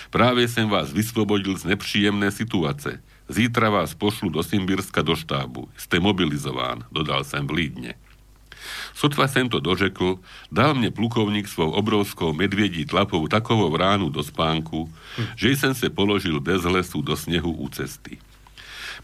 Práve 0.08 0.48
sem 0.48 0.64
vás 0.64 0.92
vyslobodil 0.92 1.60
z 1.60 1.64
nepříjemné 1.64 2.32
situace. 2.32 3.04
Zítra 3.28 3.68
vás 3.70 3.92
pošlu 3.92 4.32
do 4.32 4.40
Simbirska 4.40 5.02
do 5.02 5.12
štábu. 5.12 5.68
Ste 5.76 6.00
mobilizován, 6.00 6.88
dodal 6.88 7.20
sem 7.20 7.44
v 7.44 7.52
Lídne. 7.52 7.92
Sotva 8.96 9.28
sem 9.28 9.44
to 9.44 9.60
dožekl, 9.60 10.18
dal 10.48 10.72
mne 10.72 10.88
plukovník 10.90 11.44
svou 11.44 11.70
obrovskou 11.76 12.32
medviedí 12.32 12.88
tlapou 12.88 13.28
takovou 13.28 13.68
ránu 13.76 14.08
do 14.08 14.24
spánku, 14.24 14.88
hm. 14.88 15.24
že 15.36 15.52
som 15.54 15.76
se 15.76 15.92
položil 15.92 16.40
bez 16.40 16.64
lesu 16.64 17.04
do 17.04 17.12
snehu 17.12 17.52
u 17.52 17.68
cesty. 17.68 18.18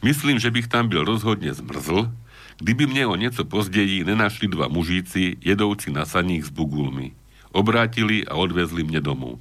Myslím, 0.03 0.39
že 0.39 0.51
bych 0.51 0.67
tam 0.67 0.91
byl 0.91 1.07
rozhodne 1.07 1.55
zmrzl, 1.55 2.11
kdyby 2.59 2.87
mne 2.91 3.07
o 3.07 3.15
nieco 3.15 3.47
pozdejí 3.47 4.03
nenašli 4.03 4.51
dva 4.51 4.67
mužíci, 4.67 5.39
jedouci 5.39 5.95
na 5.95 6.03
saních 6.03 6.47
s 6.47 6.51
bugulmi. 6.51 7.15
Obrátili 7.55 8.27
a 8.27 8.35
odvezli 8.35 8.83
mne 8.83 8.99
domov. 8.99 9.39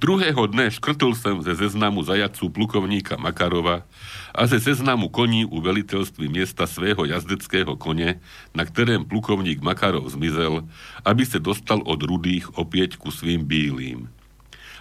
Druhého 0.00 0.48
dne 0.50 0.72
škrtol 0.72 1.14
som 1.14 1.44
ze 1.44 1.54
zeznamu 1.54 2.02
zajacu 2.02 2.50
plukovníka 2.50 3.14
Makarova 3.20 3.84
a 4.32 4.42
ze 4.48 4.58
seznamu 4.58 5.12
koní 5.12 5.44
u 5.44 5.60
veliteľství 5.60 6.26
miesta 6.26 6.66
svého 6.66 7.04
jazdeckého 7.04 7.76
kone, 7.76 8.18
na 8.56 8.62
ktorém 8.64 9.04
plukovník 9.06 9.60
Makarov 9.62 10.08
zmizel, 10.10 10.66
aby 11.06 11.22
sa 11.24 11.38
dostal 11.38 11.84
od 11.84 12.00
rudých 12.00 12.52
opieť 12.58 12.96
ku 12.98 13.12
svým 13.12 13.44
bílým. 13.44 14.08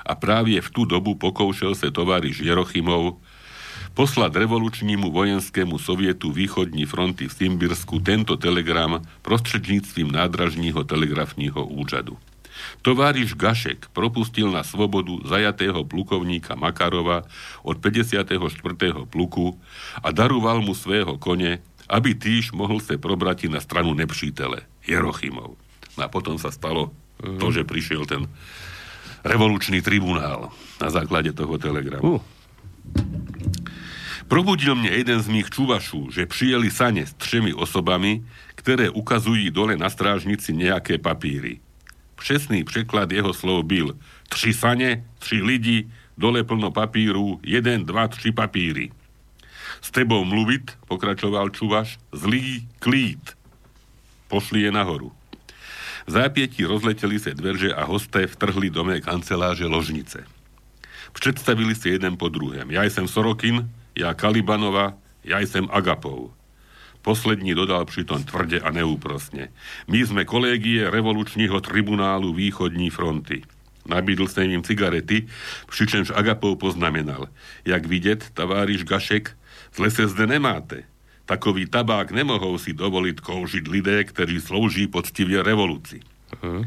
A 0.03 0.15
právě 0.15 0.59
v 0.59 0.69
tú 0.69 0.83
dobu 0.83 1.15
pokoušel 1.15 1.75
sa 1.79 1.87
továriš 1.87 2.43
Jerochimov 2.43 3.23
poslať 3.93 4.41
revolučnímu 4.41 5.13
vojenskému 5.13 5.77
sovietu 5.77 6.33
východní 6.33 6.85
fronty 6.89 7.29
v 7.29 7.33
Simbirsku 7.33 8.01
tento 8.01 8.37
telegram 8.37 9.01
prostredníctvím 9.21 10.11
nádražního 10.11 10.83
telegrafního 10.83 11.65
úřadu. 11.65 12.17
Továriš 12.81 13.33
Gašek 13.33 13.89
propustil 13.93 14.51
na 14.51 14.63
svobodu 14.63 15.19
zajatého 15.25 15.83
plukovníka 15.83 16.55
Makarova 16.55 17.25
od 17.63 17.77
54. 17.77 18.29
pluku 19.09 19.57
a 20.03 20.11
daroval 20.11 20.61
mu 20.61 20.75
svého 20.75 21.17
kone, 21.17 21.59
aby 21.89 22.15
týž 22.15 22.53
mohol 22.55 22.79
sa 22.79 22.95
probrati 22.95 23.49
na 23.49 23.59
stranu 23.59 23.93
nepřítele, 23.93 24.63
Jerochimov. 24.87 25.57
No 25.97 26.01
a 26.01 26.07
potom 26.09 26.39
sa 26.39 26.49
stalo 26.49 26.93
mm. 27.21 27.37
to, 27.37 27.47
že 27.51 27.67
prišiel 27.67 28.05
ten 28.07 28.25
revolučný 29.23 29.81
tribunál 29.83 30.49
na 30.81 30.89
základe 30.89 31.33
toho 31.35 31.57
telegramu. 31.59 32.19
Uh. 32.19 33.42
Probudil 34.27 34.75
mne 34.75 34.89
jeden 34.89 35.19
z 35.21 35.27
mých 35.27 35.49
čuvašů, 35.49 36.11
že 36.11 36.25
přijeli 36.25 36.71
sane 36.71 37.05
s 37.05 37.13
třemi 37.13 37.53
osobami, 37.53 38.23
ktoré 38.55 38.89
ukazujú 38.89 39.51
dole 39.51 39.75
na 39.75 39.91
strážnici 39.91 40.55
nejaké 40.55 40.97
papíry. 40.97 41.59
Přesný 42.15 42.63
překlad 42.63 43.11
jeho 43.11 43.33
slov 43.33 43.65
byl 43.67 43.99
tři 44.29 44.53
sane, 44.53 45.03
tři 45.19 45.41
lidi, 45.43 45.89
dole 46.17 46.43
plno 46.43 46.71
papíru, 46.71 47.39
jeden, 47.43 47.85
dva, 47.85 48.07
tři 48.07 48.31
papíry. 48.31 48.91
S 49.81 49.91
tebou 49.91 50.23
mluvit, 50.23 50.71
pokračoval 50.87 51.49
Čuvaš, 51.49 51.99
zlý 52.15 52.67
klít. 52.79 53.35
Pošli 54.31 54.61
je 54.61 54.71
nahoru. 54.71 55.11
V 56.07 56.11
zápieti 56.11 56.67
rozleteli 56.67 57.15
sa 57.19 57.31
dverže 57.31 57.71
a 57.75 57.87
hosté 57.87 58.27
vtrhli 58.27 58.67
do 58.67 58.83
mé 58.83 58.99
kanceláže 58.99 59.63
ložnice. 59.63 60.23
Predstavili 61.15 61.75
si 61.75 61.95
jeden 61.95 62.19
po 62.19 62.27
druhém. 62.27 62.67
Ja 62.71 62.83
som 62.91 63.07
Sorokin, 63.07 63.67
ja 63.93 64.13
Kalibanova, 64.13 64.97
ja 65.23 65.39
som 65.47 65.69
Agapov. 65.69 66.33
Poslední 67.03 67.51
dodal 67.51 67.83
pritom 67.83 68.23
tvrde 68.23 68.63
a 68.63 68.71
neúprosne. 68.71 69.51
My 69.91 69.99
sme 70.07 70.23
kolégie 70.23 70.87
revolučního 70.87 71.59
tribunálu 71.59 72.31
východní 72.31 72.89
fronty. 72.89 73.43
Nabídl 73.83 74.31
som 74.31 74.47
im 74.47 74.63
cigarety, 74.63 75.27
pričemž 75.67 76.15
Agapov 76.15 76.55
poznamenal. 76.55 77.27
Jak 77.67 77.83
vidět, 77.83 78.31
taváriš 78.31 78.87
Gašek, 78.87 79.35
z 79.75 79.77
LSSD 79.79 80.23
nemáte. 80.23 80.87
Takový 81.27 81.67
tabák 81.67 82.11
nemohou 82.11 82.55
si 82.59 82.71
dovoliť 82.71 83.19
koužiť 83.19 83.63
lidé, 83.67 84.03
ktorí 84.03 84.39
slouží 84.39 84.87
poctivie 84.87 85.39
revolúcii. 85.43 86.03
Uh-huh. 86.39 86.63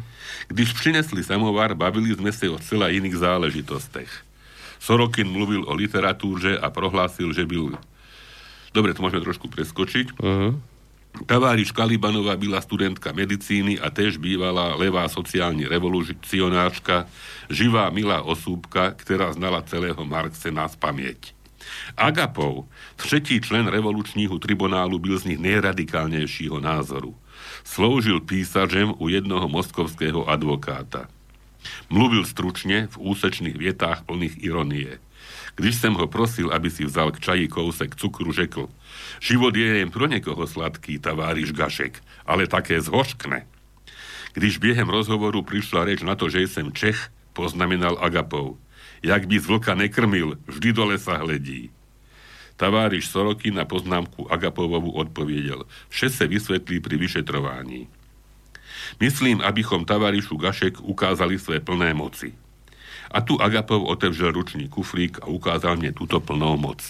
Když 0.48 0.72
přinesli 0.72 1.24
samovar, 1.24 1.74
bavili 1.76 2.12
sme 2.16 2.32
sa 2.32 2.48
o 2.52 2.58
celá 2.60 2.88
iných 2.88 3.16
záležitostech. 3.20 4.08
Sorokin 4.78 5.28
mluvil 5.28 5.64
o 5.66 5.72
literatúre 5.74 6.58
a 6.58 6.70
prohlásil, 6.70 7.32
že 7.32 7.46
byl 7.46 7.76
Dobre, 8.76 8.92
to 8.92 9.00
môžeme 9.00 9.24
trošku 9.24 9.48
preskočiť. 9.48 10.20
Uh-huh. 10.20 10.52
Taváriš 11.24 11.72
Kalibanová 11.72 12.36
byla 12.36 12.60
studentka 12.60 13.08
medicíny 13.16 13.80
a 13.80 13.88
tež 13.88 14.20
bývala 14.20 14.76
levá 14.76 15.08
sociálne 15.08 15.64
revolucionáčka, 15.64 17.08
živá 17.48 17.88
milá 17.88 18.20
osúbka, 18.20 18.92
ktorá 18.92 19.32
znala 19.32 19.64
celého 19.64 20.04
Marxe 20.04 20.52
na 20.52 20.68
spaměť. 20.68 21.32
Agapov, 21.96 22.68
třetí 23.00 23.40
člen 23.40 23.66
revolučního 23.66 24.38
tribunálu, 24.38 25.00
byl 25.00 25.18
z 25.18 25.24
nich 25.24 25.40
nejradikálnejšího 25.40 26.60
názoru. 26.60 27.16
Sloužil 27.64 28.20
písažem 28.20 28.92
u 29.00 29.08
jednoho 29.08 29.48
moskovského 29.48 30.28
advokáta. 30.28 31.08
Mluvil 31.88 32.26
stručne 32.26 32.90
v 32.92 32.96
úsečných 33.00 33.56
vietách 33.56 34.04
plných 34.06 34.42
ironie. 34.42 34.98
Když 35.56 35.80
som 35.80 35.96
ho 35.96 36.04
prosil, 36.04 36.52
aby 36.52 36.68
si 36.68 36.84
vzal 36.84 37.16
k 37.16 37.22
čaji 37.22 37.46
kousek 37.48 37.96
cukru, 37.96 38.28
řekl, 38.32 38.68
život 39.24 39.56
je 39.56 39.80
jen 39.80 39.88
pro 39.88 40.04
niekoho 40.04 40.44
sladký, 40.44 41.00
taváriš 41.00 41.56
Gašek, 41.56 42.04
ale 42.28 42.44
také 42.44 42.76
zhoškne. 42.76 43.48
Když 44.36 44.60
biehem 44.60 44.84
rozhovoru 44.84 45.40
prišla 45.40 45.88
reč 45.88 46.04
na 46.04 46.12
to, 46.12 46.28
že 46.28 46.44
som 46.44 46.68
Čech, 46.76 47.08
poznamenal 47.32 47.96
Agapov. 47.96 48.60
Jak 49.00 49.24
by 49.24 49.36
z 49.40 49.46
vlka 49.48 49.72
nekrmil, 49.72 50.36
vždy 50.44 50.76
dole 50.76 51.00
sa 51.00 51.16
hledí. 51.24 51.72
Taváriš 52.56 53.12
Soroky 53.12 53.52
na 53.52 53.68
poznámku 53.68 54.28
Agapovovu 54.32 54.92
odpovedel. 54.96 55.68
Vše 55.92 56.08
sa 56.08 56.24
vysvetlí 56.24 56.80
pri 56.80 56.96
vyšetrovaní. 56.96 57.88
Myslím, 59.00 59.40
abychom 59.40 59.84
tavárišu 59.84 60.36
Gašek 60.36 60.80
ukázali 60.80 61.38
své 61.38 61.60
plné 61.60 61.94
moci. 61.94 62.34
A 63.10 63.20
tu 63.20 63.38
Agapov 63.42 63.82
otevřel 63.86 64.32
ručný 64.32 64.68
kufrík 64.68 65.22
a 65.22 65.30
ukázal 65.30 65.78
mne 65.78 65.94
túto 65.94 66.18
plnou 66.20 66.58
moc. 66.58 66.82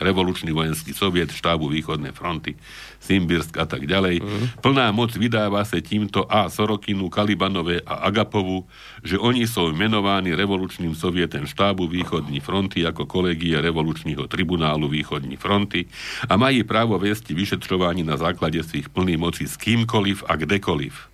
Revolučný 0.00 0.56
vojenský 0.56 0.96
soviet, 0.96 1.28
štábu 1.28 1.68
východnej 1.68 2.16
fronty, 2.16 2.56
Simbirsk 3.04 3.60
a 3.60 3.68
tak 3.68 3.84
ďalej. 3.84 4.24
Mm. 4.24 4.64
Plná 4.64 4.88
moc 4.96 5.12
vydáva 5.12 5.60
sa 5.60 5.76
týmto 5.76 6.24
A. 6.24 6.48
Sorokinu, 6.48 7.12
Kalibanové 7.12 7.84
a 7.84 8.08
Agapovu, 8.08 8.64
že 9.04 9.20
oni 9.20 9.44
sú 9.44 9.76
menovaní 9.76 10.32
revolučným 10.32 10.96
sovietem 10.96 11.44
štábu 11.44 11.84
východní 11.84 12.40
fronty 12.40 12.88
ako 12.88 13.04
kolegie 13.04 13.60
revolučního 13.60 14.24
tribunálu 14.24 14.88
východní 14.88 15.36
fronty 15.36 15.84
a 16.24 16.40
mají 16.40 16.64
právo 16.64 16.96
viesť 16.96 17.36
vyšetrovanie 17.36 18.00
na 18.00 18.16
základe 18.16 18.64
svých 18.64 18.88
plných 18.88 19.20
moci 19.20 19.44
s 19.44 19.60
kýmkoliv 19.60 20.24
a 20.24 20.40
kdekoliv. 20.40 21.09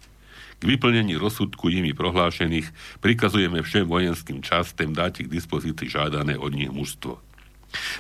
Vyplnení 0.66 1.14
rozsudku 1.14 1.70
nimi 1.70 1.94
prohlášených 1.94 2.98
prikazujeme 2.98 3.62
všem 3.62 3.86
vojenským 3.86 4.42
častem 4.42 4.90
dať 4.90 5.30
k 5.30 5.32
dispozícii 5.32 5.86
žádané 5.86 6.34
od 6.34 6.50
nich 6.50 6.66
mužstvo. 6.74 7.22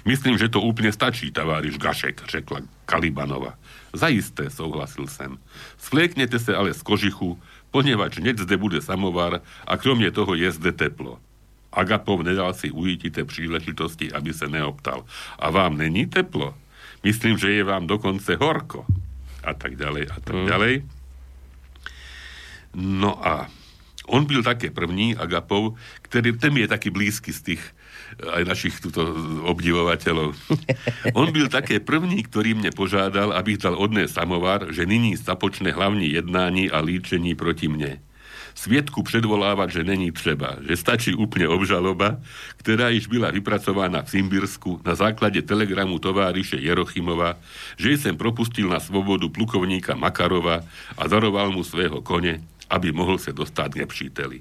Myslím, 0.02 0.34
že 0.34 0.50
to 0.50 0.58
úplne 0.58 0.90
stačí, 0.90 1.30
taváriš 1.30 1.78
Gašek, 1.78 2.26
řekla 2.26 2.66
Kalibanova. 2.90 3.54
Zajisté, 3.94 4.50
souhlasil 4.50 5.06
sem. 5.06 5.38
Svlieknete 5.78 6.42
sa 6.42 6.58
ale 6.58 6.74
z 6.74 6.82
kožichu, 6.82 7.38
ponieważ 7.70 8.18
hneď 8.18 8.42
zde 8.42 8.56
bude 8.58 8.82
samovar 8.82 9.46
a 9.66 9.72
kromě 9.76 10.10
toho 10.10 10.34
je 10.34 10.50
zde 10.50 10.72
teplo. 10.72 11.22
Agapov 11.70 12.24
nedal 12.24 12.50
si 12.56 12.72
ujítite 12.72 13.22
príležitosti, 13.28 14.08
aby 14.10 14.32
sa 14.32 14.48
neoptal. 14.48 15.04
A 15.38 15.52
vám 15.52 15.76
není 15.76 16.08
teplo? 16.08 16.56
Myslím, 17.04 17.36
že 17.38 17.52
je 17.52 17.62
vám 17.62 17.86
dokonce 17.86 18.34
horko. 18.40 18.88
A 19.44 19.54
tak 19.54 19.76
ďalej, 19.76 20.04
a 20.08 20.16
tak 20.24 20.34
mm. 20.34 20.95
No 22.76 23.16
a 23.26 23.48
on 24.06 24.24
byl 24.24 24.42
také 24.42 24.70
první, 24.70 25.16
Agapov, 25.16 25.74
ktorý, 26.06 26.38
ten 26.38 26.54
je 26.54 26.68
taký 26.70 26.94
blízky 26.94 27.34
z 27.34 27.40
tých 27.42 27.62
aj 28.22 28.42
našich 28.46 28.78
tuto 28.78 29.02
obdivovateľov. 29.50 30.38
On 31.18 31.26
byl 31.34 31.50
také 31.50 31.82
první, 31.82 32.22
ktorý 32.22 32.54
mne 32.54 32.70
požádal, 32.70 33.34
abych 33.34 33.58
dal 33.58 33.74
odné 33.74 34.06
samovar, 34.06 34.70
že 34.70 34.86
nyní 34.86 35.18
započne 35.18 35.74
hlavní 35.74 36.14
jednání 36.14 36.70
a 36.70 36.78
líčení 36.80 37.34
proti 37.34 37.66
mne. 37.66 37.98
Svietku 38.56 39.04
predvolávať, 39.04 39.68
že 39.68 39.82
není 39.84 40.08
treba, 40.16 40.56
že 40.64 40.80
stačí 40.80 41.12
úplne 41.12 41.44
obžaloba, 41.44 42.24
ktorá 42.64 42.88
již 42.88 43.04
byla 43.04 43.28
vypracovaná 43.28 44.00
v 44.00 44.16
Simbirsku 44.16 44.80
na 44.80 44.96
základe 44.96 45.44
telegramu 45.44 46.00
továriše 46.00 46.56
Jerochimova, 46.56 47.36
že 47.76 48.00
sem 48.00 48.16
propustil 48.16 48.72
na 48.72 48.80
svobodu 48.80 49.28
plukovníka 49.28 49.92
Makarova 49.92 50.64
a 50.96 51.02
daroval 51.04 51.52
mu 51.52 51.60
svého 51.68 52.00
kone, 52.00 52.40
aby 52.70 52.90
mohol 52.90 53.18
sa 53.18 53.30
dostať 53.30 53.68
k 53.72 53.80
nepříteli. 53.84 54.38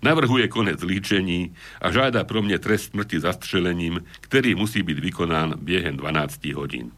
Navrhuje 0.00 0.46
konec 0.46 0.78
líčení 0.82 1.52
a 1.82 1.90
žáda 1.90 2.22
pro 2.22 2.40
mne 2.40 2.62
trest 2.62 2.94
smrti 2.94 3.18
zastrelením, 3.18 4.06
ktorý 4.22 4.54
musí 4.54 4.86
byť 4.86 4.98
vykonán 5.02 5.58
biehem 5.58 5.98
12 5.98 6.54
hodín. 6.54 6.94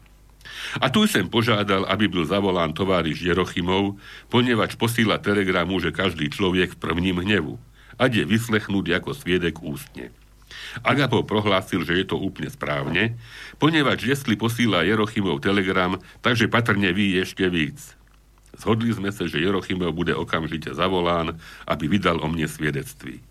A 0.79 0.89
tu 0.89 1.05
sem 1.05 1.27
požiadal, 1.27 1.85
aby 1.85 2.07
byl 2.07 2.25
zavolán 2.25 2.73
továriš 2.73 3.21
Jerochimov, 3.21 3.99
ponieważ 4.31 4.79
posíla 4.79 5.21
telegramu, 5.21 5.77
že 5.77 5.93
každý 5.93 6.29
človek 6.31 6.77
v 6.77 6.81
prvním 6.81 7.17
hnevu. 7.21 7.59
Ať 7.97 8.23
je 8.23 8.25
vyslechnúť 8.29 9.01
ako 9.01 9.17
sviedek 9.17 9.57
ústne. 9.61 10.13
Agapov 10.85 11.27
prohlásil, 11.27 11.83
že 11.83 11.97
je 11.97 12.05
to 12.07 12.15
úplne 12.15 12.47
správne, 12.47 13.19
ponieważ 13.59 14.05
jestli 14.05 14.39
posíla 14.39 14.87
Jerochimov 14.87 15.43
telegram, 15.43 15.99
takže 16.23 16.47
patrne 16.47 16.93
ví 16.95 17.19
ešte 17.19 17.49
víc. 17.51 17.96
Zhodli 18.57 18.89
sme 18.89 19.13
sa, 19.13 19.29
že 19.29 19.37
Jerochimov 19.37 19.93
bude 19.93 20.17
okamžite 20.17 20.73
zavolán, 20.73 21.37
aby 21.69 21.85
vydal 21.85 22.17
o 22.19 22.27
mne 22.27 22.49
svedectví. 22.49 23.21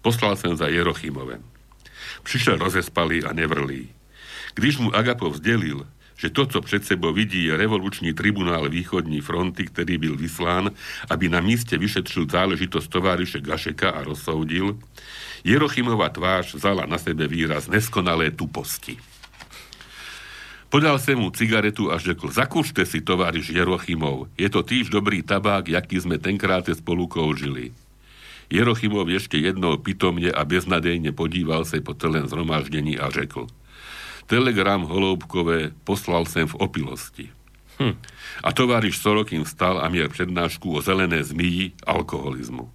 Poslal 0.00 0.36
som 0.40 0.56
za 0.56 0.72
Jerochimovem. 0.72 1.44
Prišiel 2.24 2.56
rozespalý 2.56 3.24
a 3.24 3.32
nevrlý. 3.36 3.88
Když 4.54 4.80
mu 4.80 4.88
Agapov 4.92 5.36
vzdelil, 5.36 5.84
že 6.16 6.30
to, 6.30 6.46
co 6.46 6.60
před 6.60 6.84
sebou 6.84 7.12
vidí, 7.12 7.44
je 7.44 7.56
revoluční 7.56 8.12
tribunál 8.12 8.68
východní 8.68 9.20
fronty, 9.20 9.64
který 9.64 9.98
byl 9.98 10.16
vyslán, 10.16 10.70
aby 11.10 11.28
na 11.28 11.40
míste 11.40 11.78
vyšetřil 11.78 12.26
záležitosť 12.30 12.88
továriše 12.90 13.40
Gašeka 13.40 13.90
a 13.90 14.04
rozsoudil, 14.04 14.78
Jerochimová 15.44 16.08
tvář 16.08 16.54
vzala 16.54 16.86
na 16.86 16.98
sebe 16.98 17.28
výraz 17.28 17.68
neskonalé 17.68 18.30
tuposti. 18.30 18.96
Podal 20.74 20.98
sem 20.98 21.14
mu 21.14 21.30
cigaretu 21.30 21.94
a 21.94 22.02
řekl, 22.02 22.34
zakúšte 22.34 22.82
si, 22.82 22.98
továriš 22.98 23.54
Jerochimov, 23.54 24.26
je 24.34 24.50
to 24.50 24.66
týž 24.66 24.90
dobrý 24.90 25.22
tabák, 25.22 25.70
jaký 25.70 26.02
sme 26.02 26.18
tenkrát 26.18 26.66
spolu 26.66 27.06
koužili. 27.06 27.70
Jerochimov 28.50 29.06
ešte 29.06 29.38
jednou 29.38 29.78
pitomne 29.78 30.34
a 30.34 30.42
beznadejne 30.42 31.14
podíval 31.14 31.62
sa 31.62 31.78
po 31.78 31.94
celém 31.94 32.26
zhromaždení 32.26 32.98
a 32.98 33.06
řekl, 33.06 33.46
telegram 34.26 34.82
Holoubkové 34.82 35.70
poslal 35.86 36.26
sem 36.26 36.50
v 36.50 36.58
opilosti. 36.58 37.30
Hm. 37.78 37.94
A 38.42 38.50
továriš 38.50 38.98
Sorokin 38.98 39.46
vstal 39.46 39.78
a 39.78 39.86
mier 39.86 40.10
prednášku 40.10 40.74
o 40.74 40.82
zelené 40.82 41.22
zmíji 41.22 41.70
alkoholizmu. 41.86 42.66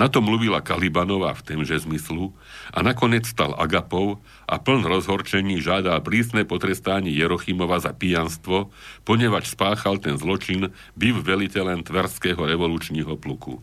Na 0.00 0.08
to 0.08 0.24
mluvila 0.24 0.64
Kalibanová 0.64 1.36
v 1.36 1.44
témže 1.44 1.84
zmyslu 1.84 2.32
a 2.72 2.80
nakoniec 2.80 3.28
stal 3.28 3.52
Agapov 3.60 4.16
a 4.48 4.56
pln 4.56 4.88
rozhorčení 4.88 5.60
žádal 5.60 6.00
prísne 6.00 6.48
potrestání 6.48 7.12
Jerochimova 7.12 7.76
za 7.84 7.92
pijanstvo, 7.92 8.72
ponevač 9.04 9.52
spáchal 9.52 10.00
ten 10.00 10.16
zločin, 10.16 10.72
byv 10.96 11.20
veliteľem 11.20 11.84
Tverského 11.84 12.40
revolučního 12.40 13.12
pluku. 13.20 13.60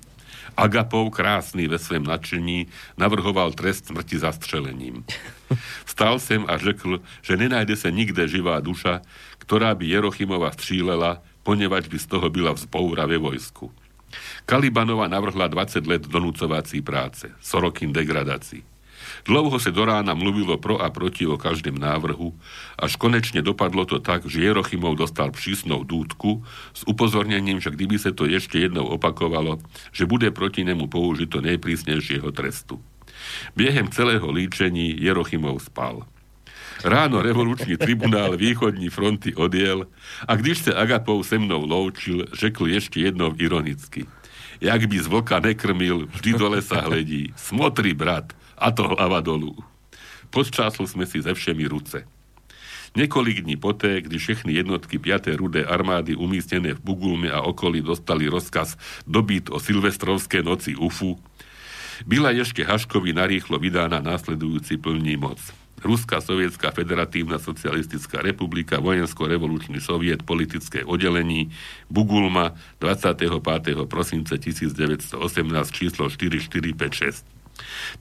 Agapov, 0.53 1.09
krásny 1.09 1.65
ve 1.65 1.81
svém 1.81 2.05
nadšení, 2.05 2.69
navrhoval 3.01 3.57
trest 3.57 3.89
smrti 3.89 4.21
zastrelením. 4.21 5.05
Vstal 5.89 6.21
sem 6.21 6.45
a 6.45 6.61
řekl, 6.61 7.01
že 7.25 7.33
nenajde 7.33 7.73
sa 7.73 7.89
nikde 7.89 8.29
živá 8.29 8.61
duša, 8.61 9.01
ktorá 9.41 9.73
by 9.73 9.89
Jerochimova 9.89 10.53
střílela, 10.53 11.25
ponevač 11.41 11.89
by 11.89 11.97
z 11.97 12.05
toho 12.05 12.29
byla 12.29 12.53
vzpoura 12.53 13.09
ve 13.09 13.17
vojsku. 13.17 13.73
Kalibanova 14.47 15.07
navrhla 15.11 15.47
20 15.51 15.87
let 15.87 16.03
donúcovací 16.07 16.79
práce, 16.81 17.31
Sorokin 17.43 17.91
degradácií. 17.91 18.63
Dlouho 19.23 19.59
sa 19.59 19.71
do 19.71 19.83
rána 19.83 20.15
mluvilo 20.15 20.59
pro 20.59 20.79
a 20.79 20.87
proti 20.91 21.27
o 21.27 21.39
každém 21.39 21.75
návrhu, 21.75 22.35
až 22.79 22.95
konečne 22.95 23.43
dopadlo 23.43 23.87
to 23.87 23.99
tak, 23.99 24.27
že 24.27 24.43
Jerochimov 24.43 24.99
dostal 24.99 25.31
přísnou 25.31 25.83
dúdku 25.83 26.43
s 26.73 26.83
upozornením, 26.87 27.59
že 27.59 27.71
kdyby 27.71 27.99
sa 27.99 28.11
to 28.11 28.27
ešte 28.27 28.59
jednou 28.59 28.87
opakovalo, 28.87 29.59
že 29.91 30.09
bude 30.09 30.31
proti 30.31 30.63
nemu 30.63 30.87
použito 30.87 31.39
najprísnejšieho 31.43 32.31
trestu. 32.31 32.79
Biehem 33.55 33.89
celého 33.89 34.27
líčení 34.29 34.95
Jerochimov 34.95 35.63
spal. 35.65 36.05
Ráno 36.83 37.21
revolučný 37.21 37.77
tribunál 37.77 38.37
východní 38.37 38.89
fronty 38.89 39.33
odiel 39.33 39.89
a 40.27 40.31
když 40.35 40.69
sa 40.69 40.77
Agapov 40.77 41.25
se 41.25 41.41
mnou 41.41 41.65
loučil, 41.65 42.29
řekl 42.33 42.69
ešte 42.69 43.01
jednou 43.01 43.33
ironicky. 43.37 44.05
Jak 44.61 44.85
by 44.89 44.97
z 44.99 45.07
vlka 45.07 45.37
nekrmil, 45.39 46.09
vždy 46.13 46.31
dole 46.33 46.61
sa 46.61 46.81
hledí. 46.85 47.33
Smotri, 47.37 47.93
brat, 47.93 48.33
a 48.57 48.73
to 48.73 48.89
hlava 48.89 49.21
dolu. 49.21 49.53
Podčásli 50.33 50.85
sme 50.89 51.05
si 51.05 51.21
ze 51.21 51.33
všemi 51.33 51.65
ruce. 51.69 52.05
Niekoľk 52.97 53.45
dní 53.45 53.61
poté, 53.61 54.01
kdy 54.01 54.17
všechny 54.17 54.57
jednotky 54.57 54.97
5. 54.97 55.37
rudé 55.37 55.61
armády 55.61 56.17
umístené 56.17 56.73
v 56.73 56.81
Bugulme 56.81 57.29
a 57.29 57.45
okolí 57.45 57.85
dostali 57.85 58.25
rozkaz 58.25 58.73
dobyt 59.05 59.53
o 59.53 59.61
silvestrovské 59.61 60.41
noci 60.41 60.73
UFU, 60.73 61.13
byla 62.05 62.33
ešte 62.33 62.61
Haškovi 62.65 63.13
narýchlo 63.13 63.57
vydána 63.57 64.01
následujúci 64.01 64.77
plný 64.77 65.17
moc. 65.17 65.41
Ruská 65.77 66.17
sovietská 66.21 66.73
federatívna 66.73 67.37
socialistická 67.37 68.25
republika, 68.25 68.81
vojensko-revolučný 68.81 69.77
soviet, 69.77 70.25
politické 70.25 70.81
oddelení, 70.81 71.53
Bugulma, 71.85 72.57
25. 72.81 73.85
prosince 73.85 74.37
1918, 74.41 75.21
číslo 75.71 76.09
4456. 76.09 77.25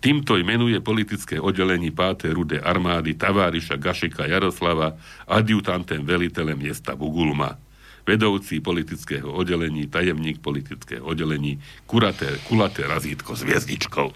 Týmto 0.00 0.36
jmenuje 0.36 0.80
politické 0.80 1.40
oddelení 1.40 1.92
5. 1.92 2.32
rudé 2.32 2.60
armády 2.60 3.12
Taváriša 3.16 3.76
Gašeka 3.76 4.24
Jaroslava 4.24 4.96
adjutantem 5.28 6.04
veliteľem 6.04 6.56
miesta 6.56 6.96
Bugulma 6.96 7.60
vedoucí 8.06 8.62
politického 8.62 9.26
oddelení, 9.34 9.90
tajemník 9.90 10.38
politického 10.38 11.02
oddelení, 11.02 11.58
kuraté, 11.90 12.38
kulaté 12.46 12.86
razítko 12.86 13.34
s 13.34 13.42
hviezdičkou. 13.42 14.14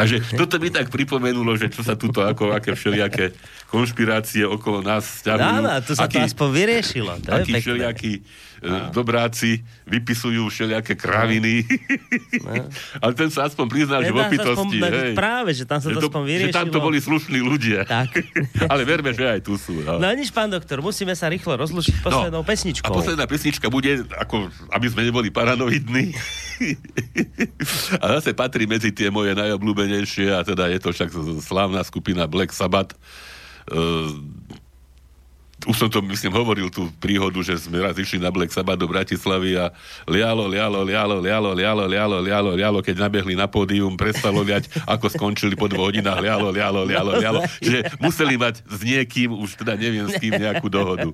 Takže 0.00 0.24
toto 0.40 0.56
by 0.56 0.72
tak 0.72 0.88
pripomenulo, 0.88 1.52
že 1.60 1.68
čo 1.68 1.84
sa 1.84 2.00
tuto 2.00 2.24
ako 2.24 2.56
aké 2.56 2.72
všelijaké 2.72 3.36
konšpirácie 3.68 4.48
okolo 4.48 4.80
nás 4.80 5.04
stiahujú. 5.20 5.60
Áno, 5.60 5.68
to 5.84 5.92
sa 5.92 6.08
aký, 6.08 6.24
to 6.24 6.32
aspoň 6.32 6.48
vyriešilo. 6.48 7.12
To 7.28 7.30
aký 7.36 7.52
je 7.52 7.60
všelijakí 7.60 8.12
no. 8.64 8.90
dobráci 8.92 9.60
vypisujú 9.84 10.48
všelijaké 10.48 10.96
kraviny. 10.96 11.64
No. 12.40 12.68
Ale 13.02 13.12
ten 13.12 13.28
sa 13.28 13.48
aspoň 13.48 13.66
priznal, 13.68 14.00
že 14.04 14.12
v 14.12 14.20
opitosti. 14.20 14.78
Aspoň, 14.80 14.92
hej, 14.92 15.12
práve, 15.12 15.50
že 15.52 15.64
tam 15.68 15.78
sa 15.82 15.88
to, 15.92 16.00
to 16.00 16.08
aspoň 16.08 16.22
vyriešilo. 16.24 16.52
Že 16.52 16.58
tam 16.58 16.68
to 16.72 16.80
boli 16.80 16.98
slušní 17.00 17.38
ľudia. 17.44 17.80
Tak. 17.84 18.10
Ale 18.72 18.82
verme, 18.88 19.12
že 19.12 19.24
aj 19.28 19.40
tu 19.44 19.60
sú. 19.60 19.84
No. 19.84 20.00
no 20.00 20.06
nič, 20.16 20.32
pán 20.32 20.48
doktor, 20.48 20.80
musíme 20.80 21.12
sa 21.12 21.28
rýchlo 21.28 21.56
rozlučiť 21.60 22.00
poslednou 22.00 22.42
no. 22.42 22.46
pesničkou. 22.46 22.88
A 22.88 22.96
posledná 22.96 23.24
pesnička 23.28 23.68
bude, 23.68 24.04
ako, 24.16 24.48
aby 24.72 24.86
sme 24.88 25.02
neboli 25.04 25.28
paranoidní. 25.28 26.16
a 28.02 28.04
zase 28.18 28.32
patrí 28.32 28.64
medzi 28.64 28.88
tie 28.92 29.12
moje 29.12 29.36
najobľúbenejšie 29.36 30.32
a 30.32 30.40
teda 30.40 30.72
je 30.72 30.80
to 30.80 30.90
však 30.92 31.12
slávna 31.44 31.84
skupina 31.84 32.24
Black 32.24 32.56
Sabbath. 32.56 32.96
Uh, 33.66 34.14
už 35.64 35.76
som 35.80 35.88
to, 35.88 36.04
myslím, 36.04 36.36
hovoril 36.36 36.68
tú 36.68 36.92
príhodu, 37.00 37.40
že 37.40 37.56
sme 37.56 37.80
raz 37.80 37.96
išli 37.96 38.20
na 38.20 38.28
Black 38.28 38.52
Sabbath 38.52 38.76
do 38.76 38.84
Bratislavy 38.84 39.56
a 39.56 39.72
lialo, 40.04 40.44
lialo, 40.44 40.84
lialo, 40.84 41.16
lialo, 41.16 41.50
lialo, 41.56 41.82
lialo, 41.88 42.16
lialo, 42.20 42.50
lialo, 42.52 42.78
keď 42.84 43.08
nabehli 43.08 43.32
na 43.32 43.48
pódium, 43.48 43.96
prestalo 43.96 44.44
liať, 44.44 44.68
ako 44.84 45.08
skončili 45.08 45.56
po 45.56 45.64
dvoch 45.64 45.88
hodinách, 45.88 46.20
lialo, 46.20 46.52
lialo, 46.52 46.84
lialo, 46.84 47.12
lialo, 47.16 47.40
že 47.64 47.88
museli 48.04 48.36
mať 48.36 48.60
s 48.68 48.80
niekým, 48.84 49.32
už 49.32 49.56
teda 49.64 49.80
neviem 49.80 50.04
s 50.04 50.20
kým, 50.20 50.36
nejakú 50.36 50.68
dohodu, 50.68 51.08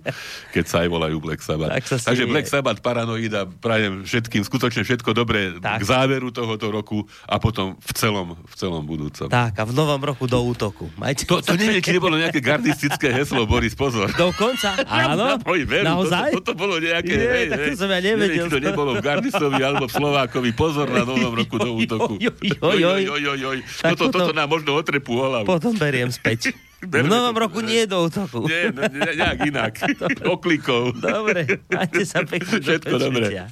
keď 0.50 0.64
sa 0.66 0.82
aj 0.82 0.88
volajú 0.90 1.16
Black 1.22 1.38
Sabbath. 1.38 1.70
Tak 1.70 2.02
Takže 2.02 2.24
Black 2.26 2.50
Sabbath, 2.50 2.82
Paranoida, 2.82 3.46
prajem 3.46 4.02
všetkým 4.02 4.42
skutočne 4.42 4.82
všetko 4.82 5.14
dobré 5.14 5.54
tak. 5.62 5.80
k 5.80 5.82
záveru 5.86 6.34
tohoto 6.34 6.66
roku 6.74 7.06
a 7.30 7.38
potom 7.38 7.78
v 7.78 7.92
celom, 7.94 8.34
v 8.34 8.54
celom 8.58 8.82
budúcom. 8.82 9.30
Tak, 9.30 9.54
a 9.54 9.62
v 9.62 9.72
novom 9.72 10.02
roku 10.02 10.26
do 10.26 10.42
útoku. 10.42 10.90
Majte 10.98 11.30
to, 11.30 11.38
to 11.38 11.54
neviem, 11.54 11.78
či 11.78 11.94
nebolo 11.94 12.18
nejaké 12.18 12.42
gardistické 12.42 13.14
heslo, 13.14 13.46
Boris, 13.46 13.78
pozor. 13.78 14.10
Do 14.18 14.32
dokonca, 14.42 14.68
áno. 15.06 15.24
Oj, 15.46 15.60
veru, 15.62 15.86
Naozaj? 15.86 16.30
Toto, 16.34 16.42
toto 16.42 16.52
bolo 16.58 16.74
nejaké... 16.82 17.14
Je, 17.14 17.26
hej, 17.30 17.46
tak 17.46 17.58
to 17.62 17.78
som 17.78 17.90
ja 17.90 18.00
nevedel. 18.02 18.50
Neviem, 18.50 18.50
to 18.50 18.58
nebolo 18.58 18.90
v 18.98 19.02
Gardisovi 19.02 19.60
alebo 19.62 19.84
v 19.86 19.92
Slovákovi. 19.94 20.50
Pozor 20.52 20.86
na 20.90 21.02
novom 21.06 21.32
roku 21.38 21.56
do 21.62 21.70
útoku. 21.80 22.18
Toto, 22.18 24.04
toto 24.10 24.32
nám 24.34 24.48
možno 24.50 24.74
otrepu 24.74 25.22
hlavu. 25.22 25.46
Potom 25.46 25.78
beriem 25.78 26.10
späť. 26.10 26.50
V 26.82 27.06
novom 27.06 27.38
roku 27.38 27.62
nie 27.62 27.86
do 27.86 28.10
útoku. 28.10 28.42
Nie, 28.50 28.74
no, 28.74 28.82
nejak 28.82 29.38
inak. 29.46 29.86
Oklikov. 30.26 30.98
Dobre, 30.98 31.62
majte 31.70 32.02
sa 32.02 32.26
pekne. 32.26 32.58
Všetko 32.58 32.98
dobre. 32.98 33.46